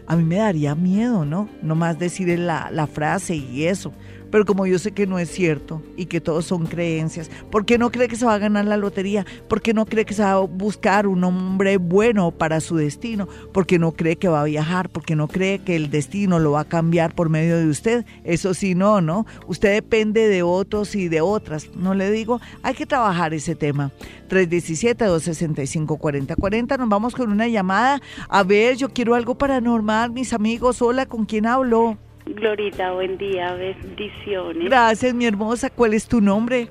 a 0.06 0.14
mí 0.14 0.24
me 0.24 0.36
daría 0.36 0.74
miedo, 0.74 1.24
¿no? 1.24 1.48
No 1.62 1.74
más 1.74 1.98
decir 1.98 2.38
la, 2.38 2.70
la 2.70 2.86
frase 2.86 3.34
y 3.34 3.64
eso. 3.64 3.92
Pero 4.32 4.44
como 4.46 4.66
yo 4.66 4.78
sé 4.78 4.92
que 4.92 5.06
no 5.06 5.18
es 5.18 5.30
cierto 5.30 5.82
y 5.94 6.06
que 6.06 6.22
todos 6.22 6.46
son 6.46 6.64
creencias, 6.66 7.30
¿por 7.50 7.66
qué 7.66 7.76
no 7.76 7.92
cree 7.92 8.08
que 8.08 8.16
se 8.16 8.24
va 8.24 8.32
a 8.34 8.38
ganar 8.38 8.64
la 8.64 8.78
lotería? 8.78 9.26
¿Por 9.46 9.60
qué 9.60 9.74
no 9.74 9.84
cree 9.84 10.06
que 10.06 10.14
se 10.14 10.22
va 10.22 10.32
a 10.32 10.38
buscar 10.38 11.06
un 11.06 11.22
hombre 11.22 11.76
bueno 11.76 12.30
para 12.30 12.60
su 12.60 12.76
destino? 12.76 13.28
¿Por 13.52 13.66
qué 13.66 13.78
no 13.78 13.92
cree 13.92 14.16
que 14.16 14.28
va 14.28 14.40
a 14.40 14.44
viajar? 14.44 14.88
¿Por 14.88 15.04
qué 15.04 15.16
no 15.16 15.28
cree 15.28 15.58
que 15.58 15.76
el 15.76 15.90
destino 15.90 16.38
lo 16.38 16.52
va 16.52 16.60
a 16.60 16.64
cambiar 16.64 17.14
por 17.14 17.28
medio 17.28 17.58
de 17.58 17.66
usted? 17.66 18.06
Eso 18.24 18.54
sí, 18.54 18.74
no, 18.74 19.02
¿no? 19.02 19.26
Usted 19.46 19.74
depende 19.74 20.28
de 20.28 20.42
otros 20.42 20.94
y 20.94 21.08
de 21.08 21.20
otras. 21.20 21.68
No 21.76 21.92
le 21.92 22.10
digo, 22.10 22.40
hay 22.62 22.72
que 22.72 22.86
trabajar 22.86 23.34
ese 23.34 23.54
tema. 23.54 23.90
317-265-4040. 24.30 26.78
Nos 26.78 26.88
vamos 26.88 27.14
con 27.14 27.30
una 27.30 27.48
llamada. 27.48 28.00
A 28.30 28.42
ver, 28.44 28.78
yo 28.78 28.88
quiero 28.88 29.14
algo 29.14 29.36
paranormal, 29.36 30.10
mis 30.10 30.32
amigos. 30.32 30.80
Hola, 30.80 31.04
¿con 31.04 31.26
quién 31.26 31.44
hablo? 31.44 31.98
Glorita, 32.26 32.92
buen 32.92 33.18
día, 33.18 33.54
bendiciones. 33.54 34.64
Gracias, 34.64 35.14
mi 35.14 35.26
hermosa. 35.26 35.70
¿Cuál 35.70 35.94
es 35.94 36.06
tu 36.06 36.20
nombre? 36.20 36.68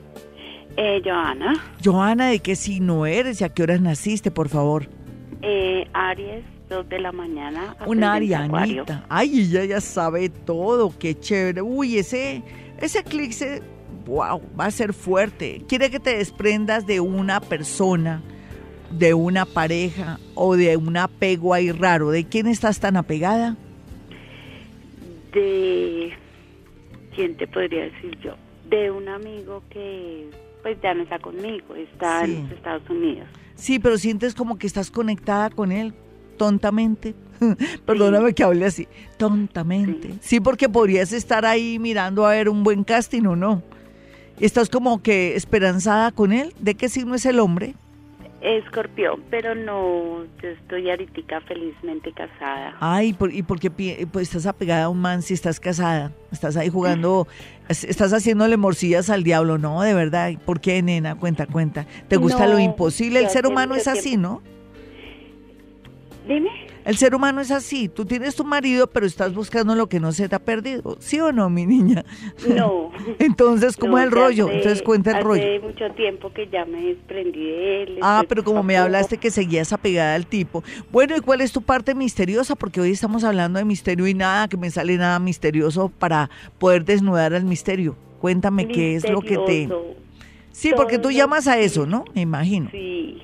Eh, 0.78 1.02
Joana. 1.04 1.62
Joana, 1.84 2.30
¿de 2.30 2.40
qué 2.40 2.56
signo 2.56 3.06
eres 3.06 3.42
y 3.42 3.44
a 3.44 3.50
qué 3.50 3.64
horas 3.64 3.82
naciste, 3.82 4.32
por 4.32 4.48
favor? 4.48 4.88
Eh, 5.42 5.86
Aries, 5.94 6.46
dos 6.70 6.88
de 6.88 7.00
la 7.00 7.12
mañana. 7.12 7.76
Una 7.86 8.14
arianita. 8.14 9.06
Ay, 9.10 9.42
ella 9.42 9.66
ya 9.66 9.82
sabe 9.82 10.30
todo, 10.30 10.94
qué 10.98 11.20
chévere. 11.20 11.62
Uy, 11.62 11.98
ese, 11.98 12.44
ese 12.80 13.00
eclipse 13.00 13.62
wow, 14.06 14.42
va 14.60 14.66
a 14.66 14.72
ser 14.72 14.94
fuerte. 14.94 15.64
Quiere 15.68 15.90
que 15.90 16.00
te 16.00 16.18
desprendas 16.18 16.86
de 16.86 17.00
una 17.00 17.42
persona, 17.42 18.22
de 18.92 19.14
una 19.14 19.46
pareja 19.46 20.20
o 20.36 20.56
de 20.56 20.78
un 20.78 20.98
apego 20.98 21.54
ahí 21.54 21.72
raro. 21.72 22.12
¿De 22.12 22.26
quién 22.26 22.48
estás 22.48 22.80
tan 22.80 22.98
apegada? 22.98 23.58
De. 25.34 26.12
¿Quién 27.16 27.36
te 27.38 27.48
podría 27.48 27.84
decir 27.84 28.18
yo? 28.24 28.36
De 28.70 28.90
un 28.92 29.08
amigo 29.10 29.64
que, 29.70 30.30
pues 30.64 30.78
ya 30.82 30.94
no 30.94 31.04
está 31.04 31.20
conmigo, 31.20 31.76
está 31.76 32.26
Sí. 32.26 32.34
en 32.34 32.44
los 32.44 32.52
Estados 32.54 32.90
Unidos. 32.90 33.28
Sí, 33.56 33.80
pero 33.80 33.98
sientes 33.98 34.34
como 34.34 34.58
que 34.58 34.66
estás 34.68 34.92
conectada 34.92 35.50
con 35.50 35.72
él 35.72 35.94
tontamente. 36.38 37.14
Perdóname 37.86 38.34
que 38.34 38.44
hable 38.44 38.66
así, 38.66 38.88
tontamente. 39.18 40.10
Sí. 40.14 40.20
Sí. 40.22 40.40
porque 40.40 40.70
podrías 40.70 41.12
estar 41.12 41.46
ahí 41.46 41.80
mirando 41.80 42.26
a 42.26 42.32
ver 42.32 42.48
un 42.50 42.64
buen 42.64 42.84
casting 42.84 43.24
o 43.26 43.36
no. 43.36 43.62
¿Estás 44.40 44.70
como 44.70 45.04
que 45.04 45.36
esperanzada 45.36 46.12
con 46.12 46.32
él? 46.34 46.54
¿De 46.60 46.76
qué 46.76 46.90
signo 46.90 47.14
es 47.16 47.26
el 47.26 47.40
hombre? 47.40 47.76
Escorpión, 48.42 49.24
pero 49.30 49.54
no, 49.54 50.24
yo 50.42 50.50
estoy 50.50 50.90
ahorita 50.90 51.42
felizmente 51.42 52.12
casada. 52.12 52.76
Ay, 52.80 53.14
¿por- 53.14 53.32
¿y 53.34 53.44
por 53.44 53.60
qué 53.60 53.70
pues, 54.12 54.28
estás 54.30 54.48
apegada 54.48 54.86
a 54.86 54.90
un 54.90 55.00
man 55.00 55.22
si 55.22 55.36
estás 55.36 55.60
casada? 55.60 56.12
Estás 56.32 56.58
ahí 56.58 56.70
jugando, 56.70 57.28
es- 57.70 57.84
estás 57.84 58.12
haciéndole 58.14 58.58
morcillas 58.58 59.12
al 59.12 59.24
diablo, 59.24 59.60
¿no? 59.60 59.82
De 59.84 59.94
verdad. 59.94 60.32
¿Por 60.44 60.60
qué, 60.60 60.82
nena? 60.82 61.16
Cuenta, 61.16 61.46
cuenta. 61.46 61.86
¿Te 62.08 62.18
gusta 62.18 62.48
No, 62.48 62.54
lo 62.54 62.60
imposible? 62.60 63.20
El 63.20 63.30
ser 63.30 63.46
humano 63.46 63.76
es 63.76 63.88
así, 63.88 64.10
tiempo. 64.10 64.42
¿no? 64.44 64.52
Dime. 66.28 66.50
El 66.86 66.98
ser 66.98 67.14
humano 67.16 67.42
es 67.42 67.52
así. 67.52 67.88
Tú 67.90 68.06
tienes 68.06 68.36
tu 68.36 68.44
marido, 68.44 68.88
pero 68.88 69.06
estás 69.06 69.34
buscando 69.34 69.76
lo 69.76 69.88
que 69.88 70.00
no 70.00 70.12
se 70.12 70.28
te 70.28 70.36
ha 70.36 70.40
perdido. 70.40 70.98
¿Sí 71.00 71.20
o 71.20 71.32
no, 71.32 71.50
mi 71.50 71.66
niña? 71.66 72.04
No. 72.56 72.92
Entonces, 73.20 73.78
¿cómo 73.78 73.94
No, 73.94 73.98
es 74.00 74.04
el 74.06 74.12
rollo? 74.12 74.46
hace- 74.48 74.58
Entonces, 74.58 74.82
cuenta 74.82 75.18
el 75.18 75.24
rollo. 75.24 75.42
Hace 75.44 75.60
mucho 75.60 75.92
tiempo 75.96 76.32
que 76.34 76.48
ya 76.50 76.66
me 76.66 76.82
desprendí 76.82 77.44
de 77.46 77.84
él. 77.84 78.00
Ah, 78.02 78.24
pero 78.28 78.44
como 78.44 78.64
me 78.64 78.78
hablaste 78.78 79.18
que 79.18 79.32
seguías 79.32 79.72
apegada 79.74 80.16
al 80.16 80.26
tipo. 80.26 80.64
Bueno, 80.92 81.16
¿y 81.16 81.22
cuál 81.22 81.42
es 81.42 81.52
tu 81.52 81.62
parte 81.62 81.94
misteriosa? 81.96 82.56
Porque 82.56 82.82
hoy 82.82 82.92
estamos 82.92 83.24
hablando 83.24 83.60
de 83.60 83.66
misterio 83.66 84.08
y 84.08 84.14
nada, 84.14 84.48
que 84.48 84.58
me 84.58 84.70
sale 84.72 84.98
nada 84.98 85.20
misterioso 85.20 85.90
para 85.90 86.30
poder 86.60 86.84
desnudar 86.86 87.34
al 87.34 87.46
misterio. 87.46 87.96
Cuéntame 88.20 88.68
qué 88.68 88.96
es 88.96 89.10
lo 89.10 89.22
que 89.22 89.38
te... 89.38 89.70
Sí, 90.52 90.74
porque 90.76 91.00
tú 91.00 91.12
llamas 91.12 91.48
a 91.48 91.58
eso, 91.58 91.86
¿no? 91.86 92.04
Me 92.14 92.22
imagino. 92.22 92.70
Sí. 92.72 93.18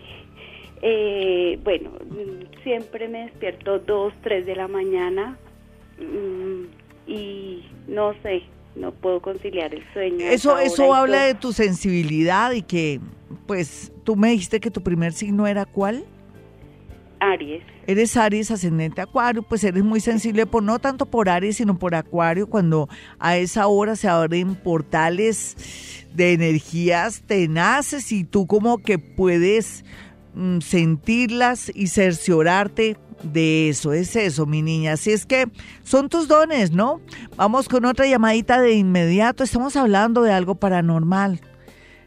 Eh, 0.81 1.59
bueno, 1.63 1.91
mm, 1.91 2.63
siempre 2.63 3.07
me 3.07 3.25
despierto 3.25 3.79
dos, 3.79 4.13
tres 4.21 4.45
de 4.45 4.55
la 4.55 4.67
mañana 4.67 5.37
mm, 5.99 7.09
y 7.09 7.65
no 7.87 8.13
sé, 8.21 8.43
no 8.75 8.91
puedo 8.91 9.21
conciliar 9.21 9.73
el 9.73 9.83
sueño. 9.93 10.25
Eso, 10.25 10.57
eso 10.59 10.93
habla 10.93 11.17
todo. 11.17 11.27
de 11.27 11.33
tu 11.35 11.53
sensibilidad 11.53 12.51
y 12.51 12.61
que, 12.61 12.99
pues, 13.47 13.91
tú 14.03 14.15
me 14.15 14.29
dijiste 14.29 14.59
que 14.59 14.69
tu 14.69 14.81
primer 14.81 15.13
signo 15.13 15.47
era 15.47 15.65
cuál? 15.65 16.05
Aries. 17.19 17.63
Eres 17.87 18.17
Aries 18.17 18.51
ascendente 18.51 19.01
Acuario, 19.01 19.43
pues 19.43 19.63
eres 19.63 19.83
muy 19.83 20.01
sensible 20.01 20.45
por 20.45 20.61
no 20.61 20.77
tanto 20.77 21.05
por 21.05 21.29
Aries, 21.29 21.57
sino 21.57 21.79
por 21.79 21.95
Acuario, 21.95 22.47
cuando 22.47 22.89
a 23.17 23.37
esa 23.37 23.67
hora 23.67 23.95
se 23.95 24.07
abren 24.07 24.55
portales 24.55 26.05
de 26.13 26.33
energías 26.33 27.21
tenaces 27.21 28.11
y 28.11 28.23
tú 28.23 28.45
como 28.45 28.79
que 28.79 28.99
puedes 28.99 29.85
sentirlas 30.61 31.71
y 31.73 31.87
cerciorarte 31.87 32.97
de 33.23 33.69
eso, 33.69 33.93
es 33.93 34.15
eso, 34.15 34.45
mi 34.45 34.61
niña. 34.61 34.93
Así 34.93 35.11
es 35.11 35.25
que 35.25 35.47
son 35.83 36.09
tus 36.09 36.27
dones, 36.27 36.71
¿no? 36.71 37.01
Vamos 37.35 37.67
con 37.67 37.85
otra 37.85 38.05
llamadita 38.05 38.61
de 38.61 38.73
inmediato. 38.73 39.43
Estamos 39.43 39.75
hablando 39.75 40.21
de 40.21 40.31
algo 40.31 40.55
paranormal. 40.55 41.41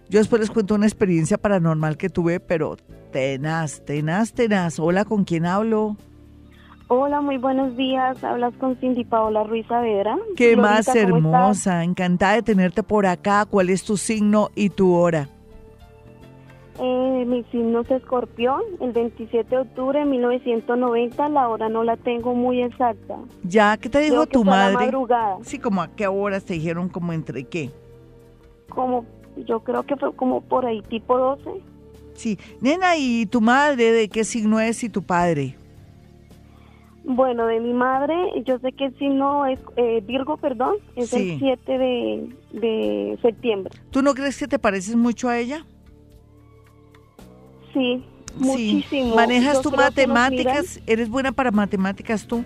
Yo 0.08 0.18
después 0.18 0.40
les 0.40 0.50
cuento 0.50 0.74
una 0.74 0.86
experiencia 0.86 1.38
paranormal 1.38 1.96
que 1.96 2.08
tuve, 2.08 2.40
pero 2.40 2.76
tenaz, 3.12 3.84
tenaz, 3.84 4.32
tenaz. 4.32 4.78
Hola, 4.78 5.04
¿con 5.04 5.24
quién 5.24 5.46
hablo? 5.46 5.96
Hola, 6.88 7.20
muy 7.20 7.36
buenos 7.36 7.76
días. 7.76 8.22
Hablas 8.24 8.52
con 8.58 8.76
Cindy 8.76 9.04
Paola 9.04 9.44
Ruiz 9.44 9.64
Saavedra. 9.68 10.18
Qué 10.36 10.56
más 10.56 10.88
hermosa, 10.88 11.84
encantada 11.84 12.34
de 12.34 12.42
tenerte 12.42 12.82
por 12.82 13.06
acá. 13.06 13.46
¿Cuál 13.46 13.70
es 13.70 13.84
tu 13.84 13.96
signo 13.96 14.50
y 14.56 14.70
tu 14.70 14.94
hora? 14.94 15.28
Eh, 16.82 17.24
mi 17.26 17.44
signo 17.52 17.80
es 17.80 17.90
escorpión, 17.90 18.62
el 18.80 18.92
27 18.92 19.48
de 19.54 19.60
octubre 19.62 19.98
de 19.98 20.04
1990. 20.06 21.28
La 21.28 21.48
hora 21.48 21.68
no 21.68 21.84
la 21.84 21.96
tengo 21.98 22.34
muy 22.34 22.62
exacta. 22.62 23.16
Ya, 23.44 23.76
¿qué 23.76 23.88
te 23.90 23.98
dijo 24.00 24.14
Creo 24.14 24.26
que 24.26 24.32
tu 24.32 24.44
fue 24.44 24.52
a 24.54 24.56
la 24.56 24.72
madre? 24.72 24.86
madrugada. 24.86 25.36
Sí, 25.42 25.58
como 25.58 25.82
a 25.82 25.88
qué 25.88 26.06
horas 26.06 26.44
te 26.44 26.54
dijeron, 26.54 26.88
como 26.88 27.12
entre 27.12 27.44
qué. 27.44 27.70
Como, 28.70 29.04
yo 29.46 29.60
creo 29.60 29.82
que 29.82 29.96
fue 29.96 30.14
como 30.14 30.40
por 30.40 30.64
ahí, 30.64 30.80
tipo 30.82 31.18
12. 31.18 31.50
Sí, 32.14 32.38
nena, 32.62 32.96
¿y 32.96 33.26
tu 33.26 33.40
madre 33.42 33.92
de 33.92 34.08
qué 34.08 34.24
signo 34.24 34.58
es 34.60 34.82
y 34.82 34.88
tu 34.88 35.02
padre? 35.02 35.56
Bueno, 37.04 37.46
de 37.46 37.60
mi 37.60 37.72
madre, 37.72 38.14
yo 38.44 38.58
sé 38.58 38.72
que 38.72 38.86
el 38.86 38.98
signo 38.98 39.44
es 39.46 39.58
eh, 39.76 40.02
Virgo, 40.06 40.36
perdón, 40.36 40.76
es 40.96 41.08
Sí. 41.10 41.32
el 41.32 41.38
7 41.38 41.78
de, 41.78 42.28
de 42.52 43.18
septiembre. 43.22 43.72
¿Tú 43.90 44.02
no 44.02 44.14
crees 44.14 44.38
que 44.38 44.46
te 44.46 44.58
pareces 44.58 44.96
mucho 44.96 45.28
a 45.28 45.38
ella? 45.38 45.64
Sí, 47.72 48.02
Sí. 48.38 48.44
muchísimo. 48.44 49.14
¿Manejas 49.16 49.62
Yo 49.62 49.70
nos 49.70 49.78
matemáticas? 49.78 50.80
¿Eres 50.86 51.08
buena 51.08 51.32
para 51.32 51.50
matemáticas 51.50 52.26
tú? 52.26 52.44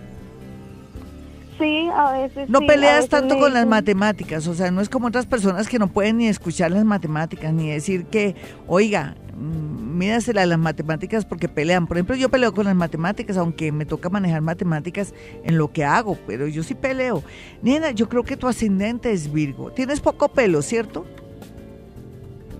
Sí, 1.59 1.89
a 1.95 2.13
veces 2.13 2.49
No 2.49 2.61
sí, 2.61 2.67
peleas 2.67 2.97
veces 2.97 3.11
tanto 3.11 3.35
me 3.35 3.41
con 3.43 3.55
las 3.55 3.67
matemáticas, 3.67 4.49
o 4.49 4.55
sea, 4.55 4.71
no 4.73 4.81
es 4.81 4.89
como 4.89 5.07
otras 5.07 5.27
personas 5.27 5.69
que 5.69 5.79
no 5.79 5.87
pueden 5.87 6.17
ni 6.19 6.27
escuchar 6.27 6.73
las 6.73 6.85
matemáticas, 6.85 7.53
ni 7.53 7.71
decir 7.71 8.07
que, 8.07 8.35
oiga, 8.67 9.15
mm, 9.37 9.97
mídasela 9.97 10.43
a 10.43 10.47
las 10.47 10.59
matemáticas 10.59 11.25
porque 11.25 11.49
pelean. 11.49 11.87
Por 11.87 11.97
ejemplo, 11.97 12.17
yo 12.17 12.29
peleo 12.29 12.53
con 12.53 12.65
las 12.65 12.75
matemáticas, 12.75 13.37
aunque 13.37 13.71
me 13.71 13.87
toca 13.87 14.11
manejar 14.11 14.41
matemáticas 14.41 15.15
en 15.45 15.57
lo 15.57 15.71
que 15.71 15.85
hago, 15.85 16.19
pero 16.27 16.49
yo 16.49 16.65
sí 16.65 16.75
peleo. 16.75 17.23
Nena, 17.63 17.93
yo 17.93 18.09
creo 18.09 18.25
que 18.25 18.37
tu 18.37 18.49
ascendente 18.49 19.13
es 19.13 19.33
Virgo. 19.33 19.71
Tienes 19.71 20.01
poco 20.01 20.29
pelo, 20.29 20.61
¿cierto? 20.61 21.07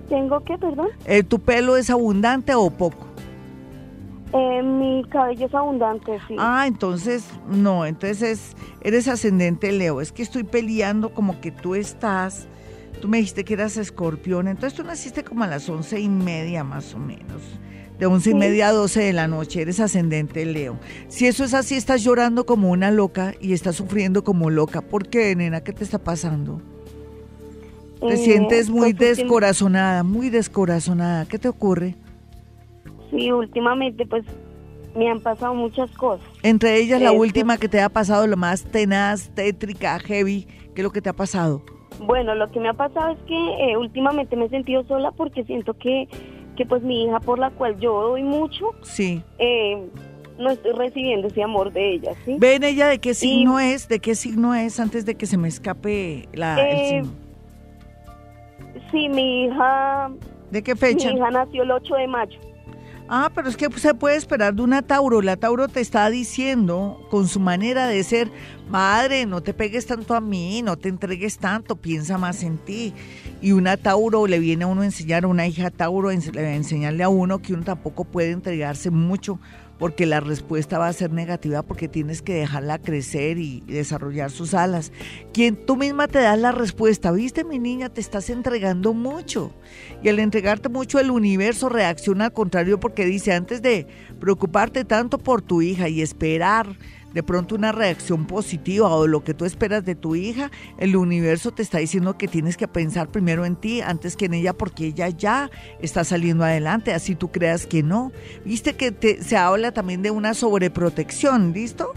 ¿Tengo 0.09 0.41
que, 0.45 0.57
perdón? 0.59 0.89
Eh, 1.07 1.23
¿Tu 1.23 1.39
pelo 1.39 1.77
es 1.77 1.91
abundante 1.91 2.55
o 2.55 2.71
poco? 2.71 3.07
Eh, 4.33 4.63
mi 4.63 5.05
cabello 5.11 5.47
es 5.47 5.55
abundante, 5.55 6.19
sí. 6.27 6.35
Ah, 6.39 6.65
entonces, 6.67 7.25
no, 7.49 7.87
entonces 7.87 8.23
es- 8.23 8.57
eres 8.81 9.07
ascendente 9.09 9.71
Leo. 9.73 10.01
Es 10.01 10.11
que 10.13 10.23
estoy 10.23 10.43
peleando 10.43 11.15
como 11.15 11.41
que 11.41 11.53
tú 11.53 11.75
estás, 11.77 12.49
tú 13.01 13.09
me 13.09 13.19
dijiste 13.19 13.45
que 13.45 13.55
eras 13.55 13.77
escorpión, 13.77 14.49
entonces 14.49 14.77
tú 14.77 14.83
naciste 14.85 15.23
como 15.23 15.45
a 15.45 15.47
las 15.47 15.69
once 15.69 16.01
y 16.01 16.09
media 16.09 16.65
más 16.65 16.95
o 16.95 16.99
menos. 16.99 17.43
De 17.99 18.07
once 18.07 18.31
y 18.31 18.35
media 18.35 18.69
a 18.69 18.73
doce 18.73 19.03
de 19.03 19.13
la 19.13 19.29
noche, 19.29 19.63
eres 19.63 19.79
ascendente 19.79 20.45
Leo. 20.45 20.77
Si 21.07 21.29
eso 21.29 21.45
es 21.45 21.55
así, 21.55 21.77
estás 21.77 22.03
llorando 22.03 22.45
como 22.45 22.71
una 22.73 22.91
loca 22.91 23.35
y 23.41 23.53
estás 23.53 23.77
sufriendo 23.77 24.25
como 24.25 24.51
loca. 24.51 24.81
¿Por 24.81 25.07
qué, 25.09 25.37
nena? 25.37 25.61
¿Qué 25.63 25.73
te 25.73 25.85
está 25.85 25.99
pasando? 26.01 26.61
Te 28.09 28.17
sientes 28.17 28.71
muy 28.71 28.93
descorazonada, 28.93 30.03
muy 30.03 30.31
descorazonada. 30.31 31.27
¿Qué 31.27 31.39
te 31.39 31.49
ocurre? 31.49 31.95
Sí, 33.11 33.31
últimamente 33.33 34.07
pues 34.07 34.25
me 34.97 35.09
han 35.11 35.21
pasado 35.21 35.55
muchas 35.55 35.91
cosas. 35.93 36.27
Entre 36.43 36.77
ellas, 36.81 37.01
la 37.01 37.13
última 37.13 37.57
que 37.59 37.69
te 37.69 37.81
ha 37.81 37.89
pasado, 37.89 38.27
lo 38.27 38.37
más 38.37 38.65
tenaz, 38.65 39.31
tétrica, 39.35 39.99
heavy, 39.99 40.47
¿qué 40.75 40.81
es 40.81 40.83
lo 40.83 40.91
que 40.91 41.01
te 41.01 41.09
ha 41.09 41.13
pasado? 41.15 41.63
Bueno, 42.01 42.35
lo 42.35 42.51
que 42.51 42.61
me 42.61 42.69
ha 42.69 42.75
pasado 42.75 43.13
es 43.13 43.19
que 43.27 43.35
eh, 43.71 43.77
últimamente 43.77 44.37
me 44.37 44.47
he 44.47 44.49
sentido 44.49 44.85
sola 44.87 45.13
porque 45.13 45.45
siento 45.45 45.75
que, 45.75 46.09
que 46.57 46.67
pues 46.67 46.83
mi 46.83 47.05
hija 47.05 47.21
por 47.21 47.39
la 47.39 47.51
cual 47.51 47.79
yo 47.79 47.93
doy 48.03 48.23
mucho, 48.23 48.71
Sí. 48.83 49.23
eh, 49.39 49.81
no 50.39 50.51
estoy 50.51 50.73
recibiendo 50.73 51.29
ese 51.29 51.43
amor 51.45 51.73
de 51.73 51.95
ella, 51.95 52.13
¿sí? 52.25 52.37
¿Ven 52.41 52.65
ella 52.65 52.89
de 52.89 52.99
qué 52.99 53.15
signo 53.15 53.61
es? 53.61 53.87
¿De 53.89 54.01
qué 54.01 54.17
signo 54.17 54.55
es 54.57 54.81
antes 54.81 55.07
de 55.07 55.15
que 55.15 55.27
se 55.27 55.37
me 55.39 55.47
escape 55.47 56.29
la, 56.33 56.57
el 56.69 56.77
Eh, 56.77 56.89
signo? 56.89 57.24
Sí, 58.95 59.09
mi 59.09 59.47
hija, 59.47 60.09
¿De 60.53 60.63
qué 60.63 60.75
mi 60.75 60.79
fecha? 60.79 61.11
hija 61.11 61.29
nació 61.29 61.65
el 61.65 61.73
8 61.73 61.95
de 61.97 62.07
mayo. 62.07 62.39
Ah, 63.09 63.31
pero 63.35 63.49
es 63.49 63.57
que 63.57 63.69
se 63.73 63.93
puede 63.93 64.17
esperar 64.17 64.55
de 64.55 64.63
una 64.63 64.83
Tauro. 64.83 65.21
La 65.21 65.37
Tauro 65.37 65.67
te 65.67 65.81
está 65.81 66.09
diciendo 66.09 67.05
con 67.11 67.27
su 67.27 67.41
manera 67.41 67.89
de 67.89 68.03
ser, 68.05 68.31
madre, 68.71 69.27
no 69.27 69.43
te 69.43 69.53
pegues 69.53 69.85
tanto 69.87 70.15
a 70.15 70.21
mí, 70.21 70.63
no 70.63 70.77
te 70.77 70.89
entregues 70.89 71.39
tanto, 71.39 71.75
piensa 71.75 72.19
más 72.19 72.45
en 72.45 72.57
ti. 72.57 72.95
Y 73.43 73.51
una 73.51 73.77
Tauro 73.77 74.29
le 74.29 74.39
viene 74.39 74.63
a 74.63 74.69
uno 74.69 74.83
a 74.83 74.85
enseñar, 74.87 75.25
a 75.25 75.27
una 75.29 75.47
hija 75.47 75.71
Tauro, 75.71 76.11
a 76.11 76.15
enseñarle 76.15 77.03
a 77.03 77.09
uno 77.09 77.43
que 77.43 77.53
uno 77.53 77.65
tampoco 77.65 78.05
puede 78.05 78.31
entregarse 78.31 78.91
mucho 78.91 79.41
porque 79.79 80.07
la 80.07 80.21
respuesta 80.21 80.79
va 80.79 80.89
a 80.89 80.93
ser 80.93 81.13
negativa 81.13 81.63
porque 81.63 81.89
tienes 81.89 82.23
que 82.23 82.35
dejarla 82.35 82.79
crecer 82.79 83.39
y 83.39 83.61
desarrollar 83.67 84.31
sus 84.31 84.55
alas. 84.55 84.93
Quien 85.33 85.57
tú 85.57 85.77
misma 85.77 86.09
te 86.09 86.21
das 86.21 86.39
la 86.39 86.53
respuesta, 86.53 87.11
viste 87.11 87.45
mi 87.45 87.59
niña, 87.59 87.89
te 87.89 88.01
estás 88.01 88.31
entregando 88.31 88.95
mucho. 88.95 89.53
Y 90.03 90.09
al 90.09 90.19
entregarte 90.19 90.69
mucho 90.69 91.01
el 91.01 91.11
universo 91.11 91.69
reacciona 91.69 92.27
al 92.27 92.33
contrario 92.33 92.79
porque 92.79 93.05
dice, 93.05 93.33
antes 93.33 93.63
de 93.63 93.87
preocuparte 94.21 94.85
tanto 94.85 95.19
por 95.19 95.43
tu 95.43 95.63
hija 95.63 95.89
y 95.89 96.03
esperar 96.03 96.77
de 97.15 97.23
pronto 97.23 97.55
una 97.55 97.71
reacción 97.73 98.27
positiva 98.27 98.89
o 98.89 99.07
lo 99.07 99.23
que 99.23 99.35
tú 99.35 99.45
esperas 99.45 99.85
de 99.85 99.95
tu 99.95 100.17
hija, 100.17 100.51
el 100.79 100.97
universo 100.97 101.53
te 101.53 101.63
está 101.63 101.79
diciendo 101.79 102.19
que 102.19 102.27
tienes 102.27 102.57
que 102.57 102.67
pensar 102.67 103.09
primero 103.09 103.47
en 103.47 103.55
ti 103.55 103.81
antes 103.81 104.17
que 104.17 104.27
en 104.27 104.35
ella 104.35 104.53
porque 104.53 104.87
ella 104.87 105.09
ya 105.09 105.51
está 105.81 106.03
saliendo 106.03 106.45
adelante, 106.45 106.93
así 106.93 107.15
tú 107.15 107.31
creas 107.31 107.67
que 107.67 107.85
no. 107.85 108.11
Viste 108.45 108.75
que 108.75 109.23
se 109.23 109.37
habla 109.37 109.73
también 109.73 110.03
de 110.03 110.11
una 110.11 110.35
sobreprotección, 110.35 111.53
¿listo? 111.53 111.93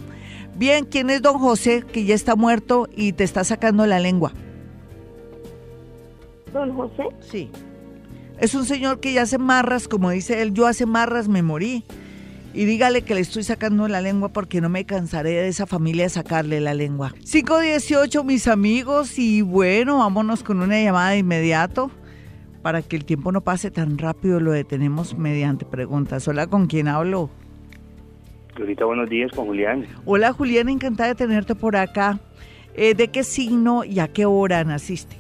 Bien, 0.55 0.86
¿quién 0.86 1.09
es 1.09 1.22
don 1.22 1.39
José 1.39 1.84
que 1.91 2.05
ya 2.05 2.13
está 2.13 2.36
muerto 2.36 2.88
y 2.95 3.13
te 3.13 3.24
está 3.24 3.43
sacando 3.43 3.88
la 3.88 3.99
lengua? 3.99 4.34
Don 6.53 6.76
José. 6.76 7.03
Sí. 7.20 7.49
Es 8.39 8.53
un 8.53 8.65
señor 8.65 8.99
que 8.99 9.13
ya 9.13 9.24
hace 9.24 9.39
marras, 9.39 9.88
como 9.88 10.11
dice 10.11 10.43
él, 10.43 10.53
yo 10.53 10.68
hace 10.68 10.86
marras 10.86 11.28
me 11.28 11.41
morí 11.41 11.84
y 12.58 12.66
dígale 12.66 13.03
que 13.03 13.14
le 13.14 13.22
estoy 13.22 13.43
sacando 13.43 13.88
la 13.88 14.01
lengua 14.01 14.30
porque 14.30 14.62
no 14.62 14.68
me 14.68 14.84
cansaré 14.84 15.30
de 15.30 15.47
esa 15.47 15.68
familia 15.68 16.05
de 16.05 16.10
sacarle 16.10 16.60
la 16.60 16.74
lengua. 16.74 17.14
518 17.20 18.24
mis 18.24 18.47
amigos 18.47 19.20
y 19.20 19.43
bueno, 19.43 19.99
vámonos 19.99 20.41
con 20.41 20.60
una 20.60 20.82
llamada 20.82 21.12
de 21.12 21.20
inmediato 21.20 21.91
para 22.64 22.82
que 22.82 22.95
el 22.95 23.05
tiempo 23.05 23.32
no 23.32 23.41
pase 23.41 23.70
tan 23.70 23.99
rápido, 23.99 24.39
lo 24.39 24.53
detenemos 24.53 25.16
mediante 25.16 25.66
preguntas. 25.66 26.28
Hola, 26.28 26.47
¿con 26.47 26.66
quién 26.66 26.88
hablo? 26.88 27.30
Ahorita 28.58 28.86
buenos 28.86 29.08
días 29.08 29.32
con 29.34 29.45
Julián. 29.45 29.86
Hola 30.05 30.34
Julián, 30.34 30.68
encantada 30.68 31.10
de 31.10 31.16
tenerte 31.16 31.53
por 31.53 31.76
acá. 31.76 32.20
Eh, 32.74 32.95
¿De 32.95 33.10
qué 33.10 33.24
signo 33.24 33.84
y 33.84 33.99
a 33.99 34.08
qué 34.08 34.26
hora 34.26 34.64
naciste? 34.64 35.16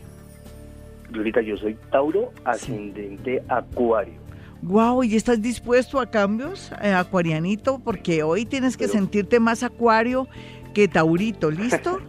Glorita, 1.11 1.41
yo 1.41 1.55
soy 1.55 1.77
Tauro, 1.91 2.31
ascendente 2.45 3.43
Acuario. 3.47 4.26
Wow, 4.61 5.03
¿y 5.03 5.15
estás 5.15 5.41
dispuesto 5.41 5.99
a 5.99 6.09
cambios, 6.09 6.71
eh, 6.81 6.91
acuarianito? 6.91 7.79
Porque 7.79 8.23
hoy 8.23 8.45
tienes 8.45 8.75
que 8.75 8.87
sentirte 8.87 9.39
más 9.39 9.63
acuario 9.63 10.27
que 10.73 10.87
taurito, 10.87 11.51
¿listo? 11.51 12.01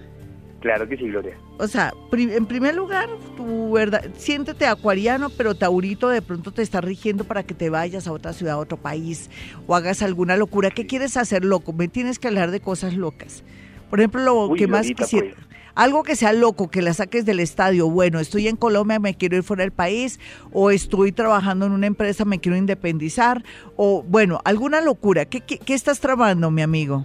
claro 0.60 0.88
que 0.88 0.96
sí, 0.96 1.04
Gloria. 1.08 1.36
O 1.58 1.66
sea, 1.66 1.92
en 2.12 2.46
primer 2.46 2.74
lugar, 2.74 3.08
tu 3.36 3.72
verdad, 3.72 4.04
siéntete 4.16 4.66
acuariano, 4.66 5.30
pero 5.30 5.54
taurito 5.54 6.10
de 6.10 6.20
pronto 6.20 6.52
te 6.52 6.60
está 6.60 6.82
rigiendo 6.82 7.24
para 7.24 7.44
que 7.44 7.54
te 7.54 7.70
vayas 7.70 8.06
a 8.06 8.12
otra 8.12 8.34
ciudad, 8.34 8.54
a 8.54 8.58
otro 8.58 8.76
país, 8.76 9.30
o 9.66 9.74
hagas 9.74 10.02
alguna 10.02 10.36
locura. 10.36 10.70
¿Qué 10.70 10.86
quieres 10.86 11.16
hacer, 11.16 11.44
loco? 11.44 11.72
Me 11.72 11.88
tienes 11.88 12.18
que 12.18 12.28
hablar 12.28 12.50
de 12.50 12.60
cosas 12.60 12.94
locas. 12.94 13.42
Por 13.88 14.00
ejemplo, 14.00 14.48
lo 14.48 14.54
que 14.54 14.66
más 14.66 14.86
quisiera... 14.86 15.34
Pues. 15.34 15.55
Algo 15.76 16.02
que 16.02 16.16
sea 16.16 16.32
loco, 16.32 16.70
que 16.70 16.80
la 16.80 16.94
saques 16.94 17.26
del 17.26 17.38
estadio. 17.38 17.90
Bueno, 17.90 18.18
estoy 18.18 18.48
en 18.48 18.56
Colombia, 18.56 18.98
me 18.98 19.14
quiero 19.14 19.36
ir 19.36 19.42
fuera 19.42 19.62
del 19.62 19.72
país, 19.72 20.18
o 20.50 20.70
estoy 20.70 21.12
trabajando 21.12 21.66
en 21.66 21.72
una 21.72 21.86
empresa, 21.86 22.24
me 22.24 22.40
quiero 22.40 22.56
independizar, 22.56 23.44
o 23.76 24.02
bueno, 24.02 24.40
alguna 24.44 24.80
locura. 24.80 25.26
¿Qué, 25.26 25.42
qué, 25.42 25.74
estás 25.74 26.00
trabajando, 26.00 26.50
mi 26.50 26.62
amigo? 26.62 27.04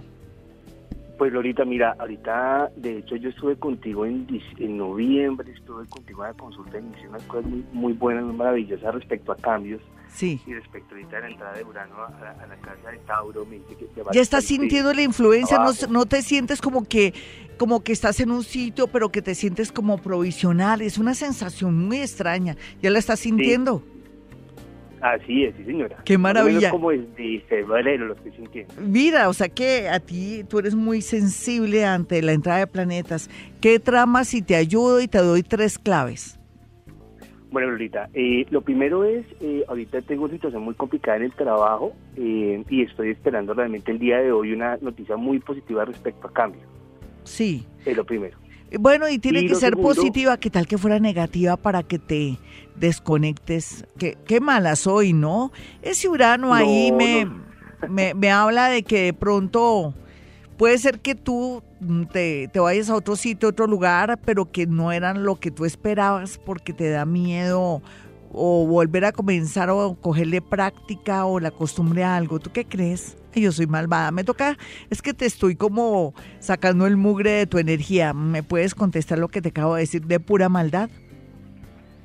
Pues 1.22 1.32
Lorita, 1.32 1.64
mira, 1.64 1.94
ahorita, 2.00 2.72
de 2.74 2.98
hecho 2.98 3.14
yo 3.14 3.28
estuve 3.28 3.56
contigo 3.56 4.04
en, 4.04 4.26
en 4.58 4.76
noviembre, 4.76 5.52
estuve 5.52 5.86
contigo 5.86 6.24
en 6.24 6.32
la 6.32 6.36
consulta 6.36 6.80
y 6.80 6.82
me 6.82 7.08
unas 7.08 7.22
cosas 7.26 7.48
muy, 7.48 7.64
muy 7.72 7.92
buenas, 7.92 8.24
muy 8.24 8.34
maravillosas 8.34 8.92
respecto 8.92 9.30
a 9.30 9.36
cambios 9.36 9.80
Sí. 10.12 10.40
Y 10.46 10.52
respecto 10.52 10.96
ahorita 10.96 11.18
a 11.18 11.20
la 11.20 11.28
entrada 11.28 11.54
de 11.54 11.64
Urano 11.64 11.94
a 11.94 12.46
la, 12.46 12.56
casa 12.56 12.90
de 12.90 12.98
Tauro, 13.06 13.46
me 13.46 13.60
dice 13.60 13.76
que... 13.76 13.88
ya 14.12 14.20
estás 14.20 14.44
sintiendo 14.44 14.92
la 14.92 15.02
influencia, 15.02 15.58
no, 15.58 15.70
no, 15.90 16.06
te 16.06 16.22
sientes 16.22 16.60
como 16.60 16.82
que, 16.88 17.14
como 17.56 17.84
que 17.84 17.92
estás 17.92 18.18
en 18.18 18.32
un 18.32 18.42
sitio, 18.42 18.88
pero 18.88 19.10
que 19.10 19.22
te 19.22 19.36
sientes 19.36 19.70
como 19.70 19.98
provisional. 19.98 20.82
Es 20.82 20.98
una 20.98 21.14
sensación 21.14 21.86
muy 21.86 21.98
extraña. 21.98 22.56
¿Ya 22.82 22.90
la 22.90 22.98
estás 22.98 23.20
sintiendo? 23.20 23.84
Así 25.02 25.44
es, 25.44 25.54
sí 25.56 25.64
señora. 25.64 25.98
Qué 26.04 26.16
maravilla. 26.16 26.70
como 26.70 26.92
es 26.92 27.00
de 27.16 27.44
febrero 27.48 28.06
lo 28.06 28.14
estoy 28.14 28.30
sintiendo. 28.32 28.72
Mira, 28.80 29.28
o 29.28 29.32
sea 29.32 29.48
que 29.48 29.88
a 29.88 29.98
ti 29.98 30.44
tú 30.48 30.60
eres 30.60 30.76
muy 30.76 31.02
sensible 31.02 31.84
ante 31.84 32.22
la 32.22 32.32
entrada 32.32 32.60
de 32.60 32.66
planetas. 32.68 33.28
¿Qué 33.60 33.80
trama 33.80 34.24
si 34.24 34.42
te 34.42 34.54
ayudo 34.54 35.00
y 35.00 35.08
te 35.08 35.18
doy 35.18 35.42
tres 35.42 35.76
claves? 35.76 36.38
Bueno, 37.50 37.72
Lolita, 37.72 38.08
eh, 38.14 38.46
lo 38.50 38.62
primero 38.62 39.02
es, 39.04 39.26
eh, 39.40 39.64
ahorita 39.66 40.00
tengo 40.02 40.24
una 40.24 40.34
situación 40.34 40.62
muy 40.62 40.74
complicada 40.74 41.16
en 41.16 41.24
el 41.24 41.32
trabajo 41.32 41.92
eh, 42.16 42.62
y 42.70 42.82
estoy 42.82 43.10
esperando 43.10 43.54
realmente 43.54 43.90
el 43.90 43.98
día 43.98 44.18
de 44.18 44.30
hoy 44.30 44.52
una 44.52 44.78
noticia 44.80 45.16
muy 45.16 45.40
positiva 45.40 45.84
respecto 45.84 46.28
a 46.28 46.32
cambio. 46.32 46.62
Sí. 47.24 47.66
Es 47.84 47.96
lo 47.96 48.04
primero. 48.04 48.38
Bueno, 48.78 49.08
y 49.08 49.18
tiene 49.18 49.46
que 49.46 49.54
ser 49.54 49.76
positiva, 49.76 50.36
¿qué 50.36 50.50
tal 50.50 50.66
que 50.66 50.78
fuera 50.78 50.98
negativa 50.98 51.56
para 51.56 51.82
que 51.82 51.98
te 51.98 52.38
desconectes? 52.76 53.84
Qué, 53.98 54.16
qué 54.26 54.40
mala 54.40 54.76
soy, 54.76 55.12
¿no? 55.12 55.52
Ese 55.82 56.08
Urano 56.08 56.54
ahí 56.54 56.92
me, 56.92 57.28
me, 57.88 58.14
me 58.14 58.30
habla 58.30 58.68
de 58.68 58.82
que 58.82 59.02
de 59.02 59.12
pronto 59.12 59.94
puede 60.56 60.78
ser 60.78 61.00
que 61.00 61.14
tú 61.14 61.62
Mm, 61.82 62.04
te, 62.04 62.48
te, 62.52 62.60
vayas 62.60 62.90
a 62.90 62.94
otro 62.94 63.16
sitio, 63.16 63.48
otro 63.48 63.66
lugar, 63.66 64.20
pero 64.24 64.50
que 64.52 64.66
no 64.68 64.92
eran 64.92 65.24
lo 65.24 65.34
que 65.34 65.50
tú 65.50 65.64
esperabas 65.64 66.38
porque 66.38 66.72
te 66.72 66.88
da 66.90 67.04
miedo 67.04 67.82
o 68.32 68.66
volver 68.66 69.04
a 69.04 69.12
comenzar 69.12 69.70
o 69.70 69.94
cogerle 70.00 70.40
práctica 70.40 71.24
o 71.26 71.38
la 71.40 71.50
costumbre 71.50 72.04
a 72.04 72.16
algo. 72.16 72.38
¿Tú 72.38 72.50
qué 72.52 72.64
crees? 72.64 73.16
Yo 73.34 73.52
soy 73.52 73.66
malvada. 73.66 74.10
Me 74.10 74.24
toca, 74.24 74.58
es 74.90 75.00
que 75.00 75.14
te 75.14 75.26
estoy 75.26 75.56
como 75.56 76.14
sacando 76.38 76.86
el 76.86 76.96
mugre 76.96 77.30
de 77.30 77.46
tu 77.46 77.58
energía. 77.58 78.12
¿Me 78.12 78.42
puedes 78.42 78.74
contestar 78.74 79.18
lo 79.18 79.28
que 79.28 79.40
te 79.40 79.50
acabo 79.50 79.74
de 79.74 79.82
decir 79.82 80.02
de 80.02 80.20
pura 80.20 80.48
maldad? 80.48 80.90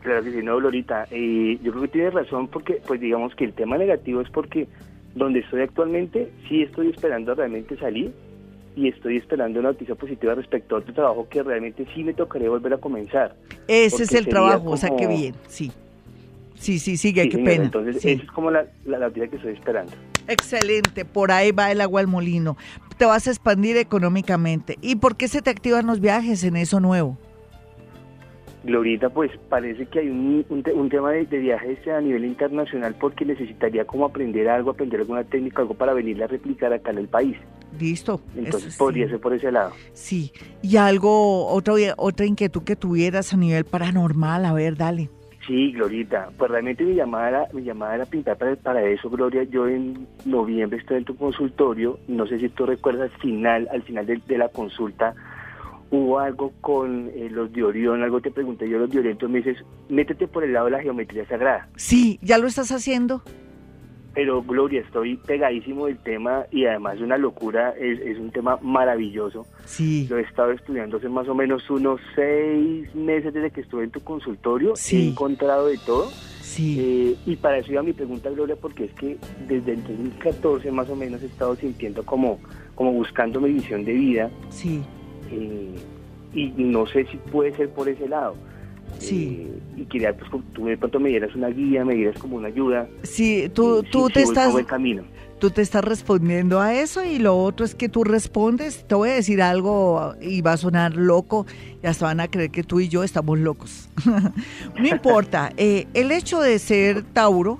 Claro 0.01 0.23
que 0.23 0.31
sí, 0.31 0.41
no, 0.41 0.59
Lorita. 0.59 1.07
Eh, 1.11 1.59
yo 1.61 1.71
creo 1.71 1.83
que 1.83 1.89
tienes 1.89 2.13
razón 2.13 2.47
porque, 2.47 2.81
pues 2.85 3.01
digamos 3.01 3.35
que 3.35 3.43
el 3.43 3.53
tema 3.53 3.77
negativo 3.77 4.21
es 4.21 4.29
porque 4.29 4.67
donde 5.15 5.39
estoy 5.39 5.61
actualmente 5.61 6.31
sí 6.47 6.61
estoy 6.61 6.89
esperando 6.89 7.33
realmente 7.33 7.77
salir 7.77 8.13
y 8.75 8.87
estoy 8.87 9.17
esperando 9.17 9.59
una 9.59 9.69
noticia 9.69 9.95
positiva 9.95 10.35
respecto 10.35 10.75
a 10.75 10.79
otro 10.79 10.93
trabajo 10.93 11.27
que 11.27 11.41
realmente 11.41 11.87
sí 11.95 12.03
me 12.03 12.13
tocaría 12.13 12.49
volver 12.49 12.73
a 12.73 12.77
comenzar. 12.77 13.35
Ese 13.67 14.03
es 14.03 14.13
el 14.13 14.27
trabajo, 14.27 14.69
o 14.69 14.77
sea, 14.77 14.95
qué 14.95 15.07
bien, 15.07 15.33
sí. 15.47 15.71
Sí, 16.57 16.79
sí, 16.79 16.97
sigue, 16.97 17.29
qué 17.29 17.37
pena. 17.37 17.65
Entonces, 17.65 17.97
esa 17.97 18.23
es 18.23 18.31
como 18.31 18.51
la, 18.51 18.65
la, 18.85 18.99
noticia 18.99 19.27
que 19.27 19.35
estoy 19.35 19.53
esperando. 19.53 19.93
Excelente, 20.27 21.05
por 21.05 21.31
ahí 21.31 21.51
va 21.51 21.71
el 21.71 21.81
agua 21.81 22.01
al 22.01 22.07
molino. 22.07 22.57
Te 22.97 23.05
vas 23.05 23.27
a 23.27 23.31
expandir 23.31 23.77
económicamente. 23.77 24.77
¿Y 24.81 24.95
por 24.95 25.15
qué 25.15 25.27
se 25.27 25.41
te 25.41 25.49
activan 25.49 25.85
los 25.85 25.99
viajes 25.99 26.43
en 26.43 26.57
eso 26.57 26.79
nuevo? 26.79 27.17
Glorita, 28.63 29.09
pues 29.09 29.31
parece 29.49 29.85
que 29.85 29.99
hay 29.99 30.09
un, 30.09 30.45
un, 30.49 30.89
tema 30.89 31.11
de, 31.11 31.25
de, 31.25 31.37
viajes 31.37 31.87
a 31.87 32.01
nivel 32.01 32.25
internacional 32.25 32.95
porque 32.99 33.23
necesitaría 33.23 33.85
como 33.85 34.05
aprender 34.05 34.49
algo, 34.49 34.71
aprender 34.71 34.99
alguna 34.99 35.23
técnica, 35.23 35.61
algo 35.61 35.73
para 35.73 35.93
venirla 35.93 36.25
a 36.25 36.27
replicar 36.27 36.73
acá 36.73 36.91
en 36.91 36.97
el 36.97 37.07
país. 37.07 37.37
Listo. 37.79 38.19
Entonces 38.35 38.75
podría 38.75 39.07
ser 39.07 39.21
por 39.21 39.33
ese 39.33 39.51
lado. 39.51 39.71
Sí. 39.93 40.33
Y 40.61 40.75
algo, 40.77 41.47
otra, 41.47 41.75
otra 41.95 42.25
inquietud 42.25 42.63
que 42.63 42.75
tuvieras 42.75 43.33
a 43.33 43.37
nivel 43.37 43.63
paranormal, 43.63 44.43
a 44.43 44.51
ver, 44.51 44.75
dale. 44.75 45.09
Sí, 45.47 45.71
Glorita, 45.71 46.29
pues 46.37 46.51
realmente 46.51 46.83
mi 46.83 46.93
llamada 46.93 47.47
mi 47.53 47.63
llamada 47.63 47.95
era 47.95 48.05
pintar 48.05 48.37
para, 48.37 48.83
eso, 48.83 49.09
Gloria. 49.09 49.43
Yo 49.43 49.65
en 49.65 50.05
noviembre 50.25 50.77
estoy 50.77 50.97
en 50.97 51.05
tu 51.05 51.15
consultorio, 51.15 51.97
no 52.09 52.27
sé 52.27 52.37
si 52.37 52.49
tú 52.49 52.65
recuerdas, 52.65 53.11
final, 53.21 53.67
al 53.71 53.81
final 53.83 54.05
de 54.05 54.37
la 54.37 54.49
consulta, 54.49 55.15
hubo 55.89 56.19
algo 56.19 56.51
con 56.59 57.09
eh, 57.15 57.29
los 57.31 57.51
de 57.53 57.63
Orión, 57.63 58.03
algo 58.03 58.19
te 58.19 58.29
pregunté 58.29 58.69
yo 58.69 58.77
los 58.77 58.89
de 58.89 58.99
Orión, 58.99 59.13
entonces 59.13 59.33
me 59.33 59.51
dices, 59.51 59.65
métete 59.87 60.27
por 60.27 60.43
el 60.43 60.51
lado 60.51 60.65
de 60.65 60.71
la 60.71 60.81
geometría 60.81 61.25
sagrada. 61.27 61.69
Sí, 61.77 62.19
ya 62.21 62.37
lo 62.37 62.47
estás 62.47 62.73
haciendo. 62.73 63.21
Pero 64.17 64.41
Gloria, 64.41 64.81
estoy 64.81 65.15
pegadísimo 65.15 65.85
del 65.85 65.99
tema 65.99 66.47
y 66.49 66.65
además 66.65 66.95
es 66.95 67.01
una 67.01 67.19
locura, 67.19 67.75
es, 67.79 68.17
un 68.17 68.31
tema 68.31 68.57
maravilloso. 68.63 69.45
Sí. 69.65 70.07
Lo 70.09 70.17
he 70.17 70.23
estado 70.23 70.53
estudiando 70.53 70.97
hace 70.97 71.07
más 71.07 71.27
o 71.27 71.35
menos 71.35 71.69
unos 71.69 72.01
seis 72.15 72.95
meses 72.95 73.31
desde 73.31 73.51
que 73.51 73.61
estuve 73.61 73.83
en 73.83 73.91
tu 73.91 73.99
consultorio. 73.99 74.75
Sí. 74.75 74.97
He 74.97 75.07
encontrado 75.09 75.67
de 75.67 75.77
todo. 75.77 76.09
Sí. 76.41 76.77
Eh, 76.79 77.15
y 77.27 77.35
para 77.35 77.59
eso 77.59 77.71
iba 77.71 77.83
mi 77.83 77.93
pregunta, 77.93 78.31
Gloria, 78.31 78.55
porque 78.59 78.85
es 78.85 78.93
que 78.93 79.17
desde 79.47 79.73
el 79.73 79.83
2014 79.83 80.71
más 80.71 80.89
o 80.89 80.95
menos 80.95 81.21
he 81.21 81.27
estado 81.27 81.55
sintiendo 81.55 82.03
como, 82.03 82.39
como 82.73 82.93
buscando 82.93 83.39
mi 83.39 83.51
visión 83.51 83.85
de 83.85 83.93
vida. 83.93 84.31
Sí. 84.49 84.81
Eh, 85.29 85.75
y 86.33 86.53
no 86.57 86.87
sé 86.87 87.05
si 87.05 87.17
puede 87.17 87.55
ser 87.55 87.69
por 87.69 87.87
ese 87.87 88.09
lado. 88.09 88.33
Sí. 88.99 89.47
Eh, 89.47 89.59
y 89.77 89.85
quería, 89.85 90.15
pues, 90.15 90.29
tú 90.53 90.65
de 90.65 90.77
pronto 90.77 90.99
me 90.99 91.09
dieras 91.09 91.35
una 91.35 91.49
guía, 91.49 91.85
me 91.85 91.95
dieras 91.95 92.17
como 92.19 92.37
una 92.37 92.47
ayuda. 92.47 92.87
Sí, 93.03 93.49
tú, 93.53 93.83
tú 93.83 94.09
te 94.09 94.21
estás... 94.21 94.53
camino. 94.65 95.03
Tú 95.39 95.51
te 95.51 95.61
estás 95.61 95.83
respondiendo 95.83 96.59
a 96.59 96.73
eso 96.73 97.03
y 97.03 97.19
lo 97.19 97.37
otro 97.37 97.63
es 97.63 97.75
que 97.75 97.89
tú 97.89 98.03
respondes, 98.03 98.87
te 98.87 98.95
voy 98.95 99.09
a 99.09 99.13
decir 99.13 99.39
algo 99.43 100.15
y 100.19 100.41
va 100.41 100.53
a 100.53 100.57
sonar 100.57 100.95
loco 100.95 101.45
y 101.83 101.85
hasta 101.85 102.05
van 102.05 102.21
a 102.21 102.27
creer 102.27 102.49
que 102.49 102.63
tú 102.63 102.79
y 102.79 102.89
yo 102.89 103.03
estamos 103.03 103.37
locos. 103.37 103.87
no 104.79 104.87
importa, 104.87 105.51
eh, 105.57 105.85
el 105.93 106.11
hecho 106.11 106.41
de 106.41 106.57
ser 106.57 107.03
Tauro, 107.03 107.59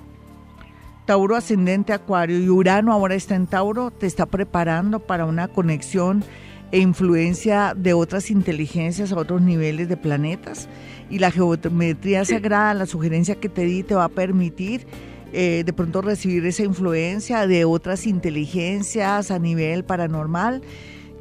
Tauro 1.06 1.36
ascendente 1.36 1.92
Acuario 1.92 2.40
y 2.40 2.48
Urano 2.48 2.92
ahora 2.92 3.14
está 3.14 3.36
en 3.36 3.46
Tauro, 3.46 3.92
te 3.92 4.08
está 4.08 4.26
preparando 4.26 4.98
para 4.98 5.24
una 5.24 5.46
conexión 5.46 6.24
e 6.70 6.78
influencia 6.78 7.74
de 7.76 7.94
otras 7.94 8.30
inteligencias 8.30 9.12
a 9.12 9.16
otros 9.16 9.42
niveles 9.42 9.88
de 9.88 9.96
planetas. 9.96 10.68
Y 11.10 11.18
la 11.18 11.30
geometría 11.30 12.24
sagrada, 12.24 12.74
la 12.74 12.86
sugerencia 12.86 13.36
que 13.36 13.48
te 13.48 13.64
di, 13.64 13.82
te 13.82 13.94
va 13.94 14.04
a 14.04 14.08
permitir 14.08 14.86
eh, 15.32 15.62
de 15.64 15.72
pronto 15.72 16.00
recibir 16.00 16.44
esa 16.46 16.62
influencia 16.62 17.46
de 17.46 17.64
otras 17.64 18.06
inteligencias 18.06 19.30
a 19.30 19.38
nivel 19.38 19.84
paranormal. 19.84 20.62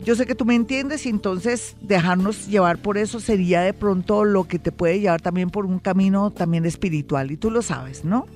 Yo 0.03 0.15
sé 0.15 0.25
que 0.25 0.35
tú 0.35 0.45
me 0.45 0.55
entiendes 0.55 1.05
y 1.05 1.09
entonces 1.09 1.75
dejarnos 1.81 2.47
llevar 2.47 2.77
por 2.77 2.97
eso 2.97 3.19
sería 3.19 3.61
de 3.61 3.73
pronto 3.73 4.23
lo 4.23 4.45
que 4.45 4.59
te 4.59 4.71
puede 4.71 4.99
llevar 4.99 5.21
también 5.21 5.49
por 5.49 5.65
un 5.65 5.79
camino 5.79 6.31
también 6.31 6.65
espiritual 6.65 7.31
y 7.31 7.37
tú 7.37 7.51
lo 7.51 7.61
sabes, 7.61 8.05
¿no? 8.05 8.27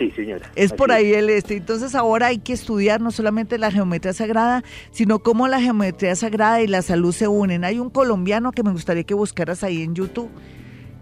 Sí, 0.00 0.10
señora. 0.12 0.50
Es 0.56 0.72
por 0.72 0.92
ahí 0.92 1.12
el 1.12 1.28
este. 1.28 1.58
Entonces 1.58 1.94
ahora 1.94 2.28
hay 2.28 2.38
que 2.38 2.54
estudiar 2.54 3.02
no 3.02 3.10
solamente 3.10 3.58
la 3.58 3.70
geometría 3.70 4.14
sagrada, 4.14 4.64
sino 4.92 5.18
cómo 5.18 5.46
la 5.46 5.60
geometría 5.60 6.16
sagrada 6.16 6.62
y 6.62 6.68
la 6.68 6.80
salud 6.80 7.12
se 7.12 7.28
unen. 7.28 7.64
Hay 7.64 7.78
un 7.78 7.90
colombiano 7.90 8.50
que 8.50 8.62
me 8.62 8.72
gustaría 8.72 9.04
que 9.04 9.12
buscaras 9.12 9.62
ahí 9.62 9.82
en 9.82 9.94
YouTube 9.94 10.30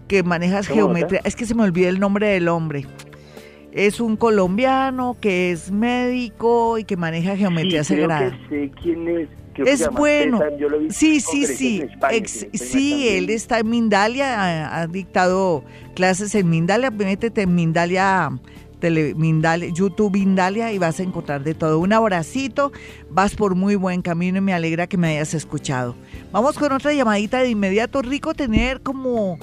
que 0.09 0.21
manejas 0.21 0.67
geometría. 0.67 1.21
Es 1.23 1.37
que 1.37 1.45
se 1.45 1.55
me 1.55 1.63
olvida 1.63 1.87
el 1.87 2.01
nombre 2.01 2.27
del 2.27 2.49
hombre. 2.49 2.85
Es 3.71 4.01
un 4.01 4.17
colombiano 4.17 5.15
que 5.21 5.51
es 5.51 5.71
médico 5.71 6.77
y 6.77 6.83
que 6.83 6.97
maneja 6.97 7.37
geometría 7.37 7.85
sagrada. 7.85 8.37
sé 8.49 8.69
quién 8.83 9.07
es. 9.07 9.29
es 9.55 9.89
bueno. 9.91 10.41
sí, 10.89 11.21
sí, 11.21 11.45
sí. 11.45 11.85
sí, 12.51 13.07
él 13.07 13.29
está 13.29 13.59
en 13.59 13.69
Mindalia, 13.69 14.75
ha, 14.77 14.87
dictado 14.87 15.63
clases 15.95 16.35
en 16.35 16.49
Mindalia. 16.49 16.91
Métete 16.91 17.43
en 17.43 17.55
Mindalia 17.55 18.31
Tele, 18.79 19.13
YouTube 19.73 20.13
Mindalia 20.13 20.71
y 20.71 20.77
vas 20.77 20.99
a 20.99 21.03
encontrar 21.03 21.43
de 21.43 21.53
todo. 21.53 21.79
Un 21.79 21.93
abracito, 21.93 22.71
vas 23.09 23.35
por 23.35 23.55
muy 23.55 23.75
buen 23.75 24.01
camino 24.01 24.37
y 24.37 24.41
me 24.41 24.53
alegra 24.53 24.87
que 24.87 24.97
me 24.97 25.09
hayas 25.09 25.33
escuchado. 25.33 25.95
Vamos 26.31 26.57
con 26.57 26.71
otra 26.71 26.93
llamadita 26.93 27.39
de 27.39 27.49
inmediato. 27.49 28.01
Rico 28.01 28.33
tener 28.33 28.81
como 28.81 29.37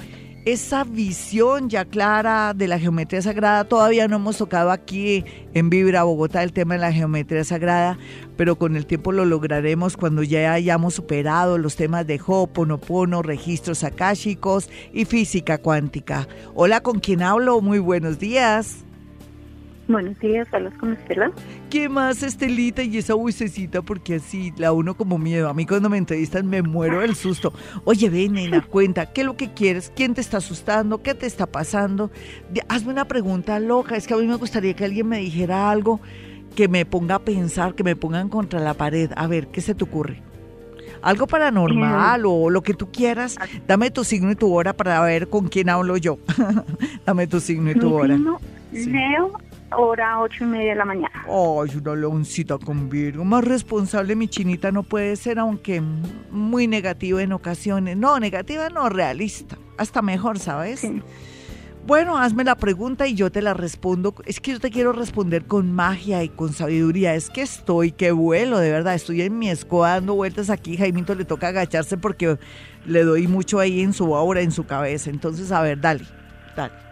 esa 0.47 0.85
visión 0.85 1.69
ya 1.69 1.83
clara 1.83 2.53
de 2.53 2.69
la 2.69 2.79
geometría 2.79 3.21
sagrada. 3.21 3.65
Todavía 3.65 4.07
no 4.07 4.15
hemos 4.15 4.37
tocado 4.37 4.71
aquí 4.71 5.25
en 5.53 5.69
Vibra 5.69 6.03
Bogotá 6.03 6.41
el 6.41 6.53
tema 6.53 6.75
de 6.75 6.79
la 6.79 6.93
geometría 6.93 7.43
sagrada, 7.43 7.97
pero 8.37 8.57
con 8.57 8.77
el 8.77 8.85
tiempo 8.85 9.11
lo 9.11 9.25
lograremos 9.25 9.97
cuando 9.97 10.23
ya 10.23 10.53
hayamos 10.53 10.93
superado 10.93 11.57
los 11.57 11.75
temas 11.75 12.07
de 12.07 12.21
Ho'oponopono, 12.25 13.23
registros 13.23 13.83
akáshicos 13.83 14.69
y 14.93 15.03
física 15.03 15.57
cuántica. 15.57 16.29
Hola, 16.55 16.81
¿con 16.81 17.01
quién 17.01 17.23
hablo? 17.23 17.59
Muy 17.59 17.79
buenos 17.79 18.17
días. 18.17 18.86
Buenos 19.87 20.19
días, 20.19 20.45
hablas 20.51 20.73
con 20.73 20.91
Estela. 20.93 21.31
¿Qué 21.69 21.87
más, 21.87 22.21
Estelita? 22.21 22.83
Y 22.83 22.97
esa 22.97 23.13
bucecita, 23.13 23.81
porque 23.81 24.15
así 24.15 24.53
la 24.57 24.73
uno 24.73 24.97
como 24.97 25.17
miedo. 25.17 25.47
A 25.47 25.53
mí 25.53 25.65
cuando 25.65 25.89
me 25.89 25.97
entrevistan 25.97 26.45
me 26.45 26.61
muero 26.61 26.99
del 26.99 27.15
susto. 27.15 27.53
Oye, 27.85 28.09
ven, 28.09 28.33
nena, 28.33 28.61
cuenta, 28.61 29.05
¿qué 29.05 29.21
es 29.21 29.27
lo 29.27 29.37
que 29.37 29.53
quieres? 29.53 29.91
¿Quién 29.95 30.13
te 30.13 30.19
está 30.19 30.37
asustando? 30.37 31.01
¿Qué 31.01 31.13
te 31.13 31.25
está 31.25 31.45
pasando? 31.45 32.11
Hazme 32.67 32.91
una 32.91 33.05
pregunta 33.05 33.59
loca. 33.61 33.95
Es 33.95 34.07
que 34.07 34.13
a 34.13 34.17
mí 34.17 34.27
me 34.27 34.35
gustaría 34.35 34.73
que 34.73 34.83
alguien 34.83 35.07
me 35.07 35.19
dijera 35.19 35.71
algo 35.71 36.01
que 36.53 36.67
me 36.67 36.85
ponga 36.85 37.15
a 37.15 37.19
pensar, 37.19 37.73
que 37.73 37.85
me 37.85 37.95
pongan 37.95 38.27
contra 38.27 38.59
la 38.59 38.73
pared. 38.73 39.11
A 39.15 39.25
ver, 39.27 39.47
¿qué 39.47 39.61
se 39.61 39.73
te 39.73 39.83
ocurre? 39.85 40.21
algo 41.03 41.27
paranormal 41.27 42.23
o 42.25 42.49
lo 42.49 42.63
que 42.63 42.73
tú 42.73 42.91
quieras. 42.91 43.37
Dame 43.67 43.91
tu 43.91 44.03
signo 44.03 44.31
y 44.31 44.35
tu 44.35 44.53
hora 44.53 44.73
para 44.73 44.99
ver 45.01 45.29
con 45.29 45.47
quién 45.47 45.69
hablo 45.69 45.95
yo. 45.95 46.17
Dame 47.05 47.27
tu 47.27 47.39
signo 47.39 47.71
y 47.71 47.75
tu 47.75 47.93
hora. 47.93 48.17
Leo 48.71 49.31
hora 49.71 50.19
ocho 50.21 50.43
y 50.43 50.47
media 50.47 50.69
de 50.71 50.75
la 50.75 50.85
mañana. 50.85 51.23
Ay, 51.25 51.77
una 51.77 51.95
leoncita 51.95 52.57
con 52.57 52.89
Virgo. 52.89 53.25
Más 53.25 53.43
responsable 53.43 54.15
mi 54.15 54.27
chinita 54.27 54.71
no 54.71 54.83
puede 54.83 55.15
ser, 55.15 55.39
aunque 55.39 55.81
muy 56.31 56.67
negativa 56.67 57.21
en 57.21 57.33
ocasiones. 57.33 57.97
No, 57.97 58.19
negativa 58.19 58.69
no, 58.69 58.89
realista. 58.89 59.57
Hasta 59.77 60.01
mejor, 60.01 60.39
¿sabes? 60.39 60.79
Sí. 60.81 61.01
Bueno, 61.85 62.17
hazme 62.17 62.43
la 62.43 62.55
pregunta 62.55 63.07
y 63.07 63.13
yo 63.13 63.31
te 63.31 63.41
la 63.41 63.53
respondo. 63.53 64.13
Es 64.25 64.41
que 64.41 64.51
yo 64.51 64.59
te 64.59 64.71
quiero 64.71 64.91
responder 64.91 65.45
con 65.45 65.71
magia 65.71 66.21
y 66.21 66.29
con 66.29 66.51
sabiduría. 66.51 67.15
Es 67.15 67.29
que 67.29 67.41
estoy, 67.41 67.93
que 67.93 68.11
vuelo, 68.11 68.59
de 68.59 68.71
verdad. 68.71 68.93
Estoy 68.93 69.21
en 69.21 69.39
mi 69.39 69.49
escoba 69.49 69.91
dando 69.91 70.13
vueltas 70.13 70.49
aquí. 70.49 70.75
Jaimito 70.75 71.15
le 71.15 71.23
toca 71.23 71.47
agacharse 71.47 71.97
porque 71.97 72.37
le 72.85 73.03
doy 73.03 73.27
mucho 73.27 73.59
ahí 73.59 73.81
en 73.81 73.93
su 73.93 74.13
aura, 74.15 74.41
en 74.41 74.51
su 74.51 74.65
cabeza. 74.65 75.09
Entonces, 75.09 75.51
a 75.51 75.61
ver, 75.61 75.79
dale, 75.79 76.03
dale 76.57 76.86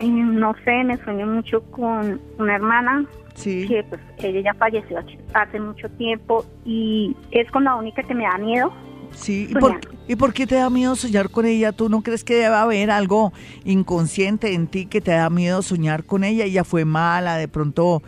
no 0.00 0.54
sé, 0.64 0.84
me 0.84 0.96
sueño 0.98 1.26
mucho 1.26 1.62
con 1.70 2.20
una 2.38 2.56
hermana 2.56 3.06
sí. 3.34 3.66
que 3.66 3.84
pues 3.84 4.00
ella 4.18 4.40
ya 4.40 4.54
falleció 4.54 4.98
hace 5.34 5.60
mucho 5.60 5.88
tiempo 5.90 6.44
y 6.64 7.16
es 7.30 7.50
con 7.50 7.64
la 7.64 7.76
única 7.76 8.02
que 8.02 8.14
me 8.14 8.24
da 8.24 8.38
miedo. 8.38 8.72
Sí, 9.12 9.46
¿Y 9.50 9.54
por, 9.54 9.80
¿y 10.08 10.16
por, 10.16 10.34
qué 10.34 10.46
te 10.46 10.56
da 10.56 10.68
miedo 10.68 10.94
soñar 10.96 11.30
con 11.30 11.46
ella? 11.46 11.72
¿Tú 11.72 11.88
no 11.88 12.02
crees 12.02 12.24
que 12.24 12.34
debe 12.34 12.54
haber 12.54 12.90
algo 12.90 13.32
inconsciente 13.64 14.52
en 14.52 14.66
ti 14.66 14.86
que 14.86 15.00
te 15.00 15.12
da 15.12 15.30
miedo 15.30 15.62
soñar 15.62 16.04
con 16.04 16.24
ella? 16.24 16.44
Ella 16.44 16.64
fue 16.64 16.84
mala, 16.84 17.36
de 17.36 17.48
pronto 17.48 18.02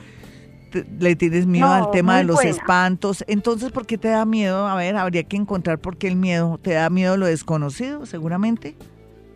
le 1.01 1.17
tienes 1.17 1.47
miedo 1.47 1.69
al 1.69 1.91
tema 1.93 2.19
de 2.19 2.25
los 2.25 2.45
espantos. 2.45 3.25
Entonces, 3.27 3.73
¿por 3.73 3.87
qué 3.87 3.97
te 3.97 4.09
da 4.09 4.25
miedo? 4.27 4.67
A 4.67 4.75
ver, 4.75 4.97
habría 4.97 5.23
que 5.23 5.37
encontrar 5.37 5.79
por 5.79 5.97
qué 5.97 6.09
el 6.09 6.17
miedo. 6.17 6.59
¿Te 6.61 6.73
da 6.73 6.91
miedo 6.91 7.17
lo 7.17 7.27
desconocido, 7.27 8.05
seguramente? 8.05 8.75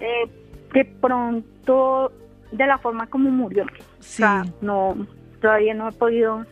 Eh, 0.00 0.30
de 0.74 0.84
pronto 0.84 2.12
de 2.52 2.66
la 2.66 2.78
forma 2.78 3.06
como 3.06 3.30
murió. 3.30 3.64
Sí. 3.98 4.22
O 4.22 4.26
sea, 4.26 4.44
no, 4.60 5.06
todavía 5.40 5.74
no 5.74 5.88
he 5.88 5.92
podido. 5.92 6.46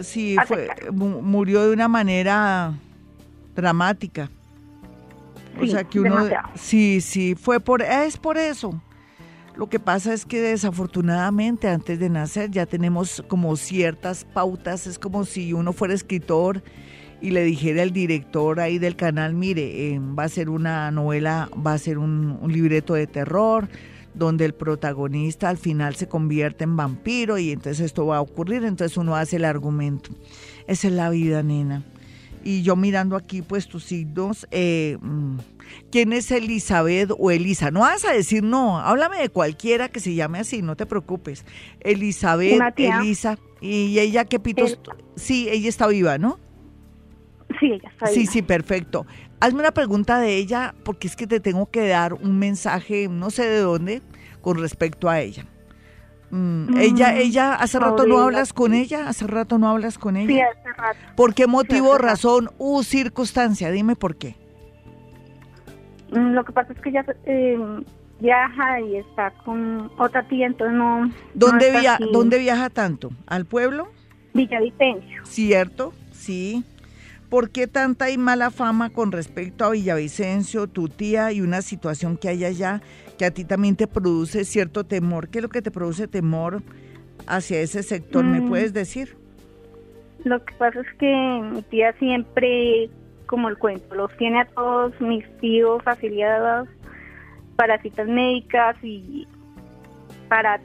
Sí, 0.00 0.36
fue, 0.46 0.68
murió 0.92 1.66
de 1.66 1.72
una 1.72 1.88
manera 1.88 2.74
dramática. 3.54 4.28
o 5.58 5.66
sea 5.66 5.84
que 5.84 6.00
uno, 6.00 6.28
sí, 6.54 7.00
sí, 7.00 7.34
fue 7.34 7.60
por, 7.60 7.80
es 7.80 8.18
por 8.18 8.36
eso. 8.36 8.80
Lo 9.56 9.70
que 9.70 9.80
pasa 9.80 10.12
es 10.12 10.26
que 10.26 10.38
desafortunadamente 10.38 11.68
antes 11.68 11.98
de 11.98 12.10
nacer 12.10 12.50
ya 12.50 12.66
tenemos 12.66 13.24
como 13.26 13.56
ciertas 13.56 14.26
pautas, 14.26 14.86
es 14.86 14.98
como 14.98 15.24
si 15.24 15.54
uno 15.54 15.72
fuera 15.72 15.94
escritor 15.94 16.62
y 17.22 17.30
le 17.30 17.42
dijera 17.42 17.80
al 17.80 17.92
director 17.92 18.60
ahí 18.60 18.78
del 18.78 18.96
canal, 18.96 19.32
mire, 19.32 19.94
eh, 19.94 19.98
va 19.98 20.24
a 20.24 20.28
ser 20.28 20.50
una 20.50 20.90
novela, 20.90 21.48
va 21.66 21.72
a 21.72 21.78
ser 21.78 21.96
un 21.96 22.38
libreto 22.46 22.92
de 22.92 23.06
terror, 23.06 23.66
donde 24.16 24.46
el 24.46 24.54
protagonista 24.54 25.48
al 25.48 25.58
final 25.58 25.94
se 25.94 26.08
convierte 26.08 26.64
en 26.64 26.76
vampiro 26.76 27.38
y 27.38 27.52
entonces 27.52 27.86
esto 27.86 28.06
va 28.06 28.16
a 28.16 28.20
ocurrir, 28.22 28.64
entonces 28.64 28.96
uno 28.96 29.14
hace 29.14 29.36
el 29.36 29.44
argumento. 29.44 30.10
Esa 30.66 30.88
es 30.88 30.94
la 30.94 31.10
vida, 31.10 31.42
nena. 31.42 31.82
Y 32.42 32.62
yo 32.62 32.76
mirando 32.76 33.16
aquí, 33.16 33.42
pues 33.42 33.66
tus 33.66 33.84
signos, 33.84 34.46
eh, 34.52 34.98
mm, 35.00 35.38
¿quién 35.90 36.12
es 36.12 36.30
Elizabeth 36.30 37.10
o 37.18 37.30
Elisa? 37.30 37.70
No 37.70 37.80
vas 37.80 38.04
a 38.04 38.12
decir 38.12 38.42
no, 38.42 38.78
háblame 38.78 39.18
de 39.18 39.28
cualquiera 39.28 39.88
que 39.88 40.00
se 40.00 40.14
llame 40.14 40.38
así, 40.38 40.62
no 40.62 40.76
te 40.76 40.86
preocupes. 40.86 41.44
Elizabeth, 41.80 42.78
Elisa, 42.78 43.36
y 43.60 43.98
ella, 43.98 44.24
¿qué 44.24 44.38
pitos? 44.38 44.78
Sí, 45.16 45.48
ella 45.50 45.68
está 45.68 45.88
viva, 45.88 46.18
¿no? 46.18 46.38
Sí, 47.58 47.66
ella 47.66 47.90
está 47.90 48.06
viva. 48.06 48.14
Sí, 48.14 48.26
sí, 48.26 48.42
perfecto. 48.42 49.06
Hazme 49.40 49.60
una 49.60 49.72
pregunta 49.72 50.18
de 50.18 50.36
ella, 50.36 50.74
porque 50.84 51.06
es 51.06 51.16
que 51.16 51.26
te 51.26 51.40
tengo 51.40 51.70
que 51.70 51.88
dar 51.88 52.14
un 52.14 52.38
mensaje, 52.38 53.08
no 53.08 53.30
sé 53.30 53.46
de 53.46 53.58
dónde, 53.58 54.02
con 54.40 54.58
respecto 54.58 55.08
a 55.08 55.20
ella. 55.20 55.44
Mm, 56.30 56.72
mm, 56.72 56.76
ella, 56.78 57.16
ella, 57.16 57.54
hace 57.54 57.78
rato 57.78 58.06
no 58.06 58.18
hablas 58.18 58.52
con 58.52 58.74
ella, 58.74 59.08
hace 59.08 59.26
rato 59.26 59.58
no 59.58 59.68
hablas 59.68 59.98
con 59.98 60.16
ella. 60.16 60.26
Sí, 60.26 60.40
hace 60.40 60.72
rato. 60.72 60.98
¿Por 61.14 61.34
qué 61.34 61.46
motivo, 61.46 61.98
razón 61.98 62.50
u 62.58 62.82
circunstancia? 62.82 63.70
Dime 63.70 63.94
por 63.94 64.16
qué. 64.16 64.36
Mm, 66.10 66.32
lo 66.32 66.44
que 66.44 66.52
pasa 66.52 66.72
es 66.72 66.80
que 66.80 66.88
ella 66.88 67.04
eh, 67.26 67.58
viaja 68.20 68.80
y 68.80 68.96
está 68.96 69.30
con 69.44 69.90
otra 69.98 70.26
tía, 70.28 70.46
entonces 70.46 70.76
no. 70.76 71.10
¿Dónde, 71.34 71.72
¿Dónde 72.12 72.38
viaja 72.38 72.70
tanto? 72.70 73.10
¿Al 73.26 73.44
pueblo? 73.44 73.88
Villavicencio. 74.34 75.24
Cierto, 75.24 75.92
sí. 76.12 76.64
¿Por 77.28 77.50
qué 77.50 77.66
tanta 77.66 78.10
y 78.10 78.18
mala 78.18 78.50
fama 78.50 78.90
con 78.90 79.10
respecto 79.10 79.64
a 79.64 79.70
Villavicencio, 79.70 80.68
tu 80.68 80.88
tía 80.88 81.32
y 81.32 81.40
una 81.40 81.60
situación 81.60 82.16
que 82.16 82.28
hay 82.28 82.44
allá 82.44 82.80
que 83.18 83.24
a 83.24 83.32
ti 83.32 83.44
también 83.44 83.74
te 83.74 83.88
produce 83.88 84.44
cierto 84.44 84.84
temor? 84.84 85.28
¿Qué 85.28 85.38
es 85.38 85.42
lo 85.42 85.48
que 85.48 85.62
te 85.62 85.72
produce 85.72 86.06
temor 86.06 86.62
hacia 87.26 87.60
ese 87.60 87.82
sector? 87.82 88.24
¿Me 88.24 88.40
mm. 88.40 88.48
puedes 88.48 88.72
decir? 88.72 89.16
Lo 90.24 90.44
que 90.44 90.54
pasa 90.54 90.80
es 90.80 90.86
que 90.98 91.40
mi 91.52 91.62
tía 91.62 91.92
siempre, 91.94 92.90
como 93.26 93.48
el 93.48 93.58
cuento, 93.58 93.92
los 93.96 94.16
tiene 94.18 94.42
a 94.42 94.44
todos 94.44 94.98
mis 95.00 95.24
tíos 95.38 95.82
afiliados 95.84 96.68
para 97.56 97.80
citas 97.82 98.06
médicas 98.06 98.76
y 98.84 99.26
para 100.28 100.60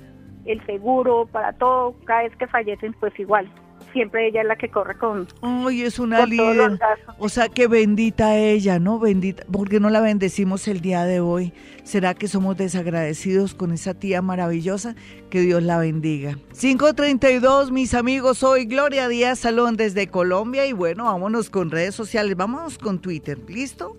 el 0.45 0.64
seguro, 0.68 1.28
para 1.32 1.53
todo, 1.53 1.95
cada 2.05 2.24
vez 2.24 2.36
que 2.36 2.45
fallecen, 2.47 2.93
pues 2.99 3.18
igual 3.20 3.49
siempre 3.92 4.28
ella 4.28 4.42
es 4.42 4.48
la 4.48 4.56
que 4.56 4.70
corre 4.70 4.98
con. 4.98 5.28
Ay, 5.42 5.82
es 5.84 6.00
una 6.00 6.26
líder. 6.26 6.80
O 7.18 7.30
sea, 7.30 7.50
que 7.50 7.68
bendita 7.68 8.38
ella, 8.38 8.80
¿no? 8.80 9.00
Bendita. 9.00 9.44
porque 9.52 9.80
no 9.80 9.89
la 9.89 10.02
bendecimos 10.02 10.68
el 10.68 10.82
día 10.82 11.06
de 11.06 11.20
hoy? 11.20 11.54
¿Será 11.84 12.14
que 12.14 12.28
somos 12.28 12.58
desagradecidos 12.58 13.54
con 13.54 13.72
esa 13.72 13.94
tía 13.94 14.22
maravillosa? 14.22 14.96
Que 15.30 15.42
Dios 15.42 15.64
la 15.64 15.78
bendiga. 15.78 16.38
532, 16.60 17.72
mis 17.72 17.94
amigos, 17.94 18.38
soy 18.38 18.66
Gloria 18.66 19.08
Díaz 19.08 19.39
Salón 19.39 19.78
desde 19.78 20.08
Colombia 20.08 20.66
y 20.66 20.74
bueno, 20.74 21.06
vámonos 21.06 21.50
con 21.50 21.72
redes 21.72 21.96
sociales, 21.96 22.36
vámonos 22.36 22.78
con 22.78 23.00
Twitter, 23.00 23.39
¿listo? 23.48 23.98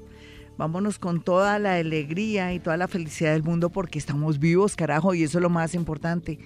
Vámonos 0.59 0.99
con 0.99 1.23
toda 1.23 1.59
la 1.59 1.75
alegría 1.77 2.53
y 2.53 2.61
toda 2.61 2.77
la 2.77 2.87
felicidad 2.87 3.33
del 3.33 3.43
mundo 3.43 3.71
porque 3.71 3.99
estamos 3.99 4.39
vivos, 4.39 4.77
carajo, 4.77 5.15
y 5.15 5.23
eso 5.25 5.39
es 5.39 5.43
lo 5.43 5.51
más 5.51 5.75
importante. 5.75 6.39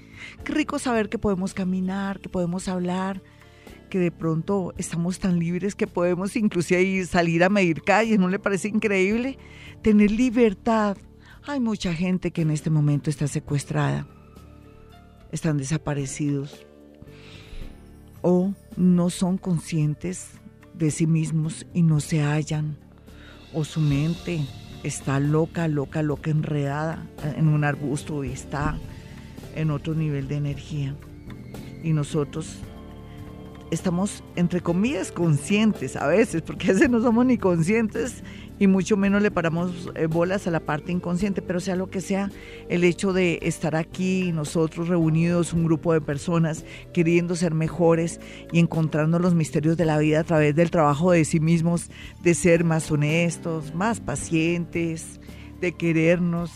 Qué 0.44 0.52
rico 0.52 0.78
saber 0.78 1.08
que 1.08 1.18
podemos 1.18 1.52
caminar, 1.54 2.20
que 2.20 2.28
podemos 2.28 2.68
hablar, 2.68 3.20
que 3.86 3.98
de 3.98 4.10
pronto 4.10 4.74
estamos 4.76 5.18
tan 5.18 5.38
libres 5.38 5.74
que 5.74 5.86
podemos 5.86 6.36
inclusive 6.36 7.04
salir 7.06 7.44
a 7.44 7.48
medir 7.48 7.82
calles, 7.82 8.18
¿no 8.18 8.28
le 8.28 8.38
parece 8.38 8.68
increíble? 8.68 9.38
Tener 9.82 10.10
libertad. 10.10 10.96
Hay 11.46 11.60
mucha 11.60 11.94
gente 11.94 12.30
que 12.30 12.42
en 12.42 12.50
este 12.50 12.70
momento 12.70 13.10
está 13.10 13.28
secuestrada, 13.28 14.06
están 15.32 15.58
desaparecidos 15.58 16.66
o 18.22 18.52
no 18.76 19.10
son 19.10 19.38
conscientes 19.38 20.32
de 20.74 20.90
sí 20.90 21.06
mismos 21.06 21.66
y 21.72 21.82
no 21.82 22.00
se 22.00 22.22
hallan 22.22 22.76
o 23.54 23.64
su 23.64 23.80
mente 23.80 24.44
está 24.82 25.20
loca, 25.20 25.68
loca, 25.68 26.02
loca, 26.02 26.30
enredada 26.30 27.06
en 27.36 27.48
un 27.48 27.64
arbusto 27.64 28.24
y 28.24 28.30
está 28.30 28.78
en 29.54 29.70
otro 29.70 29.94
nivel 29.94 30.28
de 30.28 30.36
energía. 30.36 30.94
Y 31.82 31.92
nosotros 31.92 32.58
estamos, 33.70 34.22
entre 34.36 34.60
comillas, 34.60 35.12
conscientes 35.12 35.96
a 35.96 36.06
veces, 36.06 36.42
porque 36.42 36.70
a 36.70 36.72
veces 36.72 36.90
no 36.90 37.00
somos 37.00 37.26
ni 37.26 37.38
conscientes 37.38 38.22
y 38.58 38.66
mucho 38.66 38.96
menos 38.96 39.22
le 39.22 39.30
paramos 39.30 39.90
eh, 39.94 40.06
bolas 40.06 40.46
a 40.46 40.50
la 40.50 40.60
parte 40.60 40.92
inconsciente, 40.92 41.42
pero 41.42 41.60
sea 41.60 41.76
lo 41.76 41.90
que 41.90 42.00
sea, 42.00 42.30
el 42.68 42.84
hecho 42.84 43.12
de 43.12 43.38
estar 43.42 43.76
aquí, 43.76 44.32
nosotros 44.32 44.88
reunidos, 44.88 45.52
un 45.52 45.64
grupo 45.64 45.92
de 45.92 46.00
personas 46.00 46.64
queriendo 46.92 47.36
ser 47.36 47.54
mejores 47.54 48.20
y 48.52 48.58
encontrando 48.58 49.18
los 49.18 49.34
misterios 49.34 49.76
de 49.76 49.84
la 49.84 49.98
vida 49.98 50.20
a 50.20 50.24
través 50.24 50.54
del 50.54 50.70
trabajo 50.70 51.12
de 51.12 51.24
sí 51.24 51.40
mismos, 51.40 51.90
de 52.22 52.34
ser 52.34 52.64
más 52.64 52.90
honestos, 52.90 53.74
más 53.74 54.00
pacientes, 54.00 55.20
de 55.60 55.72
querernos 55.72 56.52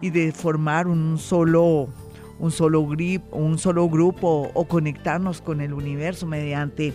y 0.00 0.10
de 0.10 0.32
formar 0.32 0.86
un 0.86 1.18
solo 1.18 1.88
un 2.40 2.50
solo 2.50 2.86
grip, 2.86 3.22
un 3.32 3.58
solo 3.58 3.88
grupo 3.88 4.50
o 4.54 4.64
conectarnos 4.64 5.40
con 5.40 5.60
el 5.60 5.72
universo 5.72 6.26
mediante 6.26 6.94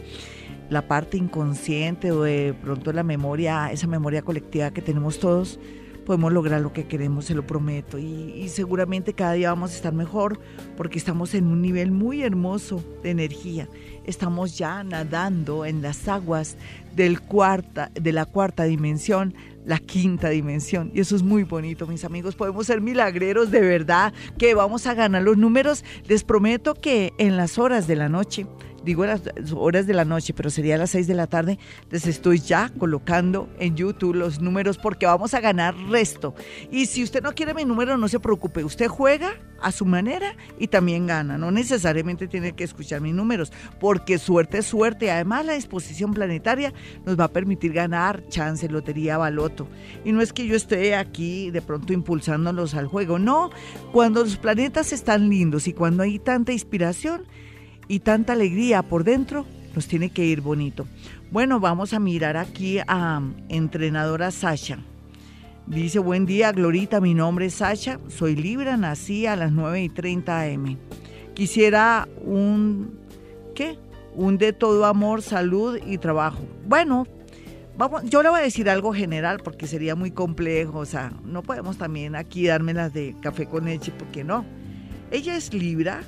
la 0.69 0.87
parte 0.87 1.17
inconsciente 1.17 2.11
o 2.11 2.23
de 2.23 2.55
pronto 2.61 2.91
la 2.91 3.03
memoria, 3.03 3.71
esa 3.71 3.87
memoria 3.87 4.23
colectiva 4.23 4.71
que 4.71 4.81
tenemos 4.81 5.19
todos, 5.19 5.59
podemos 6.05 6.31
lograr 6.31 6.61
lo 6.61 6.71
que 6.71 6.85
queremos, 6.85 7.25
se 7.25 7.35
lo 7.35 7.45
prometo. 7.45 7.97
Y, 7.97 8.47
seguramente 8.49 9.13
cada 9.13 9.33
día 9.33 9.49
vamos 9.49 9.71
a 9.71 9.75
estar 9.75 9.93
mejor 9.93 10.39
porque 10.77 10.97
estamos 10.97 11.33
en 11.33 11.47
un 11.47 11.61
nivel 11.61 11.91
muy 11.91 12.21
hermoso 12.23 12.83
de 13.03 13.11
energía. 13.11 13.67
Estamos 14.05 14.57
ya 14.57 14.83
nadando 14.83 15.65
en 15.65 15.81
las 15.81 16.07
aguas 16.07 16.57
del 16.95 17.19
cuarta, 17.21 17.91
de 17.93 18.11
la 18.11 18.25
cuarta 18.25 18.63
dimensión, 18.63 19.33
la 19.65 19.79
quinta 19.79 20.29
dimensión. 20.29 20.91
Y 20.93 21.01
eso 21.01 21.15
es 21.15 21.23
muy 21.23 21.43
bonito, 21.43 21.87
mis 21.87 22.05
amigos. 22.05 22.35
Podemos 22.35 22.67
ser 22.67 22.81
milagreros 22.81 23.51
de 23.51 23.61
verdad, 23.61 24.13
que 24.37 24.53
vamos 24.53 24.87
a 24.87 24.93
ganar 24.93 25.23
los 25.23 25.37
números. 25.37 25.83
Les 26.07 26.23
prometo 26.23 26.73
que 26.75 27.13
en 27.17 27.37
las 27.37 27.57
horas 27.57 27.87
de 27.87 27.95
la 27.95 28.09
noche 28.09 28.45
digo 28.85 29.05
las 29.05 29.21
horas 29.53 29.87
de 29.87 29.93
la 29.93 30.05
noche, 30.05 30.33
pero 30.33 30.49
sería 30.49 30.75
a 30.75 30.77
las 30.77 30.91
6 30.91 31.07
de 31.07 31.15
la 31.15 31.27
tarde, 31.27 31.59
les 31.89 32.07
estoy 32.07 32.39
ya 32.39 32.71
colocando 32.77 33.49
en 33.59 33.75
YouTube 33.75 34.15
los 34.15 34.39
números 34.39 34.77
porque 34.77 35.05
vamos 35.05 35.33
a 35.33 35.41
ganar 35.41 35.75
resto. 35.89 36.35
Y 36.71 36.85
si 36.85 37.03
usted 37.03 37.21
no 37.21 37.33
quiere 37.33 37.53
mi 37.53 37.65
número, 37.65 37.97
no 37.97 38.07
se 38.07 38.19
preocupe, 38.19 38.63
usted 38.63 38.87
juega 38.87 39.33
a 39.61 39.71
su 39.71 39.85
manera 39.85 40.35
y 40.59 40.67
también 40.67 41.07
gana. 41.07 41.37
No 41.37 41.51
necesariamente 41.51 42.27
tiene 42.27 42.53
que 42.53 42.63
escuchar 42.63 43.01
mis 43.01 43.13
números, 43.13 43.51
porque 43.79 44.17
suerte 44.17 44.59
es 44.59 44.65
suerte. 44.65 45.11
Además, 45.11 45.45
la 45.45 45.53
disposición 45.53 46.13
planetaria 46.13 46.73
nos 47.05 47.19
va 47.19 47.25
a 47.25 47.31
permitir 47.31 47.73
ganar 47.73 48.27
chance, 48.29 48.69
lotería, 48.69 49.17
baloto. 49.17 49.67
Y 50.03 50.11
no 50.11 50.21
es 50.21 50.33
que 50.33 50.45
yo 50.45 50.55
esté 50.55 50.95
aquí 50.95 51.49
de 51.51 51.61
pronto 51.61 51.93
impulsándolos 51.93 52.75
al 52.75 52.87
juego, 52.87 53.17
no. 53.17 53.49
Cuando 53.91 54.23
los 54.23 54.37
planetas 54.37 54.93
están 54.93 55.29
lindos 55.29 55.67
y 55.67 55.73
cuando 55.73 56.03
hay 56.03 56.19
tanta 56.19 56.51
inspiración, 56.51 57.23
y 57.87 57.99
tanta 57.99 58.33
alegría 58.33 58.83
por 58.83 59.03
dentro, 59.03 59.45
nos 59.75 59.87
tiene 59.87 60.09
que 60.09 60.25
ir 60.25 60.41
bonito. 60.41 60.87
Bueno, 61.31 61.59
vamos 61.59 61.93
a 61.93 61.99
mirar 61.99 62.37
aquí 62.37 62.79
a 62.87 63.21
entrenadora 63.49 64.31
Sasha. 64.31 64.79
Dice, 65.67 65.99
buen 65.99 66.25
día, 66.25 66.51
Glorita, 66.51 67.01
mi 67.01 67.13
nombre 67.13 67.47
es 67.47 67.55
Sasha, 67.55 67.99
soy 68.07 68.35
Libra, 68.35 68.77
nací 68.77 69.25
a 69.25 69.35
las 69.35 69.51
9 69.51 69.83
y 69.83 69.89
30 69.89 70.41
am. 70.43 70.77
Quisiera 71.33 72.07
un, 72.23 72.99
¿qué? 73.55 73.77
Un 74.13 74.37
de 74.37 74.53
todo 74.53 74.85
amor, 74.85 75.21
salud 75.21 75.77
y 75.85 75.97
trabajo. 75.97 76.45
Bueno, 76.67 77.07
yo 78.05 78.23
le 78.23 78.29
voy 78.29 78.39
a 78.39 78.43
decir 78.43 78.69
algo 78.69 78.93
general 78.93 79.41
porque 79.43 79.67
sería 79.67 79.95
muy 79.95 80.11
complejo, 80.11 80.79
o 80.79 80.85
sea, 80.85 81.11
no 81.25 81.41
podemos 81.43 81.77
también 81.77 82.15
aquí 82.15 82.47
dármelas 82.47 82.93
de 82.93 83.15
café 83.21 83.47
con 83.47 83.65
leche, 83.65 83.91
porque 83.91 84.23
no. 84.23 84.45
Ella 85.11 85.35
es 85.35 85.53
Libra, 85.53 86.03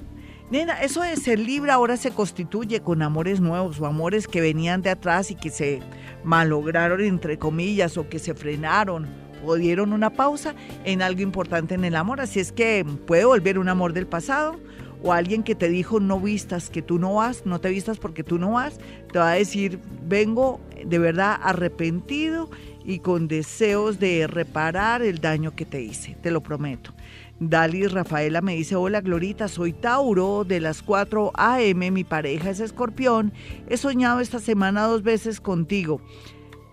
Nena, 0.50 0.82
eso 0.82 1.02
de 1.02 1.18
ser 1.18 1.40
libre 1.40 1.72
ahora 1.72 1.98
se 1.98 2.12
constituye 2.12 2.80
con 2.80 3.02
amores 3.02 3.42
nuevos 3.42 3.82
o 3.82 3.86
amores 3.86 4.30
que 4.30 4.40
venían 4.40 4.82
de 4.82 4.90
atrás 4.90 5.30
y 5.30 5.36
que 5.36 5.50
se 5.50 5.82
malograron, 6.24 7.02
entre 7.02 7.38
comillas, 7.38 7.98
o 7.98 8.08
que 8.08 8.18
se 8.18 8.34
frenaron 8.34 9.08
o 9.46 9.56
dieron 9.56 9.92
una 9.92 10.10
pausa 10.10 10.56
en 10.86 11.02
algo 11.02 11.22
importante 11.22 11.76
en 11.76 11.84
el 11.84 11.98
amor. 11.98 12.22
Así 12.22 12.40
es 12.40 12.54
que 12.54 12.86
puede 13.06 13.26
volver 13.26 13.60
un 13.60 13.68
amor 13.68 13.92
del 13.92 14.08
pasado 14.08 14.58
o 15.04 15.12
alguien 15.12 15.44
que 15.44 15.54
te 15.54 15.68
dijo 15.68 16.00
no 16.00 16.20
vistas, 16.20 16.70
que 16.70 16.82
tú 16.82 16.98
no 16.98 17.16
vas, 17.16 17.46
no 17.46 17.60
te 17.60 17.70
vistas 17.70 17.98
porque 17.98 18.24
tú 18.24 18.40
no 18.40 18.52
vas, 18.52 18.80
te 19.12 19.20
va 19.20 19.32
a 19.32 19.36
decir 19.36 19.80
vengo 20.08 20.62
de 20.86 20.98
verdad 20.98 21.38
arrepentido 21.42 22.50
y 22.86 23.00
con 23.00 23.28
deseos 23.28 24.00
de 24.00 24.28
reparar 24.28 25.02
el 25.02 25.20
daño 25.20 25.56
que 25.56 25.66
te 25.66 25.82
hice, 25.82 26.16
te 26.22 26.32
lo 26.32 26.42
prometo. 26.42 26.94
Dali 27.40 27.86
Rafaela 27.88 28.42
me 28.42 28.56
dice, 28.56 28.76
hola 28.76 29.02
Glorita, 29.02 29.48
soy 29.48 29.72
Tauro 29.74 30.44
de 30.44 30.60
las 30.60 30.82
4 30.82 31.32
a.m., 31.36 31.92
mi 31.92 32.04
pareja 32.04 32.50
es 32.50 32.60
escorpión, 32.60 33.32
he 33.70 33.78
soñado 33.78 34.20
esta 34.20 34.40
semana 34.40 34.84
dos 34.84 35.04
veces 35.04 35.40
contigo, 35.40 36.02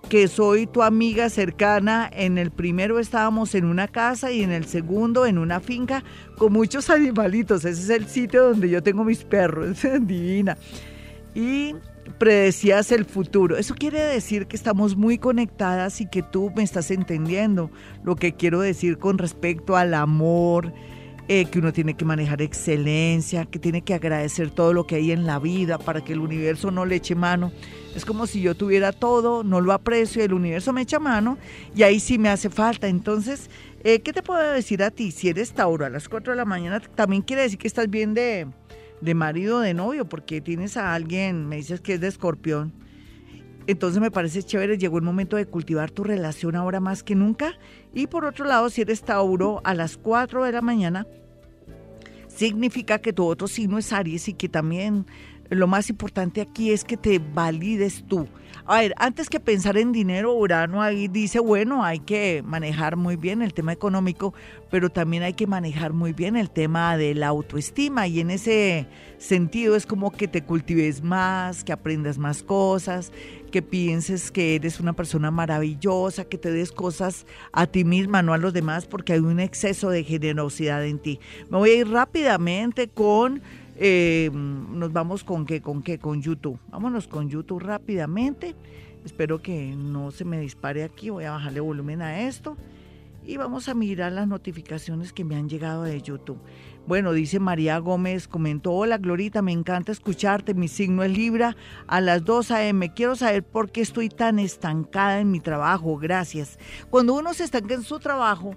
que 0.08 0.26
soy 0.26 0.66
tu 0.66 0.82
amiga 0.82 1.28
cercana, 1.28 2.08
en 2.10 2.38
el 2.38 2.50
primero 2.50 2.98
estábamos 2.98 3.54
en 3.54 3.66
una 3.66 3.88
casa 3.88 4.32
y 4.32 4.42
en 4.42 4.52
el 4.52 4.64
segundo 4.64 5.26
en 5.26 5.36
una 5.36 5.60
finca 5.60 6.02
con 6.38 6.52
muchos 6.52 6.88
animalitos, 6.90 7.66
ese 7.66 7.82
es 7.82 7.90
el 7.90 8.08
sitio 8.08 8.44
donde 8.48 8.70
yo 8.70 8.82
tengo 8.82 9.04
mis 9.04 9.24
perros, 9.24 9.78
divina. 10.00 10.56
Y 11.34 11.74
predecías 12.18 12.92
el 12.92 13.04
futuro. 13.04 13.56
Eso 13.56 13.74
quiere 13.74 14.00
decir 14.00 14.46
que 14.46 14.56
estamos 14.56 14.96
muy 14.96 15.18
conectadas 15.18 16.00
y 16.00 16.06
que 16.06 16.22
tú 16.22 16.52
me 16.54 16.62
estás 16.62 16.90
entendiendo 16.90 17.70
lo 18.02 18.16
que 18.16 18.34
quiero 18.34 18.60
decir 18.60 18.98
con 18.98 19.18
respecto 19.18 19.76
al 19.76 19.94
amor, 19.94 20.72
eh, 21.26 21.46
que 21.46 21.58
uno 21.58 21.72
tiene 21.72 21.94
que 21.94 22.04
manejar 22.04 22.42
excelencia, 22.42 23.46
que 23.46 23.58
tiene 23.58 23.82
que 23.82 23.94
agradecer 23.94 24.50
todo 24.50 24.72
lo 24.74 24.86
que 24.86 24.96
hay 24.96 25.10
en 25.10 25.26
la 25.26 25.38
vida 25.38 25.78
para 25.78 26.04
que 26.04 26.12
el 26.12 26.20
universo 26.20 26.70
no 26.70 26.84
le 26.84 26.96
eche 26.96 27.14
mano. 27.14 27.50
Es 27.96 28.04
como 28.04 28.26
si 28.26 28.42
yo 28.42 28.54
tuviera 28.54 28.92
todo, 28.92 29.42
no 29.42 29.60
lo 29.60 29.72
aprecio, 29.72 30.22
el 30.22 30.34
universo 30.34 30.72
me 30.72 30.82
echa 30.82 30.98
mano 30.98 31.38
y 31.74 31.82
ahí 31.82 31.98
sí 31.98 32.18
me 32.18 32.28
hace 32.28 32.50
falta. 32.50 32.88
Entonces, 32.88 33.48
eh, 33.84 34.00
¿qué 34.00 34.12
te 34.12 34.22
puedo 34.22 34.52
decir 34.52 34.82
a 34.82 34.90
ti? 34.90 35.10
Si 35.12 35.28
eres 35.28 35.52
Tauro 35.52 35.86
a 35.86 35.90
las 35.90 36.08
4 36.08 36.32
de 36.32 36.36
la 36.36 36.44
mañana, 36.44 36.80
también 36.80 37.22
quiere 37.22 37.42
decir 37.42 37.58
que 37.58 37.68
estás 37.68 37.88
bien 37.88 38.12
de 38.12 38.46
de 39.00 39.14
marido 39.14 39.58
o 39.58 39.60
de 39.60 39.74
novio, 39.74 40.08
porque 40.08 40.40
tienes 40.40 40.76
a 40.76 40.94
alguien, 40.94 41.46
me 41.46 41.56
dices 41.56 41.80
que 41.80 41.94
es 41.94 42.00
de 42.00 42.08
escorpión. 42.08 42.72
Entonces 43.66 44.00
me 44.00 44.10
parece 44.10 44.42
chévere, 44.42 44.76
llegó 44.76 44.98
el 44.98 45.04
momento 45.04 45.36
de 45.36 45.46
cultivar 45.46 45.90
tu 45.90 46.04
relación 46.04 46.54
ahora 46.54 46.80
más 46.80 47.02
que 47.02 47.14
nunca. 47.14 47.54
Y 47.94 48.06
por 48.06 48.24
otro 48.26 48.44
lado, 48.44 48.68
si 48.68 48.82
eres 48.82 49.02
Tauro 49.02 49.60
a 49.64 49.74
las 49.74 49.96
4 49.96 50.44
de 50.44 50.52
la 50.52 50.60
mañana, 50.60 51.06
significa 52.28 52.98
que 52.98 53.12
tu 53.12 53.24
otro 53.24 53.48
signo 53.48 53.78
es 53.78 53.92
Aries 53.92 54.28
y 54.28 54.34
que 54.34 54.48
también 54.48 55.06
lo 55.50 55.66
más 55.66 55.90
importante 55.90 56.40
aquí 56.40 56.70
es 56.72 56.84
que 56.84 56.96
te 56.96 57.18
valides 57.18 58.04
tú. 58.06 58.28
A 58.66 58.80
ver, 58.80 58.94
antes 58.96 59.28
que 59.28 59.40
pensar 59.40 59.76
en 59.76 59.92
dinero, 59.92 60.32
Urano 60.32 60.80
ahí 60.80 61.06
dice, 61.06 61.38
bueno, 61.38 61.84
hay 61.84 61.98
que 61.98 62.42
manejar 62.46 62.96
muy 62.96 63.16
bien 63.16 63.42
el 63.42 63.52
tema 63.52 63.74
económico, 63.74 64.32
pero 64.70 64.88
también 64.88 65.22
hay 65.22 65.34
que 65.34 65.46
manejar 65.46 65.92
muy 65.92 66.14
bien 66.14 66.34
el 66.34 66.50
tema 66.50 66.96
de 66.96 67.14
la 67.14 67.26
autoestima 67.26 68.06
y 68.06 68.20
en 68.20 68.30
ese 68.30 68.86
sentido 69.18 69.76
es 69.76 69.84
como 69.84 70.10
que 70.12 70.28
te 70.28 70.44
cultives 70.44 71.02
más, 71.02 71.62
que 71.62 71.72
aprendas 71.72 72.16
más 72.16 72.42
cosas, 72.42 73.12
que 73.52 73.60
pienses 73.60 74.30
que 74.30 74.54
eres 74.54 74.80
una 74.80 74.94
persona 74.94 75.30
maravillosa, 75.30 76.24
que 76.24 76.38
te 76.38 76.50
des 76.50 76.72
cosas 76.72 77.26
a 77.52 77.66
ti 77.66 77.84
misma, 77.84 78.22
no 78.22 78.32
a 78.32 78.38
los 78.38 78.54
demás, 78.54 78.86
porque 78.86 79.12
hay 79.12 79.20
un 79.20 79.40
exceso 79.40 79.90
de 79.90 80.04
generosidad 80.04 80.84
en 80.86 80.98
ti. 80.98 81.20
Me 81.50 81.58
voy 81.58 81.70
a 81.70 81.76
ir 81.76 81.88
rápidamente 81.88 82.88
con 82.88 83.42
eh, 83.76 84.30
nos 84.32 84.92
vamos 84.92 85.24
con 85.24 85.46
qué, 85.46 85.60
con 85.60 85.82
qué, 85.82 85.98
con 85.98 86.22
YouTube. 86.22 86.58
Vámonos 86.70 87.08
con 87.08 87.28
YouTube 87.28 87.60
rápidamente. 87.60 88.54
Espero 89.04 89.42
que 89.42 89.74
no 89.76 90.10
se 90.10 90.24
me 90.24 90.40
dispare 90.40 90.84
aquí. 90.84 91.10
Voy 91.10 91.24
a 91.24 91.32
bajarle 91.32 91.60
volumen 91.60 92.02
a 92.02 92.22
esto. 92.22 92.56
Y 93.26 93.38
vamos 93.38 93.68
a 93.68 93.74
mirar 93.74 94.12
las 94.12 94.28
notificaciones 94.28 95.12
que 95.12 95.24
me 95.24 95.36
han 95.36 95.48
llegado 95.48 95.84
de 95.84 96.00
YouTube. 96.00 96.38
Bueno, 96.86 97.12
dice 97.12 97.40
María 97.40 97.78
Gómez, 97.78 98.28
comentó, 98.28 98.72
hola 98.72 98.98
Glorita, 98.98 99.40
me 99.40 99.52
encanta 99.52 99.90
escucharte, 99.90 100.52
mi 100.52 100.68
signo 100.68 101.02
es 101.02 101.10
Libra 101.10 101.56
a 101.86 102.02
las 102.02 102.22
2 102.26 102.50
a.m. 102.50 102.92
Quiero 102.92 103.16
saber 103.16 103.42
por 103.42 103.70
qué 103.70 103.80
estoy 103.80 104.10
tan 104.10 104.38
estancada 104.38 105.20
en 105.20 105.30
mi 105.30 105.40
trabajo, 105.40 105.96
gracias. 105.96 106.58
Cuando 106.90 107.14
uno 107.14 107.32
se 107.32 107.44
estanca 107.44 107.72
en 107.72 107.82
su 107.82 107.98
trabajo, 107.98 108.54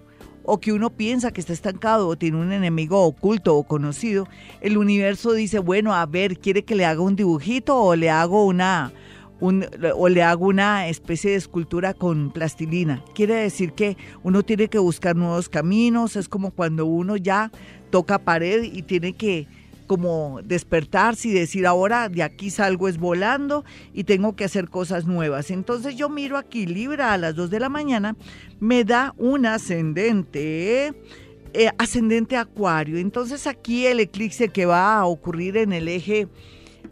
o 0.47 0.59
que 0.59 0.71
uno 0.71 0.89
piensa 0.89 1.31
que 1.31 1.41
está 1.41 1.51
estancado 1.51 2.07
o 2.07 2.15
tiene 2.15 2.37
un 2.37 2.53
enemigo 2.53 3.03
oculto 3.03 3.55
o 3.55 3.63
conocido, 3.63 4.27
el 4.61 4.77
universo 4.77 5.33
dice, 5.33 5.59
bueno, 5.59 5.93
a 5.93 6.05
ver, 6.05 6.39
¿quiere 6.39 6.63
que 6.63 6.73
le 6.73 6.85
haga 6.85 7.01
un 7.01 7.17
dibujito 7.17 7.77
o 7.77 7.95
le 7.97 8.09
hago 8.09 8.45
una, 8.45 8.93
o 9.41 10.09
le 10.09 10.23
hago 10.23 10.47
una 10.47 10.87
especie 10.87 11.31
de 11.31 11.37
escultura 11.37 11.93
con 11.93 12.31
plastilina. 12.31 13.03
Quiere 13.13 13.35
decir 13.35 13.73
que 13.73 13.97
uno 14.23 14.41
tiene 14.41 14.69
que 14.69 14.79
buscar 14.79 15.17
nuevos 15.17 15.49
caminos, 15.49 16.15
es 16.15 16.29
como 16.29 16.51
cuando 16.51 16.85
uno 16.85 17.17
ya 17.17 17.51
toca 17.89 18.17
pared 18.17 18.63
y 18.63 18.83
tiene 18.83 19.13
que 19.13 19.47
como 19.87 20.41
despertarse 20.43 21.29
y 21.29 21.31
decir 21.31 21.65
ahora 21.65 22.09
de 22.09 22.21
aquí 22.21 22.49
salgo 22.49 22.87
es 22.87 22.97
volando 22.97 23.65
y 23.93 24.03
tengo 24.03 24.35
que 24.35 24.43
hacer 24.43 24.69
cosas 24.69 25.05
nuevas. 25.05 25.49
Entonces 25.49 25.95
yo 25.95 26.09
miro 26.09 26.37
aquí 26.37 26.65
Libra 26.65 27.13
a 27.13 27.17
las 27.17 27.35
2 27.35 27.49
de 27.49 27.59
la 27.59 27.69
mañana, 27.69 28.15
me 28.59 28.83
da 28.83 29.15
un 29.17 29.45
ascendente. 29.45 30.93
Eh, 31.53 31.71
ascendente 31.77 32.35
acuario. 32.35 32.97
Entonces 32.97 33.47
aquí 33.47 33.87
el 33.87 34.01
eclipse 34.01 34.49
que 34.49 34.65
va 34.65 34.99
a 34.99 35.05
ocurrir 35.05 35.57
en 35.57 35.73
el 35.73 35.87
eje 35.87 36.27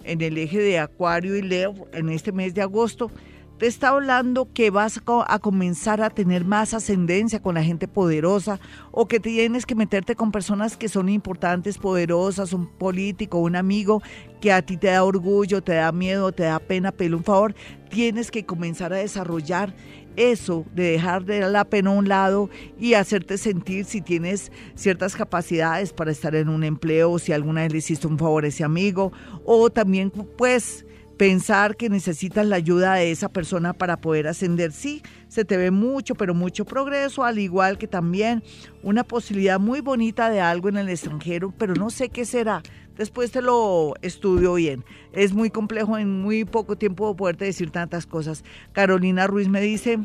en 0.05 0.21
el 0.21 0.37
eje 0.37 0.59
de 0.59 0.79
acuario 0.79 1.35
y 1.35 1.41
Leo 1.41 1.87
en 1.91 2.09
este 2.09 2.31
mes 2.31 2.53
de 2.53 2.61
agosto 2.61 3.11
te 3.57 3.67
está 3.67 3.89
hablando 3.89 4.51
que 4.53 4.69
vas 4.69 5.01
a 5.27 5.39
comenzar 5.39 6.01
a 6.01 6.09
tener 6.09 6.43
más 6.43 6.73
ascendencia 6.73 7.41
con 7.41 7.55
la 7.55 7.63
gente 7.63 7.87
poderosa 7.87 8.59
o 8.91 9.07
que 9.07 9.19
tienes 9.19 9.65
que 9.65 9.75
meterte 9.75 10.15
con 10.15 10.31
personas 10.31 10.75
que 10.75 10.89
son 10.89 11.07
importantes, 11.07 11.77
poderosas, 11.77 12.51
un 12.51 12.67
político, 12.67 13.39
un 13.39 13.55
amigo 13.55 14.01
que 14.41 14.51
a 14.51 14.61
ti 14.61 14.75
te 14.75 14.87
da 14.87 15.03
orgullo, 15.03 15.63
te 15.63 15.73
da 15.73 15.91
miedo, 15.91 16.31
te 16.33 16.43
da 16.43 16.59
pena, 16.59 16.91
pero 16.91 17.17
un 17.17 17.23
favor, 17.23 17.55
tienes 17.89 18.29
que 18.29 18.45
comenzar 18.45 18.91
a 18.91 18.97
desarrollar 18.97 19.73
eso 20.17 20.65
de 20.73 20.91
dejar 20.91 21.25
de 21.25 21.41
la 21.41 21.65
pena 21.65 21.89
a 21.89 21.93
un 21.93 22.07
lado 22.07 22.49
y 22.79 22.93
hacerte 22.93 23.37
sentir 23.37 23.85
si 23.85 24.01
tienes 24.01 24.51
ciertas 24.75 25.15
capacidades 25.15 25.93
para 25.93 26.11
estar 26.11 26.35
en 26.35 26.49
un 26.49 26.63
empleo, 26.63 27.19
si 27.19 27.31
alguna 27.31 27.61
vez 27.61 27.71
le 27.71 27.77
hiciste 27.79 28.07
un 28.07 28.17
favor 28.17 28.45
a 28.45 28.47
ese 28.47 28.63
amigo, 28.63 29.11
o 29.45 29.69
también 29.69 30.11
pues 30.11 30.85
pensar 31.17 31.77
que 31.77 31.89
necesitas 31.89 32.45
la 32.45 32.57
ayuda 32.57 32.95
de 32.95 33.11
esa 33.11 33.29
persona 33.29 33.73
para 33.73 33.97
poder 33.97 34.27
ascender. 34.27 34.71
Sí, 34.71 35.01
se 35.27 35.45
te 35.45 35.57
ve 35.57 35.71
mucho, 35.71 36.15
pero 36.15 36.33
mucho 36.33 36.65
progreso, 36.65 37.23
al 37.23 37.39
igual 37.39 37.77
que 37.77 37.87
también 37.87 38.43
una 38.83 39.03
posibilidad 39.03 39.59
muy 39.59 39.81
bonita 39.81 40.29
de 40.29 40.41
algo 40.41 40.69
en 40.69 40.77
el 40.77 40.89
extranjero, 40.89 41.53
pero 41.57 41.73
no 41.75 41.89
sé 41.89 42.09
qué 42.09 42.25
será. 42.25 42.61
Después 42.97 43.31
te 43.31 43.41
lo 43.41 43.93
estudio 44.01 44.53
bien. 44.53 44.85
Es 45.11 45.33
muy 45.33 45.49
complejo 45.49 45.97
en 45.97 46.21
muy 46.21 46.45
poco 46.45 46.77
tiempo 46.77 47.15
poderte 47.15 47.45
decir 47.45 47.71
tantas 47.71 48.05
cosas. 48.05 48.43
Carolina 48.71 49.27
Ruiz 49.27 49.49
me 49.49 49.59
dice, 49.59 49.99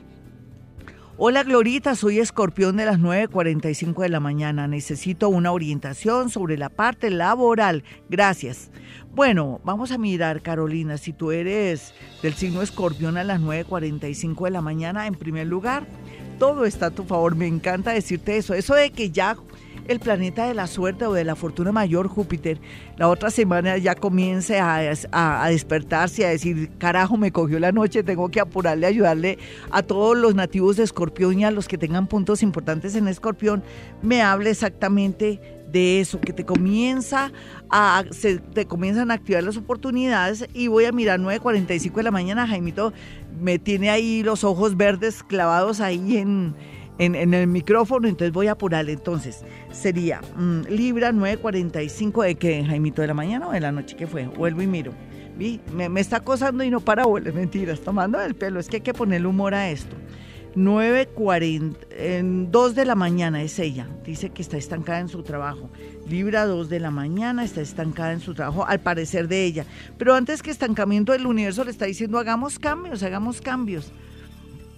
Hola 1.22 1.42
Glorita, 1.42 1.96
soy 1.96 2.18
escorpión 2.18 2.78
de 2.78 2.86
las 2.86 2.98
9.45 2.98 4.04
de 4.04 4.08
la 4.08 4.20
mañana. 4.20 4.66
Necesito 4.66 5.28
una 5.28 5.52
orientación 5.52 6.30
sobre 6.30 6.56
la 6.56 6.70
parte 6.70 7.10
laboral. 7.10 7.84
Gracias. 8.08 8.70
Bueno, 9.12 9.60
vamos 9.64 9.90
a 9.90 9.98
mirar, 9.98 10.40
Carolina, 10.40 10.96
si 10.96 11.12
tú 11.12 11.32
eres 11.32 11.92
del 12.22 12.34
signo 12.34 12.62
escorpión 12.62 13.16
a 13.16 13.24
las 13.24 13.40
9.45 13.40 14.44
de 14.44 14.50
la 14.50 14.60
mañana, 14.60 15.08
en 15.08 15.16
primer 15.16 15.48
lugar, 15.48 15.84
todo 16.38 16.64
está 16.64 16.86
a 16.86 16.90
tu 16.90 17.02
favor. 17.02 17.34
Me 17.34 17.48
encanta 17.48 17.90
decirte 17.90 18.36
eso. 18.36 18.54
Eso 18.54 18.74
de 18.74 18.90
que 18.90 19.10
ya 19.10 19.36
el 19.88 19.98
planeta 19.98 20.46
de 20.46 20.54
la 20.54 20.68
suerte 20.68 21.06
o 21.06 21.12
de 21.12 21.24
la 21.24 21.34
fortuna 21.34 21.72
mayor, 21.72 22.06
Júpiter, 22.06 22.60
la 22.96 23.08
otra 23.08 23.30
semana 23.30 23.76
ya 23.78 23.96
comience 23.96 24.60
a, 24.60 25.48
despertarse, 25.48 26.24
a 26.24 26.30
decir, 26.30 26.70
carajo, 26.78 27.16
me 27.16 27.32
cogió 27.32 27.58
la 27.58 27.72
noche, 27.72 28.04
tengo 28.04 28.28
que 28.28 28.38
apurarle, 28.38 28.86
ayudarle 28.86 29.38
a 29.72 29.82
todos 29.82 30.16
los 30.16 30.36
nativos 30.36 30.76
de 30.76 30.84
Escorpión 30.84 31.40
y 31.40 31.44
a 31.44 31.50
los 31.50 31.66
que 31.66 31.78
tengan 31.78 32.06
puntos 32.06 32.44
importantes 32.44 32.94
en 32.94 33.08
Escorpión, 33.08 33.64
me 34.02 34.22
hable 34.22 34.50
exactamente 34.50 35.59
de 35.70 36.00
eso, 36.00 36.20
que 36.20 36.32
te 36.32 36.44
comienza 36.44 37.32
a, 37.70 38.04
se, 38.10 38.38
te 38.38 38.66
comienzan 38.66 39.10
a 39.10 39.14
activar 39.14 39.42
las 39.42 39.56
oportunidades 39.56 40.46
y 40.52 40.68
voy 40.68 40.84
a 40.84 40.92
mirar 40.92 41.20
9.45 41.20 41.94
de 41.94 42.02
la 42.02 42.10
mañana, 42.10 42.46
Jaimito 42.46 42.92
me 43.40 43.58
tiene 43.58 43.90
ahí 43.90 44.22
los 44.22 44.44
ojos 44.44 44.76
verdes 44.76 45.22
clavados 45.22 45.80
ahí 45.80 46.16
en 46.16 46.54
en, 47.00 47.34
el 47.34 47.46
micrófono, 47.46 48.08
entonces 48.08 48.32
voy 48.32 48.48
a 48.48 48.52
apurarle. 48.52 48.92
Entonces, 48.92 49.42
sería 49.72 50.20
mm, 50.36 50.62
Libra 50.68 51.12
9.45 51.12 52.24
de 52.24 52.34
que 52.34 52.64
Jaimito 52.64 53.00
de 53.00 53.08
la 53.08 53.14
mañana 53.14 53.48
o 53.48 53.52
de 53.52 53.60
la 53.60 53.72
noche 53.72 53.96
que 53.96 54.06
fue. 54.06 54.26
Vuelvo 54.26 54.62
y 54.62 54.66
miro. 54.66 54.92
Vi, 55.36 55.60
me, 55.72 56.00
está 56.00 56.16
acosando 56.16 56.62
y 56.62 56.70
no 56.70 56.80
para. 56.80 57.06
Mentiras, 57.06 57.80
tomando 57.80 58.20
el 58.20 58.34
pelo. 58.34 58.60
Es 58.60 58.68
que 58.68 58.76
hay 58.76 58.82
que 58.82 58.92
ponerle 58.92 59.26
humor 59.26 59.54
a 59.54 59.70
esto. 59.70 59.96
9.40, 60.56 61.76
en 61.90 62.50
2 62.50 62.74
de 62.74 62.84
la 62.84 62.94
mañana 62.94 63.42
es 63.42 63.58
ella. 63.58 63.86
Dice 64.04 64.30
que 64.30 64.42
está 64.42 64.56
estancada 64.56 64.98
en 64.98 65.08
su 65.08 65.22
trabajo. 65.22 65.70
Libra 66.08 66.46
2 66.46 66.68
de 66.68 66.80
la 66.80 66.90
mañana, 66.90 67.44
está 67.44 67.60
estancada 67.60 68.12
en 68.12 68.20
su 68.20 68.34
trabajo, 68.34 68.66
al 68.66 68.80
parecer 68.80 69.28
de 69.28 69.44
ella. 69.44 69.64
Pero 69.96 70.14
antes 70.14 70.42
que 70.42 70.50
estancamiento 70.50 71.12
del 71.12 71.26
universo 71.26 71.64
le 71.64 71.70
está 71.70 71.86
diciendo 71.86 72.18
hagamos 72.18 72.58
cambios, 72.58 73.02
hagamos 73.02 73.40
cambios. 73.40 73.92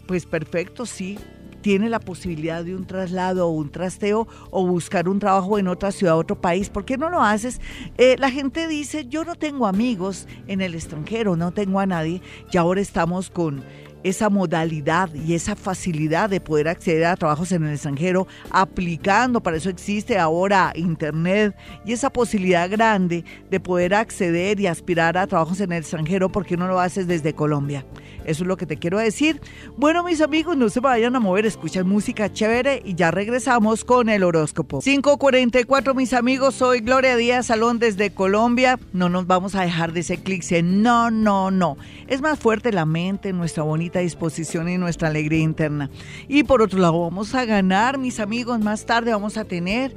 Pues 0.07 0.27
perfecto, 0.27 0.85
sí 0.85 1.19
tiene 1.63 1.89
la 1.89 2.01
posibilidad 2.01 2.65
de 2.65 2.75
un 2.75 2.87
traslado 2.87 3.47
o 3.47 3.53
un 3.53 3.71
trasteo 3.71 4.27
o 4.51 4.67
buscar 4.67 5.09
un 5.09 5.21
trabajo 5.21 5.59
en 5.59 5.69
otra 5.69 5.93
ciudad, 5.93 6.19
otro 6.19 6.39
país, 6.41 6.69
¿por 6.69 6.85
qué 6.85 6.99
no 6.99 7.09
lo 7.09 7.23
haces? 7.23 7.61
Eh, 7.97 8.17
la 8.19 8.31
gente 8.31 8.69
dice, 8.69 9.07
yo 9.07 9.25
no 9.25 9.37
tengo 9.37 9.67
amigos 9.67 10.27
en 10.49 10.61
el 10.61 10.75
extranjero, 10.75 11.37
no 11.37 11.53
tengo 11.53 11.81
a 11.81 11.87
nadie, 11.87 12.21
y 12.51 12.57
ahora 12.57 12.81
estamos 12.81 13.31
con 13.31 13.63
esa 14.05 14.31
modalidad 14.31 15.13
y 15.15 15.35
esa 15.35 15.57
facilidad 15.57 16.31
de 16.31 16.41
poder 16.41 16.69
acceder 16.69 17.07
a 17.07 17.17
trabajos 17.17 17.53
en 17.53 17.65
el 17.65 17.75
extranjero 17.75 18.27
aplicando, 18.51 19.41
para 19.41 19.57
eso 19.57 19.71
existe 19.71 20.19
ahora 20.19 20.73
Internet 20.75 21.55
y 21.85 21.93
esa 21.93 22.11
posibilidad 22.11 22.71
grande 22.71 23.25
de 23.51 23.61
poder 23.61 23.95
acceder 23.95 24.61
y 24.61 24.67
aspirar 24.67 25.17
a 25.17 25.27
trabajos 25.27 25.61
en 25.61 25.73
el 25.73 25.79
extranjero 25.79 26.31
porque 26.31 26.57
no 26.57 26.67
lo 26.67 26.81
haces 26.81 27.07
desde 27.07 27.35
Colombia. 27.35 27.85
Eso 28.25 28.45
es 28.45 28.49
lo 28.49 28.57
que 28.57 28.67
te 28.67 28.77
quiero 28.77 28.99
decir. 28.99 29.41
Bueno, 29.77 30.05
mis 30.05 30.21
amigos, 30.21 30.57
no 30.57 30.69
se 30.69 30.81
vayan 30.81 31.17
a 31.17 31.21
mover, 31.21 31.45
escuchen 31.47 31.89
música 31.89 32.33
chévere 32.33 32.83
y 32.85 32.95
ya 32.95 33.11
regresamos 33.11 33.85
con 33.85 34.09
el 34.09 34.23
horóscopo. 34.23 34.81
544, 34.81 35.95
mis 35.95 36.13
amigos, 36.13 36.55
soy 36.55 36.81
Gloria 36.81 37.17
Díaz 37.17 37.47
Salón 37.47 37.79
desde 37.79 38.13
Colombia. 38.13 38.79
No 38.93 39.09
nos 39.09 39.27
vamos 39.27 39.55
a 39.55 39.63
dejar 39.63 39.93
de 39.93 40.01
ese 40.01 40.15
eclipse. 40.15 40.63
No, 40.63 41.11
no, 41.11 41.51
no. 41.51 41.77
Es 42.07 42.21
más 42.21 42.39
fuerte 42.39 42.73
la 42.73 42.87
mente, 42.87 43.33
nuestra 43.33 43.63
bonita 43.63 43.92
disposición 44.01 44.69
y 44.69 44.79
nuestra 44.79 45.09
alegría 45.09 45.41
interna. 45.41 45.91
Y 46.29 46.45
por 46.45 46.63
otro 46.63 46.79
lado, 46.79 47.01
vamos 47.01 47.35
a 47.35 47.45
ganar, 47.45 47.99
mis 47.99 48.21
amigos, 48.21 48.61
más 48.61 48.87
tarde 48.87 49.13
vamos 49.13 49.37
a 49.37 49.45
tener 49.45 49.95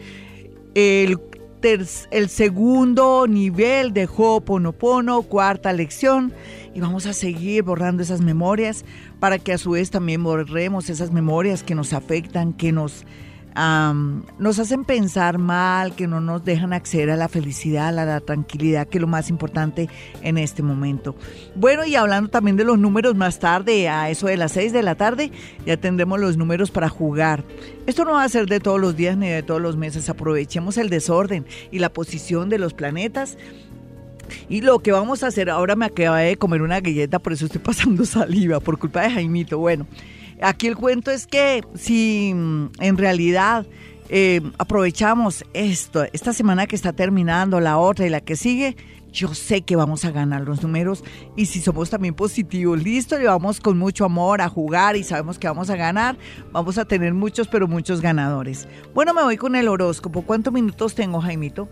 el 0.74 1.18
el 2.12 2.30
segundo 2.30 3.26
nivel 3.28 3.92
de 3.92 4.06
Ho'oponopono, 4.06 5.24
cuarta 5.24 5.74
lección 5.74 6.32
y 6.76 6.80
vamos 6.80 7.08
a 7.08 7.14
seguir 7.14 7.64
borrando 7.64 8.04
esas 8.04 8.22
memorias 8.22 8.86
para 9.20 9.40
que 9.40 9.54
a 9.54 9.58
su 9.58 9.72
vez 9.72 9.90
también 9.90 10.24
borremos 10.24 10.92
esas 10.92 11.12
memorias 11.12 11.64
que 11.64 11.74
nos 11.74 11.94
afectan, 11.94 12.54
que 12.54 12.72
nos, 12.72 13.06
nos 13.56 14.60
hacen 14.60 14.84
pensar 14.84 15.38
mal, 15.38 15.96
que 15.96 16.08
no 16.08 16.20
nos 16.20 16.44
dejan 16.44 16.74
acceder 16.74 17.10
a 17.10 17.16
la 17.16 17.30
felicidad, 17.30 17.98
a 17.98 18.06
la 18.06 18.20
tranquilidad, 18.20 18.88
que 18.88 18.98
es 18.98 19.02
lo 19.02 19.08
más 19.08 19.30
importante 19.30 19.90
en 20.22 20.38
este 20.38 20.62
momento. 20.62 21.16
Bueno, 21.56 21.86
y 21.86 21.96
hablando 21.96 22.30
también 22.30 22.58
de 22.58 22.66
los 22.66 22.78
números 22.78 23.16
más 23.16 23.40
tarde, 23.40 23.88
a 23.88 24.10
eso 24.10 24.28
de 24.28 24.38
las 24.38 24.52
6 24.52 24.74
de 24.74 24.84
la 24.84 24.96
tarde, 24.96 25.32
ya 25.66 25.78
tendremos 25.78 26.20
los 26.20 26.38
números 26.38 26.70
para 26.72 26.90
jugar. 26.90 27.44
Esto 27.86 28.04
no 28.04 28.14
va 28.14 28.24
a 28.24 28.30
ser 28.30 28.48
de 28.48 28.60
todos 28.60 28.80
los 28.80 28.96
días 28.98 29.16
ni 29.16 29.30
de 29.30 29.44
todos 29.44 29.62
los 29.62 29.78
meses. 29.78 30.10
Aprovechemos 30.10 30.78
el 30.78 30.90
desorden 30.90 31.46
y 31.72 31.80
la 31.80 31.94
posición 31.94 32.50
de 32.50 32.60
los 32.60 32.74
planetas 32.74 33.38
y 34.50 34.62
lo 34.62 34.80
que 34.80 34.92
vamos 34.92 35.24
a 35.24 35.28
hacer, 35.28 35.50
ahora 35.50 35.76
me 35.76 35.86
acaba 35.86 36.20
de 36.20 36.36
comer 36.36 36.62
una 36.62 36.80
galleta, 36.80 37.20
por 37.20 37.34
eso 37.34 37.46
estoy 37.46 37.62
pasando 37.62 38.06
saliva, 38.06 38.60
por 38.60 38.78
culpa 38.78 39.02
de 39.04 39.12
Jaimito. 39.12 39.58
Bueno, 39.58 39.88
aquí 40.42 40.68
el 40.68 40.76
cuento 40.76 41.12
es 41.12 41.28
que 41.28 41.64
si 41.76 42.34
mm, 42.34 42.72
en 42.80 42.98
realidad 42.98 43.66
eh, 44.10 44.42
aprovechamos 44.58 45.44
esto, 45.54 46.04
esta 46.14 46.34
semana 46.34 46.68
que 46.68 46.76
está 46.76 46.94
terminando, 46.94 47.60
la 47.60 47.78
otra 47.78 48.06
y 48.06 48.10
la 48.10 48.22
que 48.22 48.36
sigue, 48.36 48.76
yo 49.16 49.34
sé 49.34 49.62
que 49.62 49.76
vamos 49.76 50.04
a 50.04 50.12
ganar 50.12 50.42
los 50.42 50.62
números 50.62 51.04
y 51.36 51.46
si 51.46 51.62
somos 51.62 51.90
también 51.90 52.14
positivos, 52.14 52.84
listo, 52.84 53.20
y 53.20 53.24
vamos 53.24 53.62
con 53.62 53.78
mucho 53.78 54.06
amor 54.06 54.42
a 54.42 54.50
jugar 54.50 54.98
y 54.98 55.04
sabemos 55.04 55.40
que 55.40 55.48
vamos 55.48 55.70
a 55.70 55.76
ganar, 55.78 56.18
vamos 56.52 56.78
a 56.78 56.86
tener 56.86 57.14
muchos, 57.14 57.48
pero 57.48 57.68
muchos 57.68 58.02
ganadores. 58.02 58.68
Bueno, 58.94 59.14
me 59.14 59.24
voy 59.24 59.38
con 59.38 59.56
el 59.56 59.70
horóscopo. 59.70 60.22
¿Cuántos 60.24 60.54
minutos 60.54 60.96
tengo, 60.96 61.22
Jaimito? 61.22 61.70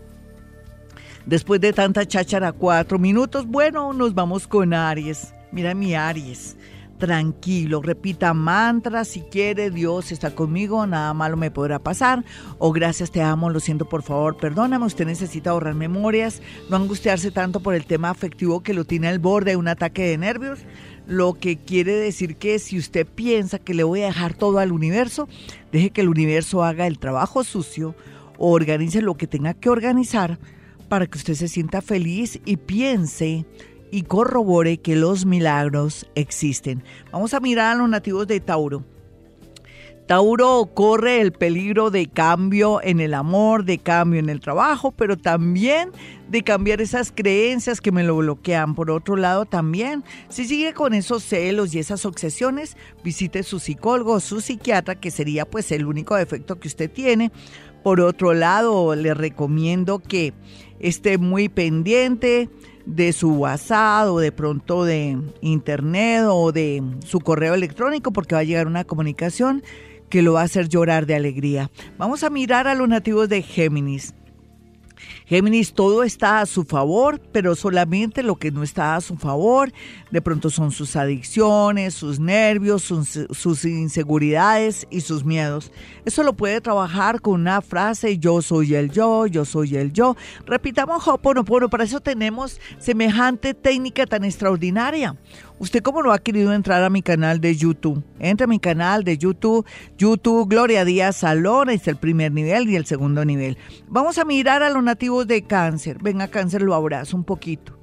Después 1.26 1.60
de 1.60 1.72
tanta 1.72 2.06
cháchara, 2.06 2.52
cuatro 2.52 2.98
minutos, 2.98 3.46
bueno, 3.46 3.92
nos 3.92 4.14
vamos 4.14 4.46
con 4.46 4.74
Aries. 4.74 5.32
Mira 5.52 5.74
mi 5.74 5.94
Aries. 5.94 6.56
Tranquilo. 7.04 7.82
Repita 7.82 8.32
mantra 8.32 9.04
si 9.04 9.20
quiere, 9.20 9.70
Dios 9.70 10.10
está 10.10 10.34
conmigo, 10.34 10.86
nada 10.86 11.12
malo 11.12 11.36
me 11.36 11.50
podrá 11.50 11.78
pasar. 11.78 12.24
O 12.58 12.72
gracias, 12.72 13.10
te 13.10 13.20
amo, 13.20 13.50
lo 13.50 13.60
siento, 13.60 13.86
por 13.86 14.02
favor, 14.02 14.38
perdóname. 14.38 14.86
Usted 14.86 15.04
necesita 15.04 15.50
ahorrar 15.50 15.74
memorias, 15.74 16.40
no 16.70 16.76
angustiarse 16.76 17.30
tanto 17.30 17.60
por 17.60 17.74
el 17.74 17.84
tema 17.84 18.08
afectivo 18.08 18.62
que 18.62 18.72
lo 18.72 18.86
tiene 18.86 19.08
al 19.08 19.18
borde 19.18 19.50
de 19.50 19.56
un 19.58 19.68
ataque 19.68 20.06
de 20.06 20.16
nervios. 20.16 20.60
Lo 21.06 21.34
que 21.34 21.58
quiere 21.58 21.94
decir 21.94 22.36
que 22.36 22.58
si 22.58 22.78
usted 22.78 23.06
piensa 23.06 23.58
que 23.58 23.74
le 23.74 23.84
voy 23.84 24.00
a 24.00 24.06
dejar 24.06 24.32
todo 24.32 24.58
al 24.58 24.72
universo, 24.72 25.28
deje 25.72 25.90
que 25.90 26.00
el 26.00 26.08
universo 26.08 26.64
haga 26.64 26.86
el 26.86 26.98
trabajo 26.98 27.44
sucio 27.44 27.94
o 28.38 28.50
organice 28.50 29.02
lo 29.02 29.14
que 29.18 29.26
tenga 29.26 29.52
que 29.52 29.68
organizar 29.68 30.38
para 30.88 31.06
que 31.06 31.18
usted 31.18 31.34
se 31.34 31.48
sienta 31.48 31.82
feliz 31.82 32.40
y 32.46 32.56
piense 32.56 33.44
y 33.94 34.02
corrobore 34.02 34.78
que 34.78 34.96
los 34.96 35.24
milagros 35.24 36.04
existen. 36.16 36.82
Vamos 37.12 37.32
a 37.32 37.38
mirar 37.38 37.76
a 37.76 37.78
los 37.78 37.88
nativos 37.88 38.26
de 38.26 38.40
Tauro. 38.40 38.82
Tauro 40.08 40.68
corre 40.74 41.20
el 41.20 41.30
peligro 41.30 41.92
de 41.92 42.08
cambio 42.08 42.82
en 42.82 42.98
el 42.98 43.14
amor, 43.14 43.64
de 43.64 43.78
cambio 43.78 44.18
en 44.18 44.30
el 44.30 44.40
trabajo, 44.40 44.90
pero 44.90 45.16
también 45.16 45.92
de 46.28 46.42
cambiar 46.42 46.80
esas 46.80 47.12
creencias 47.12 47.80
que 47.80 47.92
me 47.92 48.02
lo 48.02 48.16
bloquean. 48.16 48.74
Por 48.74 48.90
otro 48.90 49.14
lado, 49.14 49.46
también, 49.46 50.02
si 50.28 50.44
sigue 50.44 50.74
con 50.74 50.92
esos 50.92 51.22
celos 51.22 51.72
y 51.72 51.78
esas 51.78 52.04
obsesiones, 52.04 52.76
visite 53.04 53.44
su 53.44 53.60
psicólogo 53.60 54.18
su 54.18 54.40
psiquiatra, 54.40 54.96
que 54.96 55.12
sería 55.12 55.48
pues 55.48 55.70
el 55.70 55.86
único 55.86 56.16
defecto 56.16 56.58
que 56.58 56.66
usted 56.66 56.90
tiene. 56.90 57.30
Por 57.84 58.00
otro 58.00 58.34
lado, 58.34 58.96
le 58.96 59.14
recomiendo 59.14 60.00
que 60.00 60.34
esté 60.80 61.16
muy 61.16 61.48
pendiente 61.48 62.50
de 62.86 63.12
su 63.12 63.30
WhatsApp 63.32 64.08
o 64.08 64.20
de 64.20 64.32
pronto 64.32 64.84
de 64.84 65.18
internet 65.40 66.24
o 66.28 66.52
de 66.52 66.82
su 67.04 67.20
correo 67.20 67.54
electrónico 67.54 68.12
porque 68.12 68.34
va 68.34 68.40
a 68.42 68.44
llegar 68.44 68.66
una 68.66 68.84
comunicación 68.84 69.62
que 70.08 70.22
lo 70.22 70.34
va 70.34 70.42
a 70.42 70.44
hacer 70.44 70.68
llorar 70.68 71.06
de 71.06 71.14
alegría. 71.14 71.70
Vamos 71.98 72.22
a 72.22 72.30
mirar 72.30 72.68
a 72.68 72.74
los 72.74 72.88
nativos 72.88 73.28
de 73.28 73.42
Géminis. 73.42 74.14
Géminis, 75.34 75.74
todo 75.74 76.04
está 76.04 76.38
a 76.38 76.46
su 76.46 76.62
favor, 76.62 77.20
pero 77.32 77.56
solamente 77.56 78.22
lo 78.22 78.36
que 78.36 78.52
no 78.52 78.62
está 78.62 78.94
a 78.94 79.00
su 79.00 79.16
favor, 79.16 79.72
de 80.12 80.22
pronto 80.22 80.48
son 80.48 80.70
sus 80.70 80.94
adicciones, 80.94 81.94
sus 81.94 82.20
nervios, 82.20 82.82
sus, 82.82 83.64
inseguridades 83.64 84.86
y 84.90 85.00
sus 85.00 85.24
miedos. 85.24 85.72
Eso 86.04 86.22
lo 86.22 86.34
puede 86.34 86.60
trabajar 86.60 87.20
con 87.20 87.40
una 87.40 87.60
frase, 87.62 88.16
yo 88.18 88.42
soy 88.42 88.76
el 88.76 88.92
yo, 88.92 89.26
yo 89.26 89.44
soy 89.44 89.74
el 89.74 89.92
yo. 89.92 90.16
Repitamos 90.46 91.08
Hoponopono, 91.08 91.68
para 91.68 91.82
eso 91.82 91.98
tenemos 91.98 92.60
semejante 92.78 93.54
técnica 93.54 94.06
tan 94.06 94.22
extraordinaria. 94.22 95.16
¿Usted 95.56 95.82
cómo 95.82 96.02
no 96.02 96.12
ha 96.12 96.18
querido 96.18 96.52
entrar 96.52 96.82
a 96.82 96.90
mi 96.90 97.00
canal 97.00 97.40
de 97.40 97.54
YouTube? 97.54 98.02
Entra 98.18 98.44
a 98.44 98.48
mi 98.48 98.58
canal 98.58 99.04
de 99.04 99.16
YouTube, 99.16 99.64
YouTube 99.96 100.48
Gloria 100.48 100.84
Díaz 100.84 101.18
Salón, 101.18 101.70
es 101.70 101.86
el 101.86 101.96
primer 101.96 102.32
nivel 102.32 102.68
y 102.68 102.74
el 102.74 102.86
segundo 102.86 103.24
nivel. 103.24 103.56
Vamos 103.86 104.18
a 104.18 104.24
mirar 104.24 104.64
a 104.64 104.70
los 104.70 104.82
nativos 104.82 105.23
de 105.26 105.42
cáncer. 105.42 105.98
Venga, 106.02 106.28
cáncer, 106.28 106.62
lo 106.62 106.74
abrazo 106.74 107.16
un 107.16 107.24
poquito. 107.24 107.78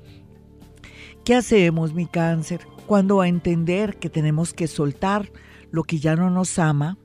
¿Qué 1.24 1.36
hacemos, 1.36 1.94
mi 1.94 2.06
cáncer? 2.06 2.62
¿Cuándo 2.88 3.18
va 3.18 3.26
a 3.26 3.30
entender 3.30 3.98
que 3.98 4.10
tenemos 4.10 4.54
que 4.54 4.68
soltar 4.68 5.32
lo 5.72 5.84
que 5.84 6.00
ya 6.00 6.16
no 6.16 6.30
nos 6.30 6.58
ama 6.60 6.98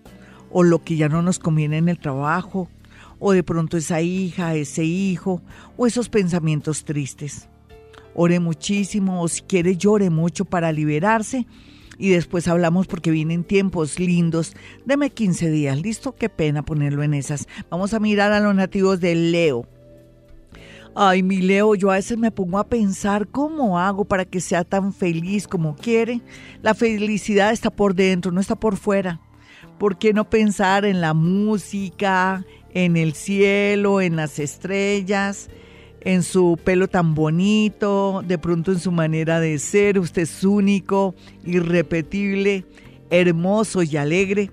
o 0.51 0.63
lo 0.63 0.83
que 0.83 0.97
ya 0.97 1.09
no 1.09 1.23
nos 1.23 1.39
conviene 1.39 1.79
en 1.79 1.89
el 1.89 1.99
trabajo 1.99 2.69
o 3.19 3.33
de 3.33 3.43
pronto 3.43 3.77
esa 3.77 4.01
hija, 4.01 4.55
ese 4.55 4.85
hijo 4.85 5.43
o 5.77 5.87
esos 5.87 6.09
pensamientos 6.09 6.85
tristes? 6.85 7.49
ore 8.17 8.41
muchísimo 8.41 9.23
o 9.23 9.29
si 9.29 9.43
quiere 9.43 9.77
llore 9.77 10.11
mucho 10.11 10.47
para 10.47 10.73
liberarse 10.73 11.47
y 11.99 12.09
después 12.09 12.49
hablamos 12.49 12.87
porque 12.87 13.11
vienen 13.11 13.45
tiempos 13.45 13.99
lindos. 13.99 14.55
Deme 14.85 15.11
15 15.11 15.51
días, 15.51 15.81
¿listo? 15.81 16.15
Qué 16.15 16.29
pena 16.29 16.65
ponerlo 16.65 17.03
en 17.03 17.15
esas. 17.15 17.47
Vamos 17.71 17.95
a 17.95 18.01
mirar 18.01 18.33
a 18.33 18.41
los 18.41 18.55
nativos 18.55 19.01
de 19.01 19.15
Leo. 19.15 19.69
Ay, 20.99 21.23
mi 21.23 21.43
Leo, 21.43 21.75
yo 21.75 21.91
a 21.91 21.97
veces 21.97 22.17
me 22.17 22.31
pongo 22.31 22.59
a 22.59 22.67
pensar 22.67 23.29
cómo 23.29 23.79
hago 23.79 24.07
para 24.07 24.25
que 24.25 24.41
sea 24.41 24.65
tan 24.65 24.95
feliz 24.95 25.47
como 25.47 25.77
quiere. 25.77 26.23
La 26.63 26.73
felicidad 26.73 27.53
está 27.53 27.69
por 27.69 27.95
dentro, 27.95 28.33
no 28.33 28.41
está 28.41 28.57
por 28.57 28.79
fuera. 28.79 29.21
¿Por 29.79 29.99
qué 29.99 30.15
no 30.15 30.31
pensar 30.31 30.87
en 30.87 31.03
la 31.03 31.13
música, 31.13 32.47
en 32.73 32.97
el 32.97 33.13
cielo, 33.13 34.01
en 34.01 34.17
las 34.17 34.39
estrellas? 34.39 35.51
en 36.01 36.23
su 36.23 36.57
pelo 36.63 36.87
tan 36.87 37.17
bonito, 37.17 38.23
de 38.25 38.39
pronto 38.39 38.71
en 38.71 38.79
su 38.79 38.93
manera 38.93 39.41
de 39.41 39.59
ser, 39.59 39.99
usted 39.99 40.23
es 40.23 40.45
único, 40.45 41.17
irrepetible, 41.45 42.65
hermoso 43.11 43.83
y 43.83 43.97
alegre. 43.97 44.53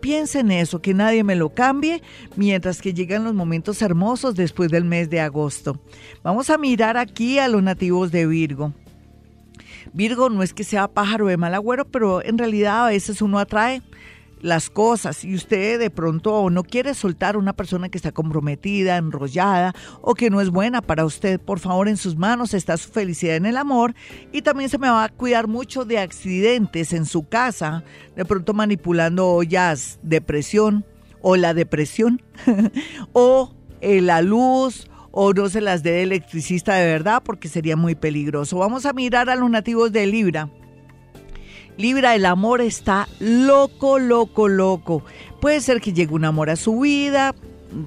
Piense 0.00 0.40
en 0.40 0.50
eso, 0.50 0.80
que 0.80 0.94
nadie 0.94 1.24
me 1.24 1.36
lo 1.36 1.50
cambie, 1.50 2.02
mientras 2.36 2.80
que 2.80 2.94
llegan 2.94 3.24
los 3.24 3.34
momentos 3.34 3.82
hermosos 3.82 4.34
después 4.34 4.70
del 4.70 4.84
mes 4.84 5.10
de 5.10 5.20
agosto. 5.20 5.80
Vamos 6.22 6.50
a 6.50 6.58
mirar 6.58 6.96
aquí 6.96 7.38
a 7.38 7.48
los 7.48 7.62
nativos 7.62 8.12
de 8.12 8.26
Virgo. 8.26 8.72
Virgo 9.92 10.28
no 10.28 10.42
es 10.42 10.54
que 10.54 10.64
sea 10.64 10.88
pájaro 10.88 11.26
de 11.26 11.36
mal 11.36 11.54
agüero, 11.54 11.86
pero 11.86 12.22
en 12.22 12.38
realidad 12.38 12.86
a 12.86 12.90
veces 12.90 13.22
uno 13.22 13.38
atrae 13.38 13.82
las 14.40 14.70
cosas 14.70 15.24
y 15.24 15.34
usted 15.34 15.78
de 15.78 15.90
pronto 15.90 16.50
no 16.50 16.62
quiere 16.62 16.94
soltar 16.94 17.34
a 17.34 17.38
una 17.38 17.52
persona 17.52 17.88
que 17.88 17.98
está 17.98 18.12
comprometida, 18.12 18.96
enrollada 18.96 19.74
o 20.00 20.14
que 20.14 20.30
no 20.30 20.40
es 20.40 20.50
buena 20.50 20.82
para 20.82 21.04
usted, 21.04 21.40
por 21.40 21.58
favor 21.58 21.88
en 21.88 21.96
sus 21.96 22.16
manos 22.16 22.54
está 22.54 22.76
su 22.76 22.90
felicidad 22.90 23.36
en 23.36 23.46
el 23.46 23.56
amor 23.56 23.94
y 24.32 24.42
también 24.42 24.70
se 24.70 24.78
me 24.78 24.88
va 24.88 25.04
a 25.04 25.08
cuidar 25.08 25.48
mucho 25.48 25.84
de 25.84 25.98
accidentes 25.98 26.92
en 26.92 27.06
su 27.06 27.28
casa, 27.28 27.84
de 28.16 28.24
pronto 28.24 28.54
manipulando 28.54 29.28
ollas 29.28 29.98
de 30.02 30.20
presión 30.20 30.84
o 31.20 31.36
la 31.36 31.54
depresión 31.54 32.22
o 33.12 33.54
eh, 33.80 34.00
la 34.00 34.22
luz 34.22 34.88
o 35.10 35.32
no 35.32 35.48
se 35.48 35.60
las 35.60 35.82
dé 35.82 36.02
electricista 36.02 36.74
de 36.74 36.86
verdad 36.86 37.22
porque 37.24 37.48
sería 37.48 37.76
muy 37.76 37.94
peligroso. 37.94 38.58
Vamos 38.58 38.86
a 38.86 38.92
mirar 38.92 39.30
a 39.30 39.36
los 39.36 39.50
nativos 39.50 39.92
de 39.92 40.06
Libra. 40.06 40.48
Libra, 41.78 42.16
el 42.16 42.26
amor 42.26 42.60
está 42.60 43.08
loco, 43.20 44.00
loco, 44.00 44.48
loco. 44.48 45.04
Puede 45.40 45.60
ser 45.60 45.80
que 45.80 45.92
llegue 45.92 46.12
un 46.12 46.24
amor 46.24 46.50
a 46.50 46.56
su 46.56 46.80
vida, 46.80 47.36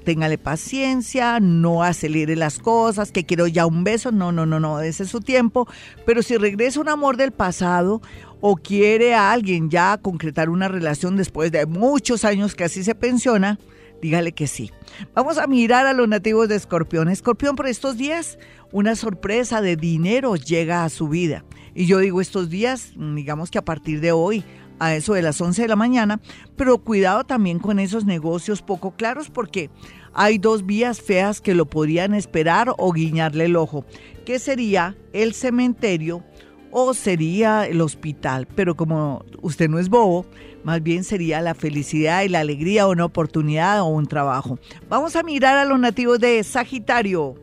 téngale 0.05 0.37
paciencia, 0.37 1.41
no 1.41 1.83
acelere 1.83 2.37
las 2.37 2.57
cosas, 2.57 3.11
que 3.11 3.25
quiero 3.25 3.47
ya 3.47 3.65
un 3.65 3.83
beso, 3.83 4.13
no, 4.13 4.31
no, 4.31 4.45
no, 4.45 4.61
no, 4.61 4.79
ese 4.79 5.03
es 5.03 5.09
su 5.09 5.19
tiempo. 5.19 5.67
Pero 6.05 6.23
si 6.23 6.37
regresa 6.37 6.79
un 6.79 6.87
amor 6.87 7.17
del 7.17 7.33
pasado 7.33 8.01
o 8.39 8.55
quiere 8.55 9.13
a 9.13 9.33
alguien 9.33 9.69
ya 9.69 9.97
concretar 9.97 10.49
una 10.49 10.69
relación 10.69 11.17
después 11.17 11.51
de 11.51 11.65
muchos 11.65 12.23
años 12.23 12.55
que 12.55 12.63
así 12.63 12.85
se 12.85 12.95
pensiona, 12.95 13.59
dígale 14.01 14.31
que 14.31 14.47
sí. 14.47 14.71
Vamos 15.13 15.37
a 15.37 15.47
mirar 15.47 15.85
a 15.87 15.93
los 15.93 16.07
nativos 16.07 16.49
de 16.49 16.55
Escorpión. 16.55 17.09
Escorpión, 17.09 17.55
por 17.55 17.67
estos 17.67 17.97
días, 17.97 18.37
una 18.71 18.95
sorpresa 18.95 19.61
de 19.61 19.75
dinero 19.75 20.35
llega 20.35 20.83
a 20.83 20.89
su 20.89 21.07
vida. 21.07 21.45
Y 21.73 21.85
yo 21.85 21.99
digo 21.99 22.19
estos 22.19 22.49
días, 22.49 22.93
digamos 22.97 23.51
que 23.51 23.57
a 23.57 23.65
partir 23.65 24.01
de 24.01 24.11
hoy, 24.11 24.43
a 24.79 24.95
eso 24.95 25.13
de 25.13 25.21
las 25.21 25.39
11 25.39 25.61
de 25.61 25.67
la 25.67 25.75
mañana, 25.75 26.19
pero 26.55 26.79
cuidado 26.79 27.23
también 27.23 27.59
con 27.59 27.79
esos 27.79 28.03
negocios 28.03 28.63
poco 28.63 28.91
claros 28.91 29.29
porque 29.29 29.69
hay 30.13 30.39
dos 30.39 30.65
vías 30.65 30.99
feas 30.99 31.39
que 31.39 31.53
lo 31.53 31.67
podrían 31.67 32.15
esperar 32.15 32.73
o 32.77 32.91
guiñarle 32.91 33.45
el 33.45 33.55
ojo, 33.55 33.85
que 34.25 34.39
sería 34.39 34.97
el 35.13 35.33
cementerio 35.33 36.23
o 36.72 36.93
sería 36.93 37.67
el 37.67 37.82
hospital, 37.82 38.47
pero 38.55 38.76
como 38.76 39.26
usted 39.41 39.69
no 39.69 39.80
es 39.80 39.89
bobo, 39.89 40.26
más 40.63 40.82
bien 40.82 41.03
sería 41.03 41.41
la 41.41 41.53
felicidad 41.53 42.24
y 42.24 42.30
la 42.30 42.39
alegría 42.39 42.88
una 42.88 43.05
oportunidad 43.05 43.82
o 43.82 43.88
un 43.88 44.05
trabajo. 44.05 44.59
Vamos 44.89 45.15
a 45.15 45.24
mirar 45.24 45.57
a 45.57 45.65
los 45.65 45.80
nativos 45.80 46.19
de 46.19 46.43
Sagitario. 46.43 47.36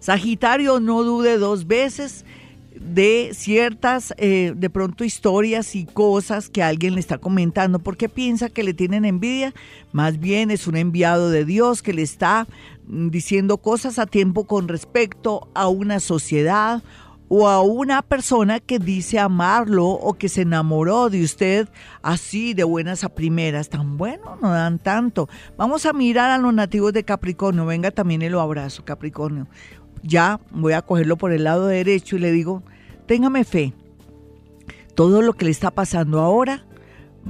Sagitario, 0.00 0.80
no 0.80 1.02
dude 1.02 1.38
dos 1.38 1.66
veces 1.66 2.24
de 2.80 3.30
ciertas, 3.34 4.14
eh, 4.18 4.52
de 4.56 4.70
pronto, 4.70 5.04
historias 5.04 5.74
y 5.74 5.84
cosas 5.84 6.48
que 6.48 6.62
alguien 6.62 6.94
le 6.94 7.00
está 7.00 7.18
comentando, 7.18 7.78
porque 7.78 8.08
piensa 8.08 8.48
que 8.48 8.62
le 8.62 8.74
tienen 8.74 9.04
envidia, 9.04 9.52
más 9.92 10.18
bien 10.18 10.50
es 10.50 10.66
un 10.66 10.76
enviado 10.76 11.30
de 11.30 11.44
Dios 11.44 11.82
que 11.82 11.92
le 11.92 12.02
está 12.02 12.46
mm, 12.86 13.08
diciendo 13.08 13.58
cosas 13.58 13.98
a 13.98 14.06
tiempo 14.06 14.44
con 14.44 14.68
respecto 14.68 15.48
a 15.54 15.68
una 15.68 16.00
sociedad 16.00 16.82
o 17.28 17.48
a 17.48 17.62
una 17.62 18.02
persona 18.02 18.60
que 18.60 18.78
dice 18.78 19.18
amarlo 19.18 19.86
o 19.86 20.14
que 20.14 20.28
se 20.28 20.42
enamoró 20.42 21.10
de 21.10 21.22
usted 21.22 21.68
así 22.02 22.54
de 22.54 22.64
buenas 22.64 23.04
a 23.04 23.10
primeras. 23.10 23.68
Tan 23.68 23.96
bueno, 23.98 24.38
no 24.40 24.50
dan 24.50 24.78
tanto. 24.78 25.28
Vamos 25.56 25.86
a 25.86 25.92
mirar 25.92 26.30
a 26.30 26.38
los 26.38 26.54
nativos 26.54 26.92
de 26.92 27.04
Capricornio. 27.04 27.66
Venga 27.66 27.90
también 27.90 28.22
el 28.22 28.38
abrazo, 28.38 28.84
Capricornio 28.84 29.46
ya 30.02 30.40
voy 30.50 30.72
a 30.72 30.82
cogerlo 30.82 31.16
por 31.16 31.32
el 31.32 31.44
lado 31.44 31.66
derecho 31.66 32.16
y 32.16 32.20
le 32.20 32.32
digo, 32.32 32.62
téngame 33.06 33.44
fe, 33.44 33.72
todo 34.94 35.22
lo 35.22 35.32
que 35.32 35.44
le 35.44 35.50
está 35.50 35.70
pasando 35.70 36.20
ahora 36.20 36.64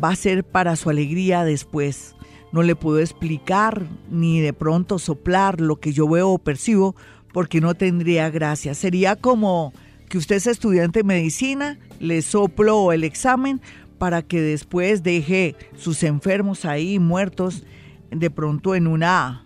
va 0.03 0.11
a 0.11 0.17
ser 0.17 0.45
para 0.45 0.77
su 0.77 0.91
alegría 0.91 1.45
después. 1.45 2.15
No 2.51 2.63
le 2.63 2.75
puedo 2.75 2.99
explicar 2.99 3.87
ni 4.11 4.41
de 4.41 4.55
pronto 4.55 4.99
soplar 4.99 5.61
lo 5.61 5.77
que 5.77 5.93
yo 5.93 6.09
veo 6.09 6.31
o 6.31 6.39
percibo 6.39 6.97
porque 7.33 7.61
no 7.61 7.75
tendría 7.75 8.31
gracia. 8.31 8.75
Sería 8.75 9.17
como 9.17 9.75
que 10.09 10.19
usted 10.19 10.37
es 10.37 10.47
estudiante 10.47 11.01
de 11.01 11.05
medicina, 11.05 11.79
le 12.01 12.23
soplo 12.23 12.93
el 12.93 13.05
examen 13.05 13.61
para 13.99 14.23
que 14.23 14.41
después 14.41 15.03
deje 15.03 15.57
sus 15.77 16.03
enfermos 16.03 16.65
ahí 16.65 16.99
muertos 16.99 17.65
de 18.11 18.31
pronto 18.31 18.75
en 18.75 18.87
una 18.87 19.45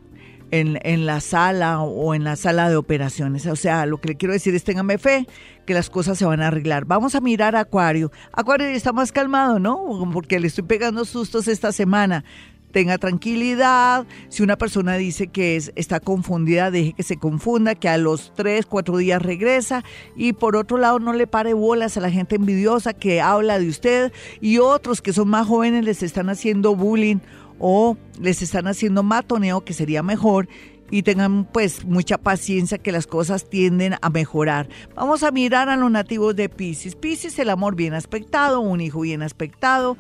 en, 0.51 0.79
en, 0.83 1.07
la 1.07 1.21
sala 1.21 1.81
o 1.81 2.15
en 2.15 2.25
la 2.25 2.37
sala 2.37 2.69
de 2.69 2.77
operaciones. 2.77 3.47
O 3.47 3.57
sea, 3.57 3.87
lo 3.87 3.99
que 4.01 4.09
le 4.09 4.17
quiero 4.17 4.35
decir 4.35 4.55
es 4.55 4.65
téngame 4.65 4.99
fe 4.99 5.27
que 5.65 5.73
las 5.73 5.89
cosas 5.89 6.19
se 6.19 6.27
van 6.27 6.43
a 6.43 6.49
arreglar. 6.49 6.85
Vamos 6.85 7.15
a 7.15 7.23
mirar 7.23 7.57
a 7.57 7.61
Acuario. 7.61 8.13
Acuario 8.33 8.67
está 8.67 8.93
más 8.93 9.13
calmado, 9.13 9.59
¿no? 9.59 10.11
Porque 10.13 10.39
le 10.39 10.49
estoy 10.49 10.65
pegando 10.65 11.07
sustos 11.07 11.49
esta 11.49 11.73
semana 11.73 12.25
tenga 12.73 12.99
tranquilidad. 12.99 14.07
Si 14.29 14.43
una 14.43 14.57
persona 14.57 14.97
dice 14.97 15.29
que 15.29 15.57
es, 15.57 15.73
está 15.77 16.01
confundida, 16.01 16.71
deje 16.71 16.95
que 16.95 17.03
se 17.03 17.19
confunda, 17.19 17.75
que 17.75 17.89
a 17.89 17.99
los 17.99 18.33
tres, 18.35 18.67
cuatro 18.67 18.97
días 18.97 19.23
regresa. 19.23 19.85
Y 20.17 20.33
por 20.33 20.57
otro 20.57 20.79
lado, 20.79 20.99
no 20.99 21.13
le 21.13 21.27
pare 21.27 21.55
bolas 21.55 21.97
a 21.97 22.01
la 22.01 22.11
gente 22.11 22.37
envidiosa 22.37 22.95
que 22.95 23.21
habla 23.21 23.59
de 23.59 23.69
usted 23.69 24.13
y 24.41 24.59
otros 24.59 25.03
que 25.03 25.13
son 25.13 25.29
más 25.29 25.47
jóvenes 25.47 25.85
les 25.85 26.03
están 26.03 26.31
haciendo 26.31 26.75
bullying 26.75 27.19
o 27.59 27.97
les 28.21 28.43
están 28.43 28.67
haciendo 28.67 29.03
matoneo, 29.03 29.61
que 29.61 29.75
sería 29.75 30.03
mejor. 30.03 30.49
Y 30.91 31.05
tengan 31.05 31.45
pues 31.45 31.87
mucha 31.87 32.19
paciencia 32.19 32.77
que 32.77 32.93
las 32.93 33.07
cosas 33.07 33.49
tienden 33.49 33.95
a 34.03 34.11
mejorar. 34.11 34.69
Vamos 34.95 35.23
a 35.23 35.31
mirar 35.31 35.71
a 35.71 35.77
los 35.77 35.91
nativos 35.91 36.37
de 36.37 36.51
Pisces. 36.51 36.97
Pisces, 36.97 37.39
el 37.39 37.49
amor 37.49 37.77
bien 37.77 37.95
aspectado, 37.95 38.61
un 38.61 38.83
hijo 38.83 39.01
bien 39.01 39.23
aspectado 39.23 39.97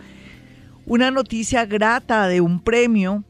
una 0.87 1.11
noticia 1.11 1.65
grata 1.67 2.29
de 2.29 2.41
un 2.41 2.61
premio, 2.61 3.25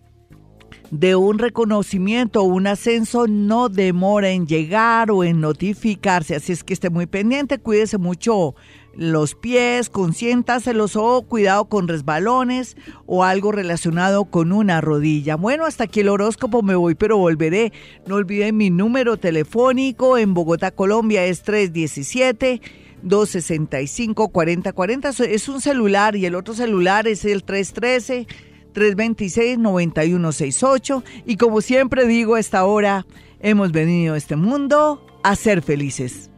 de 0.90 1.16
un 1.16 1.38
reconocimiento 1.38 2.42
o 2.42 2.44
un 2.44 2.66
ascenso 2.66 3.26
no 3.26 3.68
demora 3.68 4.30
en 4.30 4.46
llegar 4.46 5.10
o 5.10 5.24
en 5.24 5.40
notificarse. 5.40 6.36
Así 6.36 6.52
es 6.52 6.64
que 6.64 6.74
esté 6.74 6.90
muy 6.90 7.06
pendiente, 7.06 7.58
cuídese 7.58 7.96
mucho 7.96 8.54
los 8.94 9.34
pies, 9.34 9.88
consiéntaselos 9.88 10.96
o 10.96 11.22
cuidado 11.22 11.64
con 11.66 11.88
resbalones 11.88 12.76
o 13.06 13.24
algo 13.24 13.52
relacionado 13.52 14.26
con 14.26 14.52
una 14.52 14.80
rodilla. 14.82 15.36
Bueno, 15.36 15.64
hasta 15.64 15.84
aquí 15.84 16.00
el 16.00 16.10
horóscopo, 16.10 16.62
me 16.62 16.74
voy, 16.74 16.94
pero 16.94 17.16
volveré. 17.16 17.72
No 18.06 18.16
olviden 18.16 18.56
mi 18.58 18.68
número 18.68 19.16
telefónico 19.16 20.18
en 20.18 20.34
Bogotá, 20.34 20.72
Colombia, 20.72 21.24
es 21.24 21.42
317. 21.42 22.60
265-4040 23.02 25.26
es 25.26 25.48
un 25.48 25.60
celular 25.60 26.16
y 26.16 26.26
el 26.26 26.34
otro 26.34 26.54
celular 26.54 27.06
es 27.06 27.24
el 27.24 27.44
313 27.44 28.26
326-9168 28.72 31.04
y 31.26 31.36
como 31.36 31.60
siempre 31.60 32.06
digo 32.06 32.36
a 32.36 32.40
esta 32.40 32.64
hora 32.64 33.04
hemos 33.40 33.72
venido 33.72 34.14
a 34.14 34.16
este 34.16 34.36
mundo 34.36 35.04
a 35.22 35.36
ser 35.36 35.60
felices. 35.62 36.31